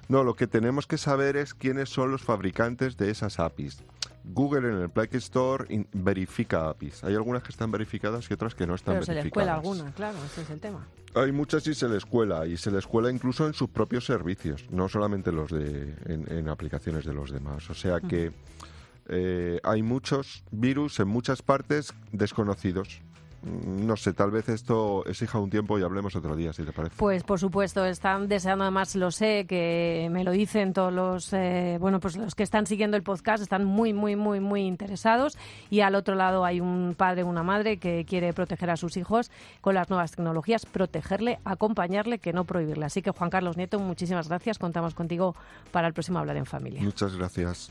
No, 0.09 0.22
lo 0.22 0.34
que 0.34 0.47
tenemos 0.47 0.86
que 0.86 0.99
saber 0.99 1.36
es 1.36 1.53
quiénes 1.55 1.88
son 1.88 2.12
los 2.12 2.22
fabricantes 2.22 2.97
de 2.97 3.11
esas 3.11 3.41
APIs. 3.41 3.82
Google 4.24 4.68
en 4.68 4.74
el 4.82 4.90
Play 4.90 5.08
Store 5.12 5.64
in- 5.68 5.88
verifica 5.92 6.68
APIs. 6.70 7.04
Hay 7.04 7.14
algunas 7.14 7.42
que 7.42 7.50
están 7.50 7.70
verificadas 7.70 8.30
y 8.30 8.34
otras 8.34 8.54
que 8.54 8.66
no 8.66 8.74
están 8.74 8.94
Pero 8.96 9.06
se 9.06 9.14
les 9.14 9.24
verificadas. 9.24 9.60
cuela 9.62 9.72
alguna, 9.72 9.92
claro, 9.94 10.18
ese 10.24 10.42
es 10.42 10.50
el 10.50 10.60
tema. 10.60 10.86
Hay 11.14 11.32
muchas 11.32 11.66
y 11.66 11.74
se 11.74 11.88
les 11.88 12.04
cuela, 12.06 12.46
y 12.46 12.56
se 12.56 12.70
les 12.70 12.86
cuela 12.86 13.10
incluso 13.10 13.46
en 13.46 13.54
sus 13.54 13.68
propios 13.68 14.04
servicios, 14.04 14.66
no 14.70 14.88
solamente 14.88 15.32
los 15.32 15.50
de 15.50 15.94
en, 16.06 16.30
en 16.30 16.48
aplicaciones 16.48 17.04
de 17.04 17.12
los 17.14 17.30
demás. 17.32 17.68
O 17.70 17.74
sea 17.74 18.00
que 18.00 18.30
eh, 19.08 19.58
hay 19.64 19.82
muchos 19.82 20.44
virus 20.52 21.00
en 21.00 21.08
muchas 21.08 21.42
partes 21.42 21.92
desconocidos 22.12 23.00
no 23.43 23.97
sé, 23.97 24.12
tal 24.12 24.30
vez 24.30 24.49
esto 24.49 25.05
exija 25.07 25.38
un 25.38 25.49
tiempo 25.49 25.78
y 25.78 25.82
hablemos 25.82 26.14
otro 26.14 26.36
día, 26.36 26.53
si 26.53 26.62
te 26.62 26.72
parece. 26.72 26.95
Pues 26.99 27.22
por 27.22 27.38
supuesto, 27.38 27.84
están 27.84 28.28
deseando, 28.28 28.64
además 28.64 28.95
lo 28.97 29.11
sé, 29.11 29.47
que 29.49 30.09
me 30.11 30.24
lo 30.24 30.32
dicen 30.32 30.72
todos 30.72 30.93
los, 30.93 31.32
eh, 31.32 31.78
bueno, 31.80 32.01
pues 32.01 32.16
los 32.16 32.34
que 32.34 32.43
están 32.43 32.66
siguiendo 32.66 32.97
el 32.97 33.03
podcast 33.03 33.43
están 33.43 33.64
muy, 33.64 33.93
muy, 33.93 34.16
muy, 34.16 34.41
muy 34.41 34.62
interesados 34.62 35.38
y 35.70 35.80
al 35.80 35.95
otro 35.95 36.14
lado 36.14 36.45
hay 36.45 36.61
un 36.61 36.95
padre, 36.97 37.24
una 37.24 37.43
madre 37.43 37.78
que 37.78 38.05
quiere 38.05 38.32
proteger 38.32 38.70
a 38.70 38.76
sus 38.76 38.97
hijos 38.97 39.30
con 39.61 39.74
las 39.74 39.88
nuevas 39.88 40.11
tecnologías, 40.11 40.66
protegerle, 40.66 41.38
acompañarle, 41.45 42.18
que 42.18 42.32
no 42.32 42.45
prohibirle. 42.45 42.84
Así 42.84 43.01
que 43.01 43.11
Juan 43.11 43.30
Carlos 43.30 43.57
Nieto, 43.57 43.78
muchísimas 43.78 44.28
gracias. 44.28 44.59
Contamos 44.59 44.95
contigo 44.95 45.34
para 45.72 45.88
el 45.88 45.95
próximo 45.95 46.18
Hablar 46.18 46.36
en 46.36 46.47
Familia. 46.47 46.82
Muchas 46.82 47.16
gracias. 47.16 47.70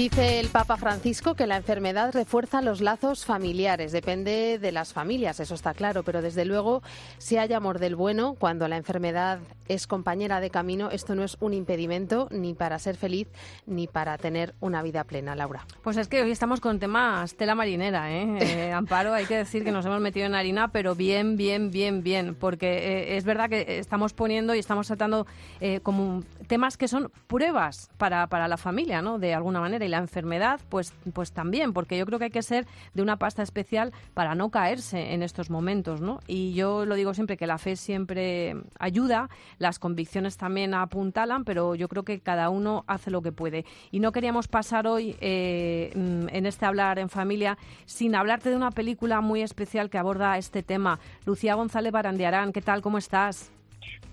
Dice 0.00 0.40
el 0.40 0.48
Papa 0.48 0.78
Francisco 0.78 1.34
que 1.34 1.46
la 1.46 1.58
enfermedad 1.58 2.14
refuerza 2.14 2.62
los 2.62 2.80
lazos 2.80 3.26
familiares. 3.26 3.92
Depende 3.92 4.58
de 4.58 4.72
las 4.72 4.94
familias, 4.94 5.40
eso 5.40 5.54
está 5.54 5.74
claro, 5.74 6.04
pero 6.04 6.22
desde 6.22 6.46
luego, 6.46 6.82
si 7.18 7.36
hay 7.36 7.52
amor 7.52 7.78
del 7.78 7.96
bueno, 7.96 8.34
cuando 8.38 8.66
la 8.66 8.78
enfermedad 8.78 9.40
es 9.68 9.86
compañera 9.86 10.40
de 10.40 10.48
camino, 10.48 10.90
esto 10.90 11.14
no 11.14 11.22
es 11.22 11.36
un 11.40 11.52
impedimento 11.52 12.28
ni 12.30 12.54
para 12.54 12.78
ser 12.78 12.96
feliz 12.96 13.28
ni 13.66 13.88
para 13.88 14.16
tener 14.16 14.54
una 14.60 14.82
vida 14.82 15.04
plena, 15.04 15.36
Laura. 15.36 15.66
Pues 15.82 15.98
es 15.98 16.08
que 16.08 16.22
hoy 16.22 16.30
estamos 16.30 16.60
con 16.60 16.78
temas 16.78 17.34
tela 17.34 17.54
marinera, 17.54 18.10
¿eh? 18.10 18.38
Eh, 18.60 18.72
Amparo, 18.72 19.12
hay 19.12 19.26
que 19.26 19.36
decir 19.36 19.64
que 19.64 19.70
nos 19.70 19.84
hemos 19.84 20.00
metido 20.00 20.26
en 20.26 20.34
harina, 20.34 20.68
pero 20.68 20.94
bien, 20.94 21.36
bien, 21.36 21.70
bien, 21.70 22.02
bien, 22.02 22.34
porque 22.34 22.68
eh, 22.68 23.16
es 23.16 23.24
verdad 23.24 23.48
que 23.50 23.78
estamos 23.78 24.12
poniendo 24.14 24.54
y 24.54 24.58
estamos 24.58 24.86
tratando 24.86 25.26
eh, 25.60 25.80
como 25.80 26.24
temas 26.46 26.76
que 26.76 26.88
son 26.88 27.12
pruebas 27.26 27.90
para, 27.96 28.26
para 28.28 28.48
la 28.48 28.56
familia, 28.56 29.02
¿no? 29.02 29.18
De 29.18 29.34
alguna 29.34 29.60
manera, 29.60 29.84
la 29.90 29.98
enfermedad, 29.98 30.60
pues, 30.68 30.94
pues 31.12 31.32
también, 31.32 31.72
porque 31.72 31.98
yo 31.98 32.06
creo 32.06 32.18
que 32.18 32.26
hay 32.26 32.30
que 32.30 32.42
ser 32.42 32.66
de 32.94 33.02
una 33.02 33.16
pasta 33.16 33.42
especial 33.42 33.92
para 34.14 34.34
no 34.34 34.50
caerse 34.50 35.12
en 35.12 35.22
estos 35.22 35.50
momentos, 35.50 36.00
¿no? 36.00 36.20
Y 36.26 36.54
yo 36.54 36.86
lo 36.86 36.94
digo 36.94 37.14
siempre 37.14 37.36
que 37.36 37.46
la 37.46 37.58
fe 37.58 37.76
siempre 37.76 38.56
ayuda, 38.78 39.28
las 39.58 39.78
convicciones 39.78 40.36
también 40.36 40.74
apuntalan, 40.74 41.44
pero 41.44 41.74
yo 41.74 41.88
creo 41.88 42.04
que 42.04 42.20
cada 42.20 42.50
uno 42.50 42.84
hace 42.86 43.10
lo 43.10 43.22
que 43.22 43.32
puede. 43.32 43.64
Y 43.90 44.00
no 44.00 44.12
queríamos 44.12 44.48
pasar 44.48 44.86
hoy 44.86 45.16
eh, 45.20 45.92
mm, 45.94 46.28
en 46.30 46.46
este 46.46 46.66
hablar 46.66 46.98
en 46.98 47.08
familia 47.08 47.58
sin 47.86 48.14
hablarte 48.14 48.50
de 48.50 48.56
una 48.56 48.70
película 48.70 49.20
muy 49.20 49.42
especial 49.42 49.90
que 49.90 49.98
aborda 49.98 50.38
este 50.38 50.62
tema. 50.62 50.98
Lucía 51.24 51.54
González 51.54 51.92
Barandiarán, 51.92 52.52
¿qué 52.52 52.62
tal? 52.62 52.82
¿Cómo 52.82 52.98
estás? 52.98 53.50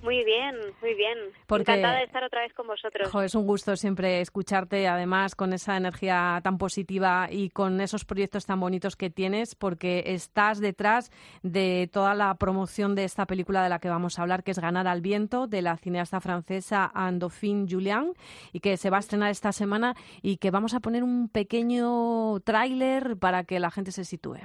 Muy 0.03 0.23
bien, 0.23 0.55
muy 0.81 0.93
bien. 0.93 1.17
Porque- 1.47 1.71
Encantada 1.71 1.97
de 1.97 2.03
estar 2.05 2.23
otra 2.23 2.41
vez 2.41 2.53
con 2.53 2.67
vosotros. 2.67 3.09
Jo, 3.09 3.21
es 3.23 3.33
un 3.35 3.47
gusto 3.47 3.75
siempre 3.75 4.21
escucharte, 4.21 4.87
además, 4.87 5.35
con 5.35 5.53
esa 5.53 5.75
energía 5.75 6.39
tan 6.43 6.57
positiva 6.57 7.27
y 7.31 7.49
con 7.49 7.81
esos 7.81 8.05
proyectos 8.05 8.45
tan 8.45 8.59
bonitos 8.59 8.95
que 8.95 9.09
tienes, 9.09 9.55
porque 9.55 10.03
estás 10.07 10.59
detrás 10.59 11.11
de 11.41 11.89
toda 11.91 12.13
la 12.13 12.35
promoción 12.35 12.93
de 12.95 13.03
esta 13.05 13.25
película 13.25 13.63
de 13.63 13.69
la 13.69 13.79
que 13.79 13.89
vamos 13.89 14.17
a 14.17 14.21
hablar, 14.21 14.43
que 14.43 14.51
es 14.51 14.59
Ganar 14.59 14.87
al 14.87 15.01
Viento, 15.01 15.47
de 15.47 15.61
la 15.61 15.77
cineasta 15.77 16.21
francesa 16.21 16.91
Andauphine 16.93 17.65
Julian, 17.69 18.13
y 18.53 18.59
que 18.59 18.77
se 18.77 18.89
va 18.89 18.97
a 18.97 18.99
estrenar 19.01 19.31
esta 19.31 19.51
semana 19.51 19.95
y 20.21 20.37
que 20.37 20.51
vamos 20.51 20.73
a 20.75 20.79
poner 20.79 21.03
un 21.03 21.27
pequeño 21.27 22.39
tráiler 22.41 23.17
para 23.17 23.43
que 23.43 23.59
la 23.59 23.71
gente 23.71 23.91
se 23.91 24.05
sitúe. 24.05 24.37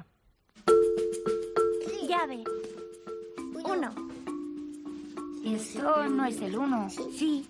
Llave. 2.09 2.43
Uno. 3.65 4.02
Eso 5.45 6.09
no 6.09 6.25
es 6.25 6.41
el 6.41 6.57
uno. 6.57 6.89
Sí. 6.91 7.49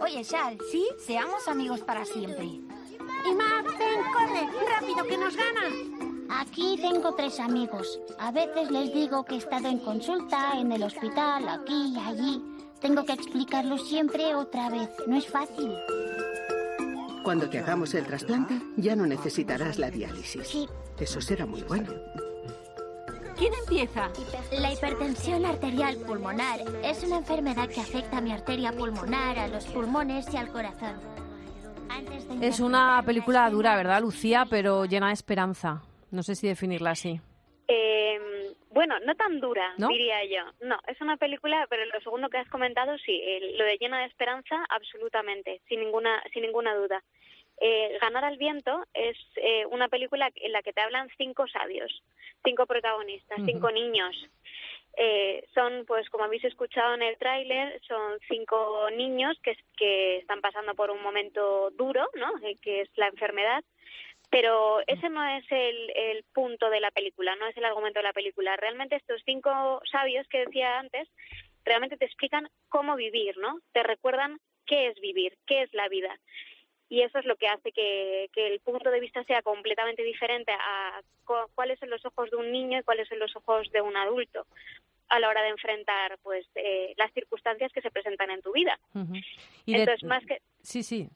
Oye, 0.00 0.22
Shal, 0.22 0.58
¿sí? 0.70 0.86
Seamos 1.04 1.48
amigos 1.48 1.80
para 1.80 2.04
siempre. 2.04 2.44
Y 2.44 3.34
Mac, 3.34 3.66
ven, 3.78 4.02
corre, 4.12 4.48
rápido, 4.70 5.04
que 5.04 5.18
nos 5.18 5.34
gana. 5.36 6.40
Aquí 6.40 6.76
tengo 6.80 7.14
tres 7.14 7.40
amigos. 7.40 8.00
A 8.18 8.30
veces 8.30 8.70
les 8.70 8.92
digo 8.92 9.24
que 9.24 9.36
he 9.36 9.38
estado 9.38 9.68
en 9.68 9.78
consulta, 9.78 10.52
en 10.58 10.70
el 10.72 10.82
hospital, 10.82 11.48
aquí 11.48 11.94
y 11.94 11.98
allí. 11.98 12.42
Tengo 12.80 13.04
que 13.04 13.12
explicarlo 13.12 13.78
siempre 13.78 14.34
otra 14.34 14.70
vez. 14.70 14.90
No 15.06 15.16
es 15.16 15.26
fácil. 15.26 15.72
Cuando 17.24 17.48
te 17.48 17.58
hagamos 17.58 17.94
el 17.94 18.06
trasplante, 18.06 18.60
ya 18.76 18.94
no 18.94 19.06
necesitarás 19.06 19.78
la 19.78 19.90
diálisis. 19.90 20.46
Sí. 20.46 20.68
Eso 20.98 21.20
será 21.20 21.46
muy 21.46 21.62
bueno. 21.62 21.92
¿Quién 23.38 23.52
empieza? 23.54 24.10
La 24.52 24.72
hipertensión 24.72 25.44
arterial 25.44 25.96
pulmonar 26.06 26.60
es 26.82 27.04
una 27.04 27.18
enfermedad 27.18 27.68
que 27.68 27.80
afecta 27.80 28.18
a 28.18 28.20
mi 28.20 28.32
arteria 28.32 28.72
pulmonar, 28.72 29.38
a 29.38 29.48
los 29.48 29.66
pulmones 29.66 30.32
y 30.32 30.36
al 30.36 30.48
corazón. 30.48 30.96
Es 32.42 32.60
una 32.60 33.02
película 33.04 33.48
dura, 33.50 33.76
¿verdad, 33.76 34.00
Lucía? 34.00 34.46
Pero 34.48 34.84
llena 34.86 35.08
de 35.08 35.14
esperanza. 35.14 35.82
No 36.10 36.22
sé 36.22 36.34
si 36.34 36.46
definirla 36.48 36.90
así. 36.90 37.20
Eh, 37.68 38.18
bueno, 38.70 38.94
no 39.04 39.14
tan 39.14 39.40
dura, 39.40 39.74
¿No? 39.78 39.88
diría 39.88 40.24
yo. 40.24 40.66
No, 40.66 40.78
es 40.86 41.00
una 41.00 41.16
película, 41.16 41.66
pero 41.68 41.84
lo 41.86 42.00
segundo 42.00 42.28
que 42.28 42.38
has 42.38 42.48
comentado, 42.48 42.96
sí, 42.98 43.20
lo 43.58 43.64
de 43.64 43.76
llena 43.78 44.00
de 44.00 44.06
esperanza, 44.06 44.64
absolutamente, 44.68 45.60
sin 45.68 45.80
ninguna, 45.80 46.22
sin 46.32 46.42
ninguna 46.42 46.74
duda. 46.74 47.02
Eh, 47.58 47.98
Ganar 48.00 48.24
al 48.24 48.36
viento 48.36 48.84
es 48.92 49.16
eh, 49.36 49.64
una 49.66 49.88
película 49.88 50.30
en 50.34 50.52
la 50.52 50.62
que 50.62 50.72
te 50.72 50.80
hablan 50.80 51.08
cinco 51.16 51.46
sabios, 51.48 52.02
cinco 52.44 52.66
protagonistas, 52.66 53.38
cinco 53.44 53.70
niños. 53.70 54.14
Eh, 54.98 55.46
son, 55.54 55.84
pues 55.86 56.08
como 56.08 56.24
habéis 56.24 56.44
escuchado 56.44 56.94
en 56.94 57.02
el 57.02 57.18
tráiler, 57.18 57.80
son 57.86 58.18
cinco 58.28 58.88
niños 58.90 59.38
que, 59.42 59.54
que 59.76 60.18
están 60.18 60.40
pasando 60.40 60.74
por 60.74 60.90
un 60.90 61.02
momento 61.02 61.70
duro, 61.72 62.08
¿no? 62.14 62.30
Eh, 62.42 62.56
que 62.62 62.82
es 62.82 62.90
la 62.96 63.08
enfermedad. 63.08 63.62
Pero 64.30 64.80
ese 64.86 65.08
no 65.08 65.24
es 65.24 65.44
el, 65.50 65.92
el 65.94 66.24
punto 66.34 66.68
de 66.68 66.80
la 66.80 66.90
película, 66.90 67.36
no 67.36 67.46
es 67.46 67.56
el 67.56 67.64
argumento 67.64 68.00
de 68.00 68.04
la 68.04 68.12
película. 68.12 68.56
Realmente 68.56 68.96
estos 68.96 69.22
cinco 69.24 69.80
sabios 69.90 70.26
que 70.28 70.46
decía 70.46 70.78
antes, 70.78 71.08
realmente 71.64 71.96
te 71.96 72.06
explican 72.06 72.48
cómo 72.68 72.96
vivir, 72.96 73.36
¿no? 73.38 73.60
Te 73.72 73.82
recuerdan 73.82 74.38
qué 74.66 74.88
es 74.88 75.00
vivir, 75.00 75.36
qué 75.46 75.62
es 75.62 75.72
la 75.74 75.88
vida. 75.88 76.18
Y 76.88 77.02
eso 77.02 77.18
es 77.18 77.24
lo 77.24 77.36
que 77.36 77.48
hace 77.48 77.72
que, 77.72 78.28
que 78.32 78.46
el 78.46 78.60
punto 78.60 78.90
de 78.90 79.00
vista 79.00 79.24
sea 79.24 79.42
completamente 79.42 80.02
diferente 80.04 80.52
a 80.52 81.00
cu- 81.24 81.50
cuáles 81.54 81.78
son 81.80 81.90
los 81.90 82.04
ojos 82.04 82.30
de 82.30 82.36
un 82.36 82.52
niño 82.52 82.78
y 82.78 82.82
cuáles 82.84 83.08
son 83.08 83.18
los 83.18 83.34
ojos 83.34 83.68
de 83.72 83.80
un 83.80 83.96
adulto 83.96 84.46
a 85.08 85.18
la 85.20 85.28
hora 85.28 85.42
de 85.42 85.48
enfrentar 85.50 86.18
pues 86.22 86.46
eh, 86.54 86.94
las 86.96 87.12
circunstancias 87.12 87.72
que 87.72 87.80
se 87.80 87.90
presentan 87.90 88.30
en 88.30 88.42
tu 88.42 88.52
vida. 88.52 88.78
Y 89.64 89.72
de- 89.74 89.80
Entonces, 89.80 90.04
más 90.08 90.24
que, 90.26 90.40
Sí, 90.62 90.82
sí. 90.82 91.08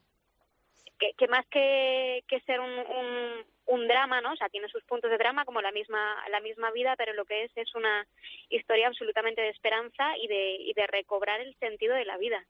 que, 0.99 1.13
que 1.15 1.29
más 1.29 1.47
que, 1.47 2.23
que 2.29 2.41
ser 2.41 2.61
un, 2.61 2.71
un, 2.71 3.45
un 3.67 3.89
drama, 3.89 4.21
¿no? 4.21 4.33
O 4.33 4.37
sea, 4.37 4.49
tiene 4.49 4.69
sus 4.69 4.83
puntos 4.85 5.11
de 5.11 5.19
drama 5.19 5.45
como 5.45 5.61
la 5.61 5.73
misma 5.73 6.17
la 6.31 6.41
misma 6.41 6.71
vida, 6.73 6.95
pero 6.97 7.13
lo 7.15 7.25
que 7.25 7.45
es 7.45 7.53
es 7.57 7.75
una 7.75 8.07
historia 8.49 8.89
absolutamente 8.89 9.41
de 9.41 9.49
esperanza 9.51 10.17
y 10.19 10.27
de, 10.27 10.57
y 10.57 10.73
de 10.75 10.87
recobrar 10.89 11.41
el 11.41 11.55
sentido 11.57 11.95
de 11.95 12.05
la 12.05 12.17
vida. 12.19 12.45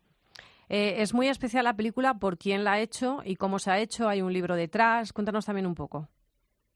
Eh, 0.72 1.02
es 1.02 1.12
muy 1.12 1.26
especial 1.28 1.64
la 1.64 1.74
película 1.74 2.14
por 2.14 2.38
quién 2.38 2.62
la 2.62 2.74
ha 2.74 2.80
hecho 2.80 3.22
y 3.24 3.34
cómo 3.34 3.58
se 3.58 3.72
ha 3.72 3.80
hecho. 3.80 4.08
Hay 4.08 4.22
un 4.22 4.32
libro 4.32 4.54
detrás. 4.54 5.12
Cuéntanos 5.12 5.44
también 5.44 5.66
un 5.66 5.74
poco. 5.74 6.08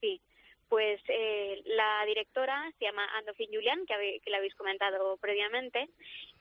Sí, 0.00 0.20
pues 0.68 1.00
eh, 1.06 1.62
la 1.64 2.04
directora 2.04 2.72
se 2.76 2.86
llama 2.86 3.06
Andofin 3.16 3.50
Julian, 3.52 3.86
que, 3.86 4.20
que 4.20 4.30
la 4.30 4.38
habéis 4.38 4.56
comentado 4.56 5.16
previamente. 5.18 5.88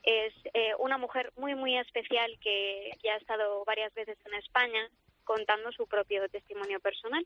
Es 0.02 0.34
eh, 0.56 0.72
una 0.80 0.98
mujer 0.98 1.32
muy, 1.38 1.54
muy 1.54 1.78
especial 1.78 2.40
que 2.42 2.90
ya 3.04 3.14
ha 3.14 3.18
estado 3.18 3.64
varias 3.66 3.94
veces 3.94 4.18
en 4.26 4.34
España 4.34 4.90
contando 5.24 5.72
su 5.74 5.86
propio 5.86 6.28
testimonio 6.30 6.80
personal. 6.80 7.24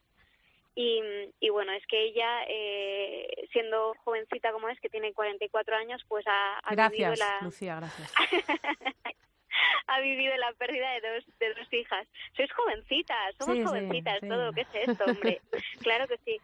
Y, 0.75 1.01
y 1.39 1.49
bueno, 1.49 1.71
es 1.71 1.87
que 1.87 2.03
ella, 2.03 2.43
eh, 2.49 3.47
siendo 3.53 3.95
jovencita 4.03 4.51
como 4.51 4.67
es, 4.67 4.79
que 4.81 4.89
tiene 4.89 5.13
44 5.13 5.75
años, 5.77 6.03
pues 6.09 6.27
ha, 6.27 6.59
ha 6.59 6.89
vivido 6.89 7.11
Gracias, 7.11 7.19
la, 7.19 7.45
Lucía, 7.45 7.75
gracias. 7.77 8.13
ha 9.87 9.99
vivido 10.01 10.35
la 10.37 10.51
pérdida 10.53 10.89
de 10.91 11.01
dos, 11.15 11.25
de 11.39 11.53
dos 11.53 11.73
hijas. 11.73 12.07
Sois 12.35 12.51
jovencitas, 12.51 13.35
somos 13.39 13.57
Sí, 13.57 13.63
jovencitas, 13.63 14.19
sí. 14.21 14.27
todo. 14.29 14.51
¿Qué 14.53 14.61
es 14.61 14.89
esto, 14.89 15.05
hombre? 15.05 15.41
claro 15.81 16.07
que 16.07 16.17
sí. 16.25 16.37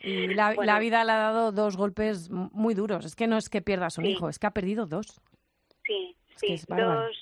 Y 0.00 0.28
la, 0.34 0.54
Bueno. 0.54 0.72
la 0.72 0.78
vida 0.78 1.04
le 1.04 1.12
ha 1.12 1.16
dado 1.16 1.52
dos 1.52 1.76
golpes 1.76 2.30
muy 2.30 2.74
duros. 2.74 3.04
Es 3.04 3.16
que 3.16 3.26
no 3.26 3.36
es 3.38 3.48
que 3.48 3.62
pierdas 3.62 3.98
un 3.98 4.06
hijo, 4.06 4.28
es 4.28 4.38
que 4.38 4.46
ha 4.46 4.50
perdido 4.52 4.86
dos. 4.86 5.20
Sí, 5.84 6.16
Es 6.42 6.60
sí. 6.62 6.66
bárbaro. 6.68 7.06
dos, 7.06 7.16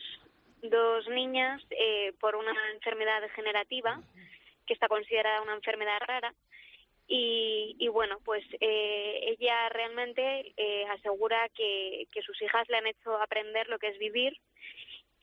dos 0.62 1.09
niñas 1.09 1.62
eh, 1.70 2.12
por 2.20 2.36
una 2.36 2.53
enfermedad 2.74 3.20
degenerativa 3.22 4.01
que 4.66 4.74
está 4.74 4.88
considerada 4.88 5.43
una 5.43 5.55
enfermedad 5.55 5.99
rara. 6.07 6.34
Y, 7.14 7.76
y 7.78 7.88
bueno, 7.88 8.20
pues 8.24 8.42
eh, 8.58 9.36
ella 9.38 9.68
realmente 9.68 10.54
eh, 10.56 10.86
asegura 10.92 11.46
que, 11.50 12.08
sus 12.24 12.40
hijas 12.40 12.66
le 12.70 12.78
han 12.78 12.86
hecho 12.86 13.14
aprender 13.20 13.68
lo 13.68 13.78
que 13.78 13.88
es 13.88 13.98
vivir 13.98 14.34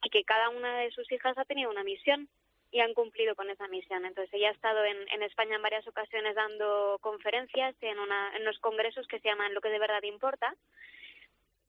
y 0.03 0.09
que 0.11 0.23
cada 0.23 0.49
una 0.49 0.77
de 0.81 0.91
sus 0.91 1.11
hijas 1.11 1.35
ha 1.39 1.45
tenido 1.45 1.71
una 1.71 1.83
misión 1.83 2.29
y 2.71 2.81
han 2.81 2.93
cumplido 2.93 3.33
con 3.33 3.49
esa 3.49 3.67
misión. 3.69 4.05
Entonces 4.05 4.31
ella 4.35 4.49
ha 4.49 4.51
estado 4.51 4.85
en, 4.85 4.97
en 5.11 5.23
España 5.23 5.55
en 5.55 5.63
varias 5.63 5.87
ocasiones 5.87 6.35
dando 6.35 6.99
conferencias 7.01 7.75
en, 7.81 7.97
una, 7.97 8.35
en 8.35 8.43
unos 8.43 8.59
congresos 8.59 9.07
que 9.07 9.19
se 9.19 9.27
llaman 9.27 9.55
Lo 9.55 9.61
que 9.61 9.69
de 9.69 9.79
verdad 9.79 10.03
importa. 10.03 10.53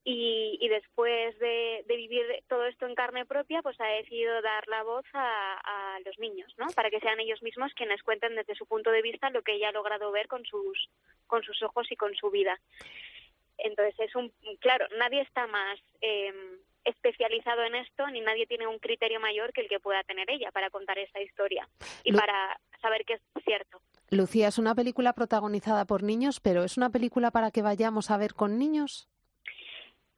Y, 0.03 0.57
y 0.59 0.67
después 0.67 1.37
de, 1.37 1.83
de 1.87 1.95
vivir 1.95 2.23
todo 2.49 2.65
esto 2.65 2.87
en 2.87 2.95
carne 2.95 3.23
propia, 3.25 3.61
pues 3.61 3.79
ha 3.79 3.85
decidido 3.85 4.41
dar 4.41 4.67
la 4.67 4.81
voz 4.81 5.05
a, 5.13 5.53
a 5.95 5.99
los 5.99 6.17
niños, 6.17 6.51
¿no? 6.57 6.65
Para 6.75 6.89
que 6.89 6.99
sean 6.99 7.19
ellos 7.19 7.43
mismos 7.43 7.71
quienes 7.75 8.01
cuenten 8.01 8.35
desde 8.35 8.55
su 8.55 8.65
punto 8.65 8.89
de 8.89 9.03
vista 9.03 9.29
lo 9.29 9.43
que 9.43 9.53
ella 9.53 9.69
ha 9.69 9.73
logrado 9.73 10.11
ver 10.11 10.27
con 10.27 10.43
sus, 10.45 10.89
con 11.27 11.43
sus 11.43 11.61
ojos 11.61 11.85
y 11.91 11.95
con 11.95 12.15
su 12.15 12.31
vida. 12.31 12.59
Entonces 13.59 13.93
es 13.99 14.15
un, 14.15 14.33
claro, 14.59 14.87
nadie 14.97 15.21
está 15.21 15.45
más 15.45 15.79
eh, 16.01 16.33
especializado 16.83 17.63
en 17.63 17.75
esto 17.75 18.07
ni 18.09 18.21
nadie 18.21 18.47
tiene 18.47 18.65
un 18.65 18.79
criterio 18.79 19.19
mayor 19.19 19.53
que 19.53 19.61
el 19.61 19.69
que 19.69 19.79
pueda 19.79 20.03
tener 20.03 20.29
ella 20.31 20.51
para 20.51 20.71
contar 20.71 20.97
esta 20.97 21.21
historia 21.21 21.67
y 22.03 22.11
Lu- 22.11 22.17
para 22.17 22.59
saber 22.81 23.05
que 23.05 23.13
es 23.13 23.21
cierto. 23.45 23.79
Lucía, 24.09 24.47
es 24.47 24.57
una 24.57 24.73
película 24.73 25.13
protagonizada 25.13 25.85
por 25.85 26.01
niños, 26.01 26.39
pero 26.39 26.63
¿es 26.63 26.75
una 26.77 26.89
película 26.89 27.29
para 27.29 27.51
que 27.51 27.61
vayamos 27.61 28.09
a 28.09 28.17
ver 28.17 28.33
con 28.33 28.57
niños? 28.57 29.07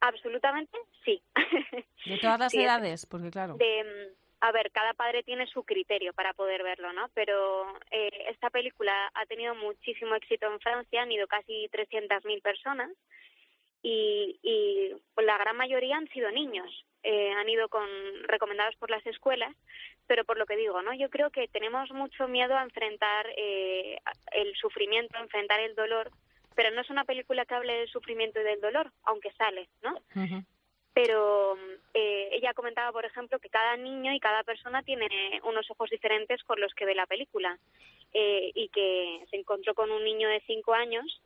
Absolutamente 0.05 0.77
sí. 1.05 1.21
De 2.05 2.17
todas 2.17 2.37
las 2.39 2.51
Sí, 2.51 2.61
edades, 2.61 3.05
porque 3.05 3.31
claro. 3.31 3.55
de 3.55 3.83
mm, 3.83 4.23
a 4.41 4.51
ver 4.51 4.69
cada 4.71 4.93
padre 4.93 5.23
tiene 5.23 5.47
su 5.47 5.63
criterio 5.63 6.11
para 6.13 6.33
poder 6.33 6.61
verlo 6.63 6.91
no 6.91 7.07
pero 7.13 7.65
eh, 7.89 8.25
esta 8.29 8.49
película 8.49 8.93
ha 9.13 9.25
tenido 9.25 9.55
muchísimo 9.55 10.13
éxito 10.15 10.45
en 10.51 10.59
Francia 10.59 11.01
han 11.01 11.11
ido 11.13 11.25
casi 11.27 11.69
300.000 11.71 12.41
personas 12.41 12.91
y, 13.81 14.37
y 14.43 14.93
pues, 15.15 15.25
la 15.25 15.37
gran 15.37 15.55
mayoría 15.55 15.95
han 15.95 16.09
sido 16.09 16.29
niños 16.31 16.69
eh, 17.03 17.31
han 17.31 17.47
ido 17.47 17.69
con 17.69 17.87
recomendados 18.27 18.75
por 18.75 18.89
las 18.89 19.05
escuelas 19.07 19.55
pero 20.07 20.25
por 20.25 20.37
lo 20.37 20.45
que 20.45 20.57
digo 20.57 20.81
no 20.81 20.93
yo 20.93 21.09
creo 21.09 21.29
que 21.29 21.47
tenemos 21.47 21.89
mucho 21.91 22.27
miedo 22.27 22.57
a 22.57 22.63
enfrentar 22.63 23.25
eh, 23.37 23.97
el 24.33 24.53
sufrimiento 24.55 25.17
a 25.17 25.21
enfrentar 25.21 25.61
el 25.61 25.73
dolor 25.73 26.11
pero 26.55 26.71
no 26.71 26.81
es 26.81 26.89
una 26.89 27.05
película 27.05 27.45
que 27.45 27.55
hable 27.55 27.73
del 27.73 27.89
sufrimiento 27.89 28.39
y 28.39 28.43
del 28.43 28.61
dolor 28.61 28.91
aunque 29.03 29.31
sale 29.33 29.69
no 29.81 29.99
pero 30.93 31.57
eh, 31.95 32.29
ella 32.33 32.53
comentaba, 32.53 32.91
por 32.91 33.03
ejemplo, 33.03 33.39
que 33.39 33.49
cada 33.49 33.75
niño 33.77 34.13
y 34.13 34.19
cada 34.19 34.43
persona 34.43 34.83
tiene 34.83 35.09
unos 35.43 35.69
ojos 35.71 35.89
diferentes 35.89 36.43
con 36.43 36.61
los 36.61 36.71
que 36.75 36.85
ve 36.85 36.93
la 36.93 37.07
película. 37.07 37.57
Eh, 38.15 38.51
y 38.53 38.69
que 38.69 39.25
se 39.31 39.37
encontró 39.37 39.73
con 39.73 39.89
un 39.89 40.03
niño 40.03 40.29
de 40.29 40.39
cinco 40.45 40.75
años 40.75 41.19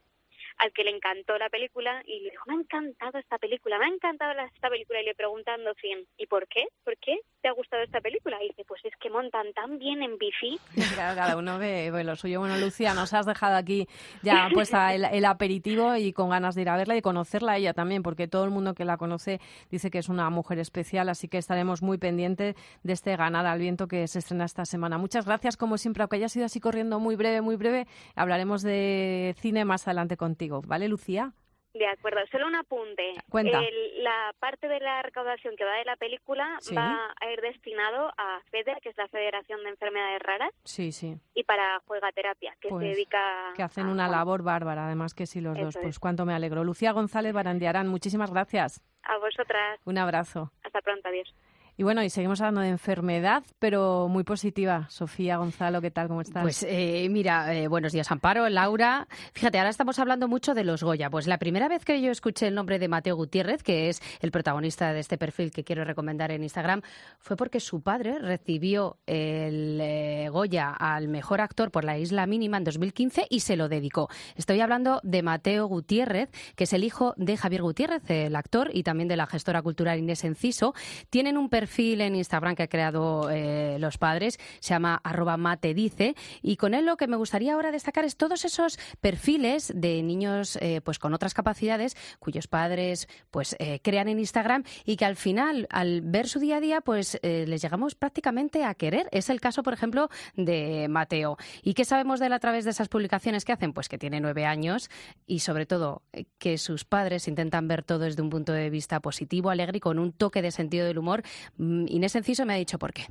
al 0.58 0.72
que 0.74 0.84
le 0.84 0.92
encantó 0.92 1.38
la 1.38 1.50
película 1.50 2.02
y 2.06 2.20
le 2.22 2.32
dijo, 2.32 2.44
me 2.48 2.56
ha 2.56 2.60
encantado 2.60 3.18
esta 3.18 3.38
película, 3.38 3.78
me 3.78 3.86
ha 3.86 3.90
encantado 3.90 4.34
esta 4.54 4.70
película 4.70 5.02
y 5.02 5.06
le 5.06 5.16
preguntando 5.16 5.74
fin, 5.76 6.06
¿y 6.18 6.26
por 6.28 6.48
qué? 6.48 6.68
¿Por 6.84 6.98
qué 6.98 7.20
te 7.42 7.48
ha 7.48 7.52
gustado 7.52 7.84
esta 7.84 8.02
película? 8.02 8.38
Y 8.44 8.50
dice, 8.50 8.64
pues 8.68 8.84
es 8.86 8.94
que 9.00 9.10
montan 9.10 9.54
tan 9.54 9.78
bien 9.78 10.02
en 10.02 10.18
bici. 10.18 10.60
Claro, 10.94 11.16
cada 11.16 11.38
uno 11.38 11.60
ve, 11.60 11.92
ve 11.92 12.04
lo 12.04 12.16
suyo. 12.16 12.40
Bueno, 12.40 12.58
Lucía, 12.58 12.94
nos 12.94 13.14
has 13.14 13.26
dejado 13.26 13.56
aquí 13.56 13.88
ya 14.24 14.50
puesta 14.54 14.94
el, 14.94 15.06
el 15.06 15.26
aperitivo 15.26 15.96
y 15.96 16.14
con 16.14 16.30
ganas 16.30 16.56
de 16.56 16.62
ir 16.64 16.70
a 16.70 16.78
verla 16.78 16.96
y 16.96 17.02
conocerla 17.02 17.54
a 17.54 17.58
ella 17.58 17.74
también, 17.74 18.04
porque 18.04 18.28
todo 18.28 18.44
el 18.44 18.52
mundo 18.52 18.74
que 18.74 18.86
la 18.86 18.98
conoce 18.98 19.40
dice 19.70 19.92
que 19.92 20.00
es 20.00 20.10
una 20.10 20.30
mujer 20.30 20.60
especial, 20.60 21.10
así 21.10 21.28
que 21.28 21.38
estaremos 21.38 21.82
muy 21.82 21.98
pendientes 21.98 22.56
de 22.84 22.94
este 22.94 23.16
Ganada 23.16 23.52
al 23.52 23.60
Viento 23.60 23.88
que 23.88 24.08
se 24.08 24.20
estrena 24.20 24.46
esta 24.46 24.66
semana. 24.66 24.98
Muchas 24.98 25.26
gracias, 25.26 25.58
como 25.58 25.78
siempre, 25.78 26.04
aunque 26.04 26.18
haya 26.18 26.30
sido 26.30 26.46
así 26.46 26.60
corriendo 26.60 27.00
muy 27.00 27.16
breve, 27.16 27.42
muy 27.42 27.56
breve, 27.56 27.88
hablaremos 28.16 28.62
de 28.62 29.36
cine 29.40 29.66
más 29.66 29.88
adelante 29.88 30.18
contigo, 30.18 30.47
¿vale, 30.66 30.88
Lucía? 30.88 31.32
De 31.74 31.86
acuerdo, 31.86 32.22
solo 32.32 32.48
un 32.48 32.56
apunte. 32.56 33.14
Cuenta. 33.30 33.60
El- 33.60 34.04
la 34.04 34.34
parte 34.40 34.68
de 34.68 34.80
la 34.80 35.04
recaudación 35.04 35.56
que 35.56 35.64
va 35.64 35.74
de 35.76 35.86
la 35.86 35.96
película 35.96 36.58
Sí. 36.60 36.74
va 36.74 37.14
a 37.22 37.32
ir 37.32 37.40
destinado 37.42 38.12
a 38.18 38.42
FEDER, 38.50 38.80
que 38.82 38.90
es 38.90 38.98
la 38.98 39.08
Federación 39.10 39.62
de 39.64 39.70
Enfermedades 39.70 40.20
Raras, 40.24 40.50
Sí, 40.64 40.92
sí. 40.92 41.18
y 41.36 41.44
para 41.44 41.80
Juegaterapia, 41.86 42.56
que 42.62 42.70
Pues, 42.70 42.82
se 42.84 42.90
dedica 42.96 43.54
Que 43.56 43.62
hacen 43.62 43.88
a- 43.88 43.92
una 43.92 44.08
labor 44.08 44.42
bárbara, 44.42 44.86
además 44.88 45.14
que 45.14 45.28
sí 45.28 45.40
los 45.40 45.56
dos. 45.56 45.76
Es. 45.76 45.82
Pues 45.82 46.00
cuánto 46.00 46.26
me 46.26 46.34
alegro. 46.34 46.64
Lucía 46.64 46.94
González 46.94 47.34
Barandiarán, 47.34 47.88
muchísimas 47.88 48.32
gracias. 48.32 48.82
a 49.10 49.18
vosotras. 49.20 49.80
Un 49.86 49.98
abrazo. 50.00 50.52
Hasta 50.64 50.82
pronto, 50.82 51.08
adiós. 51.08 51.34
Y 51.80 51.84
bueno, 51.84 52.02
y 52.02 52.10
seguimos 52.10 52.42
hablando 52.42 52.62
de 52.62 52.70
enfermedad, 52.70 53.44
pero 53.60 54.08
muy 54.08 54.24
positiva. 54.24 54.88
Sofía 54.90 55.38
Gonzalo, 55.38 55.80
¿qué 55.80 55.92
tal? 55.92 56.08
¿Cómo 56.08 56.22
estás? 56.22 56.42
Pues 56.42 56.66
eh, 56.68 57.08
mira, 57.12 57.54
eh, 57.54 57.68
buenos 57.68 57.92
días 57.92 58.12
Amparo, 58.12 58.50
Laura. 58.50 59.08
Fíjate, 59.34 59.60
ahora 59.60 59.70
estamos 59.70 60.00
hablando 60.00 60.28
mucho 60.28 60.56
de 60.56 60.64
los 60.64 60.82
Goya. 60.82 61.12
Pues 61.12 61.28
la 61.28 61.38
primera 61.38 61.68
vez 61.68 61.86
que 61.86 62.02
yo 62.02 62.10
escuché 62.10 62.48
el 62.48 62.56
nombre 62.56 62.80
de 62.80 62.88
Mateo 62.88 63.16
Gutiérrez, 63.16 63.62
que 63.62 63.90
es 63.90 64.02
el 64.22 64.32
protagonista 64.32 64.92
de 64.92 65.02
este 65.02 65.20
perfil 65.20 65.52
que 65.52 65.64
quiero 65.64 65.84
recomendar 65.84 66.32
en 66.32 66.42
Instagram, 66.42 66.82
fue 67.20 67.38
porque 67.38 67.60
su 67.60 67.82
padre 67.82 68.18
recibió 68.18 68.98
el 69.06 69.78
eh, 69.80 70.30
Goya 70.32 70.72
al 70.72 71.10
mejor 71.10 71.42
actor 71.42 71.70
por 71.70 71.84
La 71.84 72.00
Isla 72.00 72.26
Mínima 72.26 72.58
en 72.58 72.64
2015 72.64 73.28
y 73.30 73.42
se 73.42 73.56
lo 73.56 73.70
dedicó. 73.70 74.10
Estoy 74.36 74.62
hablando 74.62 75.00
de 75.04 75.22
Mateo 75.22 75.68
Gutiérrez, 75.68 76.32
que 76.56 76.64
es 76.64 76.74
el 76.74 76.84
hijo 76.84 77.14
de 77.18 77.38
Javier 77.38 77.62
Gutiérrez, 77.62 78.02
el 78.10 78.36
actor, 78.36 78.72
y 78.74 78.82
también 78.82 79.08
de 79.08 79.16
la 79.16 79.28
gestora 79.28 79.62
cultural 79.62 80.00
Inés 80.00 80.24
Enciso. 80.24 80.74
Tienen 81.12 81.38
un 81.38 81.50
perfil 81.50 81.67
en 81.78 82.16
Instagram 82.16 82.56
que 82.56 82.64
ha 82.64 82.68
creado 82.68 83.30
eh, 83.30 83.78
los 83.80 83.98
padres, 83.98 84.40
se 84.60 84.74
llama 84.74 85.00
arroba 85.04 85.38
matedice, 85.38 86.16
y 86.42 86.58
con 86.58 86.74
él 86.74 86.86
lo 86.86 86.98
que 86.98 87.08
me 87.08 87.18
gustaría 87.18 87.54
ahora 87.54 87.72
destacar 87.72 88.06
es 88.06 88.18
todos 88.18 88.46
esos 88.46 88.80
perfiles 89.02 89.72
de 89.76 90.02
niños 90.02 90.58
eh, 90.62 90.82
pues 90.84 90.98
con 90.98 91.14
otras 91.14 91.34
capacidades 91.34 91.96
cuyos 92.20 92.48
padres 92.48 93.08
pues 93.32 93.56
eh, 93.60 93.80
crean 93.84 94.08
en 94.08 94.20
Instagram 94.20 94.64
y 94.86 94.96
que 94.96 95.06
al 95.06 95.16
final 95.16 95.68
al 95.70 96.02
ver 96.02 96.28
su 96.28 96.40
día 96.40 96.58
a 96.58 96.62
día 96.62 96.82
pues 96.82 97.20
les 97.22 97.62
llegamos 97.62 97.96
prácticamente 97.96 98.64
a 98.64 98.74
querer. 98.74 99.08
Es 99.12 99.30
el 99.30 99.42
caso, 99.42 99.64
por 99.64 99.74
ejemplo, 99.74 100.10
de 100.36 100.88
Mateo. 100.90 101.38
¿Y 101.62 101.74
qué 101.74 101.86
sabemos 101.86 102.20
de 102.20 102.28
él 102.28 102.34
a 102.34 102.40
través 102.40 102.64
de 102.66 102.72
esas 102.72 102.88
publicaciones 102.88 103.46
que 103.46 103.52
hacen? 103.52 103.74
Pues 103.74 103.90
que 103.90 103.98
tiene 103.98 104.20
nueve 104.20 104.46
años 104.46 104.90
y 105.26 105.40
sobre 105.40 105.66
todo 105.66 106.04
que 106.38 106.58
sus 106.58 106.86
padres 106.86 107.28
intentan 107.28 107.68
ver 107.68 107.84
todo 107.84 108.00
desde 108.00 108.22
un 108.22 108.30
punto 108.30 108.54
de 108.54 108.70
vista 108.70 109.00
positivo, 109.00 109.50
alegre 109.50 109.78
y 109.78 109.82
con 109.82 110.00
un 110.00 110.12
toque 110.12 110.42
de 110.42 110.52
sentido 110.52 110.86
del 110.86 110.98
humor. 110.98 111.24
Mm, 111.58 111.86
Inés 111.90 112.16
Enciso 112.16 112.46
me 112.46 112.54
ha 112.54 112.58
dicho 112.58 112.78
por 112.80 112.94
qué. 112.94 113.04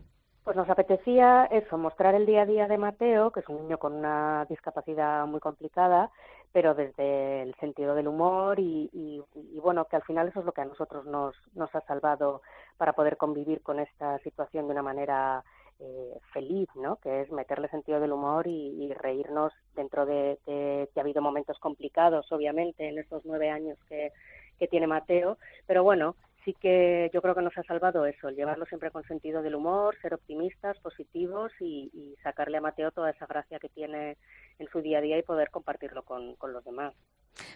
Pues 0.44 0.56
nos 0.56 0.70
apetecía 0.70 1.46
eso, 1.46 1.76
mostrar 1.76 2.14
el 2.14 2.24
día 2.24 2.42
a 2.42 2.46
día 2.46 2.68
de 2.68 2.78
Mateo, 2.78 3.32
que 3.32 3.40
es 3.40 3.48
un 3.48 3.62
niño 3.62 3.78
con 3.78 3.92
una 3.94 4.46
discapacidad 4.48 5.26
muy 5.26 5.40
complicada, 5.40 6.10
pero 6.52 6.74
desde 6.74 7.42
el 7.42 7.54
sentido 7.56 7.96
del 7.96 8.06
humor 8.06 8.60
y, 8.60 8.88
y- 8.92 9.22
y, 9.34 9.58
bueno, 9.58 9.86
que 9.86 9.96
al 9.96 10.02
final 10.04 10.28
eso 10.28 10.40
es 10.40 10.46
lo 10.46 10.52
que 10.52 10.60
a 10.60 10.64
nosotros 10.66 11.04
nos, 11.04 11.34
nos 11.54 11.74
ha 11.74 11.80
salvado 11.82 12.42
para 12.76 12.92
poder 12.92 13.16
convivir 13.16 13.60
con 13.62 13.80
esta 13.80 14.18
situación 14.20 14.66
de 14.66 14.72
una 14.72 14.82
manera 14.82 15.42
eh, 15.80 16.14
feliz, 16.32 16.68
¿no? 16.76 16.96
Que 16.96 17.22
es 17.22 17.32
meterle 17.32 17.68
sentido 17.68 17.98
del 18.00 18.12
humor 18.12 18.46
y, 18.46 18.84
y 18.84 18.92
reírnos 18.94 19.52
dentro 19.74 20.06
de, 20.06 20.38
que 20.46 20.88
ha 20.96 21.00
habido 21.00 21.20
momentos 21.20 21.58
complicados, 21.58 22.30
obviamente, 22.30 22.88
en 22.88 22.98
estos 22.98 23.22
nueve 23.26 23.50
años 23.50 23.76
que, 23.88 24.12
que 24.58 24.68
tiene 24.68 24.86
Mateo, 24.86 25.36
pero 25.66 25.82
bueno, 25.82 26.14
sí 26.46 26.54
que 26.54 27.10
yo 27.12 27.20
creo 27.20 27.34
que 27.34 27.42
nos 27.42 27.58
ha 27.58 27.64
salvado 27.64 28.06
eso, 28.06 28.28
el 28.28 28.36
llevarlo 28.36 28.64
siempre 28.66 28.92
con 28.92 29.02
sentido 29.02 29.42
del 29.42 29.56
humor, 29.56 29.98
ser 30.00 30.14
optimistas, 30.14 30.78
positivos 30.78 31.52
y, 31.60 31.90
y 31.92 32.16
sacarle 32.22 32.58
a 32.58 32.60
Mateo 32.60 32.92
toda 32.92 33.10
esa 33.10 33.26
gracia 33.26 33.58
que 33.58 33.68
tiene 33.68 34.16
en 34.60 34.68
su 34.68 34.80
día 34.80 34.98
a 34.98 35.00
día 35.02 35.18
y 35.18 35.22
poder 35.22 35.50
compartirlo 35.50 36.04
con 36.04 36.36
los 36.52 36.64
demás. 36.64 36.94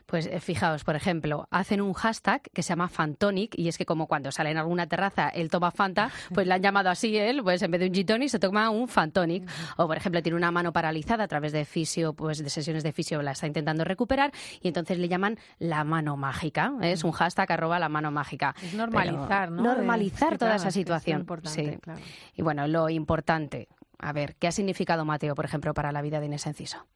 Pues 0.07 0.26
eh, 0.26 0.41
fijaos, 0.41 0.85
por 0.85 0.97
ejemplo, 0.97 1.47
hacen 1.51 1.81
un 1.81 1.93
hashtag 1.93 2.43
que 2.53 2.62
se 2.62 2.70
llama 2.70 2.89
Fantonic 2.89 3.59
y 3.59 3.68
es 3.68 3.78
que 3.78 3.87
como 3.87 4.07
cuando 4.07 4.31
sale 4.33 4.51
en 4.51 4.59
alguna 4.59 4.87
terraza 4.87 5.28
él 5.28 5.51
toma 5.51 5.70
Fanta, 5.70 6.11
pues 6.35 6.47
le 6.47 6.55
han 6.55 6.62
llamado 6.62 6.91
así 6.91 7.16
él, 7.16 7.43
pues 7.43 7.62
en 7.62 7.70
vez 7.70 7.81
de 7.81 7.87
un 7.87 7.95
gin 7.95 8.28
se 8.28 8.39
toma 8.39 8.70
un 8.70 8.89
Fantonic. 8.89 9.49
O 9.76 9.87
por 9.87 9.97
ejemplo, 9.97 10.22
tiene 10.22 10.37
una 10.37 10.51
mano 10.51 10.72
paralizada 10.72 11.24
a 11.24 11.28
través 11.28 11.53
de 11.53 11.64
fisio, 11.64 12.12
pues 12.12 12.43
de 12.43 12.51
sesiones 12.51 12.83
de 12.83 12.93
fisio 12.93 13.22
la 13.22 13.33
está 13.33 13.47
intentando 13.47 13.85
recuperar 13.85 14.33
y 14.61 14.68
entonces 14.68 14.99
le 14.99 15.09
llaman 15.09 15.39
la 15.59 15.85
mano 15.85 16.16
mágica. 16.16 16.72
¿eh? 16.83 16.93
Es 16.93 17.05
un 17.05 17.12
hashtag 17.12 17.53
arroba 17.53 17.78
la 17.78 17.89
mano 17.89 18.11
mágica. 18.11 18.55
Es 18.62 18.74
normalizar, 18.74 19.49
Pero 19.49 19.62
¿no? 19.62 19.62
Normalizar 19.62 20.39
toda 20.39 20.53
claro, 20.53 20.57
esa 20.57 20.68
es 20.68 20.74
que 20.74 20.81
es 20.81 20.85
situación. 20.85 21.20
importante, 21.20 21.72
sí. 21.72 21.78
claro. 21.81 22.01
Y 22.35 22.43
bueno, 22.43 22.66
lo 22.66 22.89
importante, 22.89 23.68
a 23.99 24.12
ver, 24.12 24.37
¿qué 24.37 24.49
ha 24.49 24.53
significado 24.53 25.05
Mateo, 25.05 25.35
por 25.35 25.45
ejemplo, 25.45 25.74
para 25.74 25.93
la 25.93 26.03
vida 26.03 26.20
de 26.20 26.26
Inés 26.26 26.47
Enciso? 26.47 26.87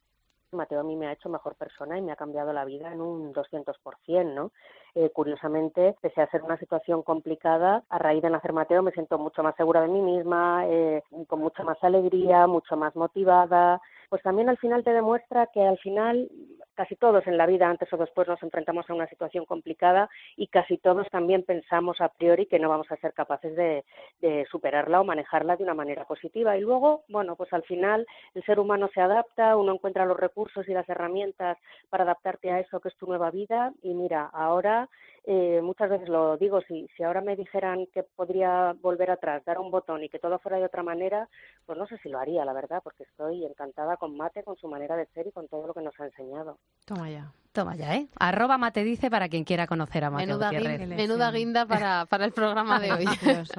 Mateo 0.54 0.80
a 0.80 0.84
mí 0.84 0.96
me 0.96 1.06
ha 1.06 1.12
hecho 1.12 1.28
mejor 1.28 1.54
persona 1.56 1.98
y 1.98 2.02
me 2.02 2.12
ha 2.12 2.16
cambiado 2.16 2.52
la 2.52 2.64
vida 2.64 2.92
en 2.92 3.00
un 3.00 3.32
200%, 3.32 4.34
¿no? 4.34 4.50
Eh, 4.94 5.10
curiosamente, 5.10 5.96
pese 6.00 6.22
a 6.22 6.30
ser 6.30 6.42
una 6.42 6.56
situación 6.56 7.02
complicada, 7.02 7.82
a 7.88 7.98
raíz 7.98 8.22
de 8.22 8.30
nacer 8.30 8.52
Mateo 8.52 8.82
me 8.82 8.92
siento 8.92 9.18
mucho 9.18 9.42
más 9.42 9.56
segura 9.56 9.80
de 9.80 9.88
mí 9.88 10.00
misma, 10.00 10.64
eh, 10.66 11.02
con 11.26 11.40
mucha 11.40 11.64
más 11.64 11.82
alegría, 11.82 12.46
mucho 12.46 12.76
más 12.76 12.94
motivada. 12.94 13.80
Pues 14.08 14.22
también 14.22 14.48
al 14.48 14.58
final 14.58 14.84
te 14.84 14.92
demuestra 14.92 15.48
que 15.48 15.62
al 15.62 15.78
final 15.78 16.30
casi 16.74 16.96
todos 16.96 17.26
en 17.26 17.36
la 17.36 17.46
vida 17.46 17.68
antes 17.68 17.92
o 17.92 17.96
después 17.96 18.28
nos 18.28 18.42
enfrentamos 18.42 18.88
a 18.88 18.94
una 18.94 19.06
situación 19.06 19.44
complicada 19.44 20.08
y 20.36 20.48
casi 20.48 20.78
todos 20.78 21.08
también 21.10 21.42
pensamos 21.42 22.00
a 22.00 22.08
priori 22.08 22.46
que 22.46 22.58
no 22.58 22.68
vamos 22.68 22.90
a 22.90 22.96
ser 22.96 23.12
capaces 23.12 23.56
de, 23.56 23.84
de 24.20 24.46
superarla 24.50 25.00
o 25.00 25.04
manejarla 25.04 25.56
de 25.56 25.64
una 25.64 25.74
manera 25.74 26.04
positiva. 26.04 26.56
Y 26.56 26.60
luego, 26.60 27.04
bueno, 27.08 27.36
pues 27.36 27.52
al 27.52 27.62
final 27.62 28.06
el 28.34 28.44
ser 28.44 28.58
humano 28.58 28.88
se 28.92 29.00
adapta, 29.00 29.56
uno 29.56 29.72
encuentra 29.72 30.04
los 30.06 30.18
recursos 30.18 30.68
y 30.68 30.72
las 30.72 30.88
herramientas 30.88 31.58
para 31.88 32.04
adaptarte 32.04 32.50
a 32.50 32.60
eso 32.60 32.80
que 32.80 32.88
es 32.88 32.96
tu 32.96 33.06
nueva 33.06 33.30
vida 33.30 33.72
y 33.82 33.94
mira, 33.94 34.30
ahora 34.32 34.88
eh, 35.26 35.60
muchas 35.62 35.88
veces 35.88 36.08
lo 36.08 36.36
digo, 36.36 36.60
si, 36.62 36.86
si 36.96 37.02
ahora 37.02 37.22
me 37.22 37.36
dijeran 37.36 37.86
que 37.92 38.02
podría 38.02 38.74
volver 38.80 39.10
atrás, 39.10 39.42
dar 39.44 39.58
un 39.58 39.70
botón 39.70 40.04
y 40.04 40.08
que 40.10 40.18
todo 40.18 40.38
fuera 40.38 40.58
de 40.58 40.66
otra 40.66 40.82
manera, 40.82 41.28
pues 41.64 41.78
no 41.78 41.86
sé 41.86 41.96
si 41.98 42.08
lo 42.10 42.18
haría, 42.18 42.44
la 42.44 42.52
verdad, 42.52 42.80
porque 42.84 43.04
estoy 43.04 43.44
encantada 43.44 43.96
con 43.96 44.16
Mate, 44.16 44.42
con 44.42 44.56
su 44.56 44.68
manera 44.68 44.96
de 44.96 45.06
ser 45.06 45.26
y 45.26 45.32
con 45.32 45.48
todo 45.48 45.66
lo 45.66 45.74
que 45.74 45.82
nos 45.82 45.98
ha 45.98 46.06
enseñado. 46.06 46.58
Toma 46.84 47.10
ya. 47.10 47.32
Toma 47.54 47.76
ya, 47.76 47.94
¿eh? 47.94 48.08
Arroba 48.18 48.58
Mate 48.58 48.82
dice 48.82 49.08
para 49.12 49.28
quien 49.28 49.44
quiera 49.44 49.68
conocer 49.68 50.02
a 50.04 50.10
Mateo 50.10 50.26
Menuda, 50.26 50.50
guinda, 50.50 50.96
menuda 50.96 51.30
guinda 51.30 51.66
para, 51.66 52.04
para 52.10 52.24
el 52.24 52.32
programa 52.32 52.80
de 52.80 52.90
hoy. 52.92 53.04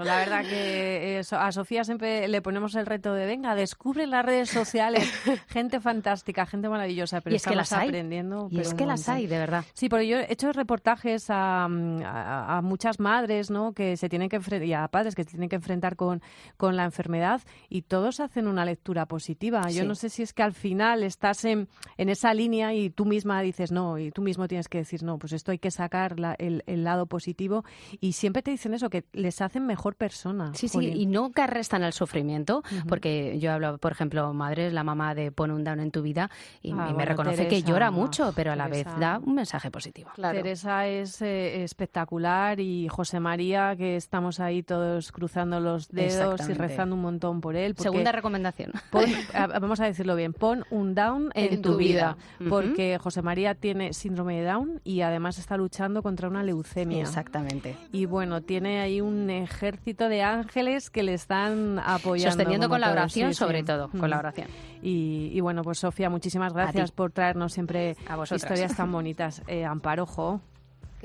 La 0.03 0.17
verdad 0.17 0.41
que 0.41 1.17
eh, 1.19 1.21
a 1.31 1.51
Sofía 1.53 1.85
siempre 1.85 2.27
le 2.27 2.41
ponemos 2.41 2.75
el 2.75 2.85
reto 2.85 3.13
de 3.13 3.25
venga, 3.25 3.55
descubre 3.55 4.05
las 4.05 4.25
redes 4.25 4.49
sociales. 4.49 5.09
gente 5.47 5.79
fantástica, 5.79 6.45
gente 6.45 6.67
maravillosa, 6.67 7.21
pero 7.21 7.33
Y 7.33 7.37
es 7.37 7.43
que 7.43 7.51
estamos 7.51 7.69
las 7.71 7.79
hay. 7.79 7.87
aprendiendo. 7.87 8.49
Y 8.51 8.59
es 8.59 8.73
que 8.73 8.85
las 8.85 9.07
hay, 9.07 9.27
de 9.27 9.37
verdad. 9.37 9.63
Sí, 9.73 9.87
porque 9.87 10.07
yo 10.09 10.17
he 10.19 10.29
hecho 10.33 10.51
reportajes 10.51 11.27
a, 11.29 11.65
mm, 11.69 12.01
a- 12.03 12.57
a 12.57 12.61
muchas 12.61 12.99
madres, 12.99 13.49
¿no? 13.49 13.71
Que 13.71 13.95
se 13.95 14.09
tienen 14.09 14.27
que 14.27 14.35
enfrentar, 14.35 14.67
y 14.67 14.73
a 14.73 14.85
padres 14.89 15.15
que 15.15 15.23
se 15.23 15.29
tienen 15.29 15.47
que 15.47 15.55
enfrentar 15.55 15.95
con, 15.95 16.21
con 16.57 16.75
la 16.75 16.83
enfermedad 16.83 17.39
y 17.69 17.83
todos 17.83 18.19
hacen 18.19 18.47
una 18.49 18.65
lectura 18.65 19.05
positiva. 19.05 19.61
Yo 19.69 19.83
Sí. 19.83 19.87
no 19.87 19.95
sé 19.95 20.09
si 20.09 20.21
es 20.21 20.33
que 20.33 20.43
al 20.43 20.51
final 20.53 21.01
estás 21.01 21.45
en, 21.45 21.69
en 21.95 22.09
esa 22.09 22.33
línea 22.33 22.73
y 22.73 22.89
tú 22.89 23.05
misma 23.05 23.41
dices 23.41 23.71
no, 23.71 23.84
y 23.97 24.11
tú 24.11 24.21
mismo 24.21 24.47
tienes 24.47 24.67
que 24.67 24.79
decir 24.79 25.03
no, 25.03 25.17
pues 25.17 25.33
esto 25.33 25.51
hay 25.51 25.59
que 25.59 25.71
sacar 25.71 26.19
la- 26.19 26.35
el, 26.39 26.63
el 26.67 26.83
lado 26.83 27.05
positivo 27.05 27.63
y 28.01 28.13
siempre 28.13 28.41
te 28.41 28.51
dicen 28.51 28.73
eso, 28.73 28.89
que 28.89 29.03
les 29.13 29.41
hacen 29.41 29.65
mejor 29.65 29.95
persona. 29.95 30.51
Sí, 30.53 30.67
sí, 30.67 30.79
y 30.95 31.05
nunca 31.05 31.47
restan 31.47 31.83
al 31.83 31.93
sufrimiento, 31.93 32.63
porque 32.87 33.37
yo 33.39 33.51
hablo, 33.51 33.77
por 33.77 33.91
ejemplo, 33.91 34.33
madre, 34.33 34.71
la 34.71 34.83
mamá 34.83 35.13
de 35.15 35.31
Pon 35.31 35.51
un 35.51 35.63
down 35.63 35.79
en 35.79 35.91
tu 35.91 36.01
vida, 36.01 36.29
y, 36.61 36.71
Ah, 36.71 36.73
y 36.73 36.75
me 36.89 36.93
bueno, 36.93 37.05
reconoce 37.11 37.47
que 37.47 37.61
llora 37.63 37.91
mucho, 37.91 38.33
pero 38.35 38.51
a 38.51 38.55
la 38.55 38.67
vez 38.67 38.85
da 38.99 39.19
un 39.23 39.35
mensaje 39.35 39.69
positivo. 39.71 40.11
Teresa 40.15 40.87
es 40.87 41.21
eh, 41.21 41.63
espectacular 41.63 42.59
y 42.59 42.87
José 42.89 43.19
María, 43.19 43.75
que 43.75 43.95
estamos 43.95 44.39
ahí 44.39 44.63
todos 44.63 45.11
cruzando 45.11 45.59
los 45.59 45.89
dedos 45.89 46.39
y 46.49 46.53
rezando 46.53 46.95
un 46.95 47.01
montón 47.01 47.41
por 47.41 47.55
él. 47.55 47.75
Segunda 47.77 48.11
recomendación. 48.11 48.71
pon- 48.91 49.05
vamos 49.61 49.79
a 49.79 49.85
decirlo 49.85 50.15
bien, 50.15 50.33
pon 50.33 50.65
un 50.69 50.95
down 50.95 51.29
en, 51.35 51.53
En 51.53 51.61
tu, 51.61 51.71
tu 51.73 51.77
vida, 51.77 52.17
vida. 52.39 52.49
porque 52.49 52.97
José 52.99 53.21
María 53.21 53.55
tiene 53.55 53.74
síndrome 53.93 54.39
de 54.41 54.45
Down 54.45 54.81
y 54.83 55.01
además 55.01 55.37
está 55.37 55.57
luchando 55.57 56.01
contra 56.03 56.27
una 56.27 56.43
leucemia. 56.43 57.01
Exactamente. 57.01 57.75
Y 57.91 58.05
bueno, 58.05 58.41
tiene 58.41 58.79
ahí 58.81 59.01
un 59.01 59.29
ejército 59.29 60.09
de 60.09 60.23
ángeles 60.23 60.89
que 60.89 61.03
le 61.03 61.13
están 61.13 61.79
apoyando. 61.79 62.31
Sosteniendo 62.31 62.69
con 62.69 62.81
la 62.81 62.91
oración, 62.91 63.33
Sí, 63.33 63.37
sobre 63.39 63.59
sí. 63.59 63.65
todo, 63.65 63.89
con 63.89 64.01
Mm. 64.01 64.05
la 64.09 64.19
oración. 64.19 64.47
Y, 64.81 65.29
y 65.33 65.39
bueno, 65.41 65.61
pues 65.63 65.79
Sofía, 65.79 66.09
muchísimas 66.09 66.53
gracias 66.53 66.91
por 66.91 67.11
traernos 67.11 67.53
siempre 67.53 67.95
vosotras. 68.15 68.43
historias 68.43 68.75
tan 68.75 68.91
bonitas. 68.91 69.41
Eh, 69.47 69.65
Amparo, 69.65 70.05
jo. 70.05 70.41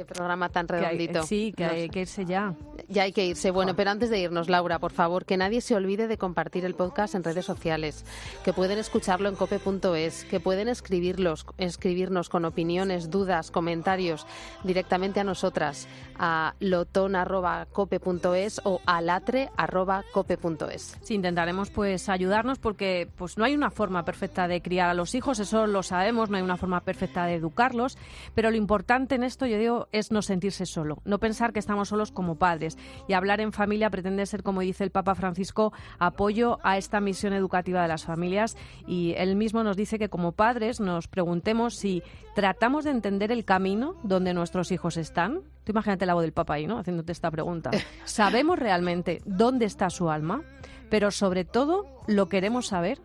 Qué 0.01 0.07
programa 0.07 0.49
tan 0.49 0.67
Que 0.67 0.77
hay- 0.77 0.97
redondito. 0.97 1.25
sí, 1.25 1.53
que 1.55 1.67
hay 1.67 1.91
que 1.91 2.01
irse 2.01 2.25
ya. 2.25 2.55
Ya 2.89 3.03
hay 3.03 3.13
que 3.13 3.27
irse. 3.27 3.51
Bueno, 3.51 3.77
pero 3.77 3.91
antes 3.91 4.09
de 4.09 4.19
irnos, 4.19 4.49
Laura, 4.49 4.79
por 4.79 4.93
favor, 4.93 5.27
que 5.27 5.37
nadie 5.37 5.61
se 5.61 5.75
olvide 5.75 6.09
de 6.09 6.17
compartir 6.17 6.65
el 6.65 6.75
podcast 6.75 7.15
en 7.15 7.23
redes 7.23 7.45
sociales, 7.45 8.07
que 8.43 8.55
pueden 8.55 8.79
escucharlo 8.79 9.29
en 9.29 9.37
cope.es, 9.37 10.25
que 10.25 10.41
pueden 10.41 10.69
escribirlos, 10.69 11.45
escribirnos 11.59 12.31
con 12.31 12.47
opiniones, 12.47 13.11
dudas, 13.11 13.51
comentarios 13.51 14.27
directamente 14.65 15.21
a 15.21 15.25
nosotras 15.25 15.87
a 16.19 16.55
loton.cope.es 16.61 18.63
o 18.65 18.81
alatre.cope.es. 18.87 20.97
Sí, 21.03 21.15
intentaremos 21.15 21.69
pues 21.71 22.09
ayudarnos 22.09 22.59
porque 22.59 23.07
pues 23.17 23.37
no 23.37 23.45
hay 23.45 23.55
una 23.55 23.71
forma 23.71 24.03
perfecta 24.07 24.49
de 24.49 24.63
criar 24.63 24.89
a 24.89 24.95
los 24.95 25.15
hijos, 25.15 25.41
eso 25.41 25.67
lo 25.67 25.83
sabemos, 25.83 26.31
no 26.31 26.39
hay 26.39 26.43
una 26.43 26.57
forma 26.57 26.81
perfecta 26.81 27.27
de 27.27 27.35
educarlos, 27.35 27.99
pero 28.35 28.51
lo 28.51 28.57
importante 28.57 29.11
en 29.15 29.25
esto, 29.25 29.45
yo 29.47 29.59
digo, 29.59 29.89
es 29.93 30.11
no 30.11 30.23
sentirse 30.23 30.67
solo, 30.67 31.03
no 31.05 31.19
pensar 31.19 31.53
que 31.53 31.59
estamos 31.59 31.89
solos 31.89 32.13
como 32.13 32.37
padres 32.37 32.77
y 33.09 33.13
hablar 33.13 33.41
en 33.41 33.53
familia 33.53 33.91
pretende 33.91 34.27
ser, 34.27 34.43
como 34.43 34.61
dice 34.61 34.85
el 34.85 34.91
Papa 34.91 35.15
Francisco, 35.15 35.73
apoyo 35.99 36.59
a 36.63 36.79
esta 36.79 37.01
misión 37.01 37.33
educativa 37.33 37.83
de 37.83 37.89
las 37.89 38.05
familias 38.05 38.57
y 38.87 39.15
él 39.17 39.37
mismo 39.37 39.63
nos 39.63 39.77
dice 39.77 39.99
que 39.99 40.09
como 40.09 40.33
padres 40.33 40.81
nos 40.81 41.09
preguntemos 41.09 41.77
si 41.77 42.03
tratamos 42.35 42.85
de 42.85 42.91
entender 42.91 43.33
el 43.33 43.45
camino 43.45 43.95
donde 44.03 44.35
nuestros 44.35 44.71
hijos 44.73 44.97
están. 44.97 45.43
Tú 45.65 45.73
imagínate 45.73 46.07
la 46.07 46.15
voz 46.15 46.23
del 46.23 46.33
Papa 46.33 46.55
ahí, 46.55 46.67
¿no? 46.67 46.79
Haciéndote 46.79 47.13
esta 47.13 47.31
pregunta. 47.31 47.71
¿Sabemos 48.05 48.59
realmente 48.59 49.21
dónde 49.25 49.67
está 49.67 49.91
su 49.91 50.11
alma? 50.11 50.43
Pero 50.89 51.11
sobre 51.11 51.45
todo, 51.45 51.87
¿lo 52.07 52.29
queremos 52.29 52.67
saber? 52.69 53.01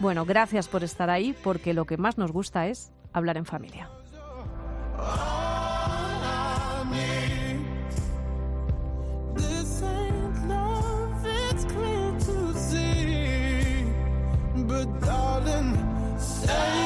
Bueno, 0.00 0.24
gracias 0.24 0.68
por 0.68 0.84
estar 0.84 1.10
ahí, 1.10 1.34
porque 1.44 1.74
lo 1.74 1.84
que 1.84 1.96
más 1.96 2.18
nos 2.18 2.32
gusta 2.32 2.68
es 2.68 2.92
hablar 3.12 3.36
en 3.36 3.46
familia. 3.46 3.88
darling. 14.84 15.70
Say 16.18 16.77